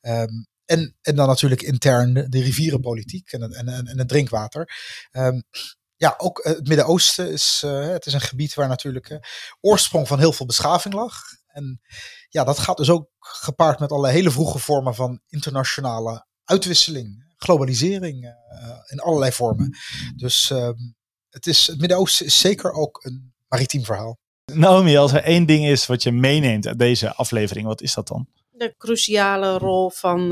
Um, 0.00 0.46
en, 0.64 0.96
en 1.02 1.16
dan 1.16 1.26
natuurlijk 1.26 1.62
intern 1.62 2.14
de 2.14 2.40
rivierenpolitiek 2.40 3.32
en, 3.32 3.42
en, 3.42 3.68
en, 3.68 3.98
het 3.98 4.08
drinkwater. 4.08 4.72
Um, 5.12 5.42
ja, 6.00 6.14
ook 6.18 6.40
het 6.42 6.68
Midden-Oosten 6.68 7.32
is, 7.32 7.62
uh, 7.64 7.88
het 7.88 8.06
is 8.06 8.12
een 8.12 8.20
gebied 8.20 8.54
waar 8.54 8.68
natuurlijk 8.68 9.10
uh, 9.10 9.18
oorsprong 9.60 10.08
van 10.08 10.18
heel 10.18 10.32
veel 10.32 10.46
beschaving 10.46 10.94
lag. 10.94 11.22
En 11.46 11.80
ja, 12.28 12.44
dat 12.44 12.58
gaat 12.58 12.76
dus 12.76 12.90
ook 12.90 13.08
gepaard 13.18 13.78
met 13.78 13.92
alle 13.92 14.08
hele 14.08 14.30
vroege 14.30 14.58
vormen 14.58 14.94
van 14.94 15.20
internationale 15.28 16.26
uitwisseling, 16.44 17.34
globalisering 17.36 18.24
uh, 18.24 18.78
in 18.86 19.00
allerlei 19.00 19.32
vormen. 19.32 19.76
Dus 20.16 20.52
het, 21.30 21.46
is, 21.46 21.66
het 21.66 21.78
Midden-Oosten 21.78 22.26
is 22.26 22.38
zeker 22.38 22.72
ook 22.72 23.04
een 23.04 23.32
maritiem 23.48 23.84
verhaal. 23.84 24.18
Naomi, 24.44 24.96
als 24.96 25.12
er 25.12 25.22
één 25.22 25.46
ding 25.46 25.66
is 25.66 25.86
wat 25.86 26.02
je 26.02 26.12
meeneemt 26.12 26.66
uit 26.66 26.78
deze 26.78 27.14
aflevering, 27.14 27.66
wat 27.66 27.80
is 27.80 27.94
dat 27.94 28.08
dan? 28.08 28.28
de 28.60 28.74
cruciale 28.78 29.58
rol 29.58 29.90
van 29.90 30.20
uh, 30.20 30.30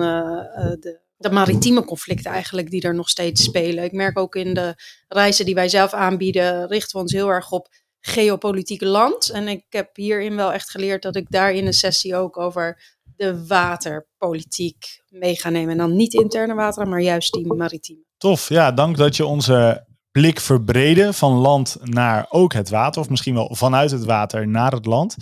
de, 0.80 1.00
de, 1.18 1.30
maritieme 1.30 1.84
conflicten 1.84 2.30
eigenlijk 2.30 2.70
die 2.70 2.82
er 2.82 2.94
nog 2.94 3.08
steeds 3.08 3.42
spelen. 3.42 3.84
Ik 3.84 3.92
merk 3.92 4.18
ook 4.18 4.34
in 4.34 4.54
de 4.54 4.74
reizen 5.08 5.44
die 5.44 5.54
wij 5.54 5.68
zelf 5.68 5.92
aanbieden, 5.92 6.66
richten 6.66 6.96
we 6.96 7.02
ons 7.02 7.12
heel 7.12 7.28
erg 7.28 7.50
op 7.50 7.68
geopolitieke 8.00 8.86
land. 8.86 9.30
En 9.30 9.48
ik 9.48 9.64
heb 9.68 9.96
hierin 9.96 10.36
wel 10.36 10.52
echt 10.52 10.70
geleerd 10.70 11.02
dat 11.02 11.16
ik 11.16 11.26
daar 11.28 11.52
in 11.52 11.66
een 11.66 11.72
sessie 11.72 12.16
ook 12.16 12.38
over 12.38 12.96
de 13.16 13.46
waterpolitiek 13.46 15.02
mee 15.08 15.36
ga 15.36 15.50
nemen. 15.50 15.70
En 15.70 15.78
dan 15.78 15.96
niet 15.96 16.14
interne 16.14 16.54
wateren, 16.54 16.88
maar 16.88 17.00
juist 17.00 17.32
die 17.32 17.54
maritieme. 17.54 18.02
Tof, 18.16 18.48
ja, 18.48 18.72
dank 18.72 18.96
dat 18.96 19.16
je 19.16 19.26
onze 19.26 19.86
blik 20.10 20.40
verbreden 20.40 21.14
van 21.14 21.32
land 21.32 21.76
naar 21.82 22.26
ook 22.28 22.52
het 22.52 22.68
water, 22.68 23.00
of 23.00 23.08
misschien 23.08 23.34
wel 23.34 23.54
vanuit 23.54 23.90
het 23.90 24.04
water 24.04 24.48
naar 24.48 24.72
het 24.72 24.86
land. 24.86 25.16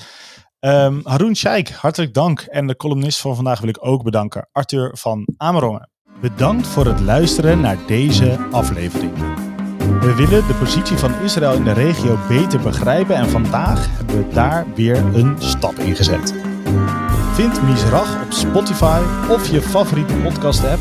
Um, 0.67 1.01
Haroon 1.05 1.37
Sheikh, 1.37 1.71
hartelijk 1.75 2.15
dank. 2.15 2.41
En 2.41 2.67
de 2.67 2.77
columnist 2.77 3.21
van 3.21 3.35
vandaag 3.35 3.61
wil 3.61 3.69
ik 3.69 3.87
ook 3.87 4.03
bedanken, 4.03 4.49
Arthur 4.53 4.91
van 4.97 5.29
Amerongen. 5.37 5.91
Bedankt 6.21 6.67
voor 6.67 6.87
het 6.87 7.01
luisteren 7.01 7.61
naar 7.61 7.77
deze 7.87 8.39
aflevering. 8.51 9.13
We 10.01 10.15
willen 10.15 10.47
de 10.47 10.57
positie 10.59 10.97
van 10.97 11.15
Israël 11.23 11.55
in 11.55 11.65
de 11.65 11.73
regio 11.73 12.19
beter 12.29 12.61
begrijpen 12.61 13.17
en 13.17 13.29
vandaag 13.29 13.97
hebben 13.97 14.17
we 14.17 14.35
daar 14.35 14.67
weer 14.75 14.97
een 14.97 15.37
stap 15.39 15.75
in 15.75 15.97
gezet. 15.97 16.35
Vind 17.33 17.63
Misrach 17.63 18.23
op 18.25 18.33
Spotify 18.33 19.01
of 19.31 19.51
je 19.51 19.63
favoriete 19.63 20.15
podcast 20.15 20.65
app 20.65 20.81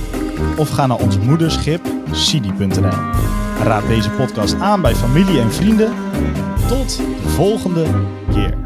of 0.57 0.69
ga 0.69 0.87
naar 0.87 0.99
ons 0.99 1.19
moederschip 1.19 1.87
sidi.nl. 2.11 3.13
Raad 3.63 3.87
deze 3.87 4.09
podcast 4.09 4.59
aan 4.59 4.81
bij 4.81 4.95
familie 4.95 5.39
en 5.39 5.51
vrienden. 5.51 5.93
Tot 6.67 6.97
de 6.97 7.29
volgende 7.29 7.85
keer. 8.33 8.64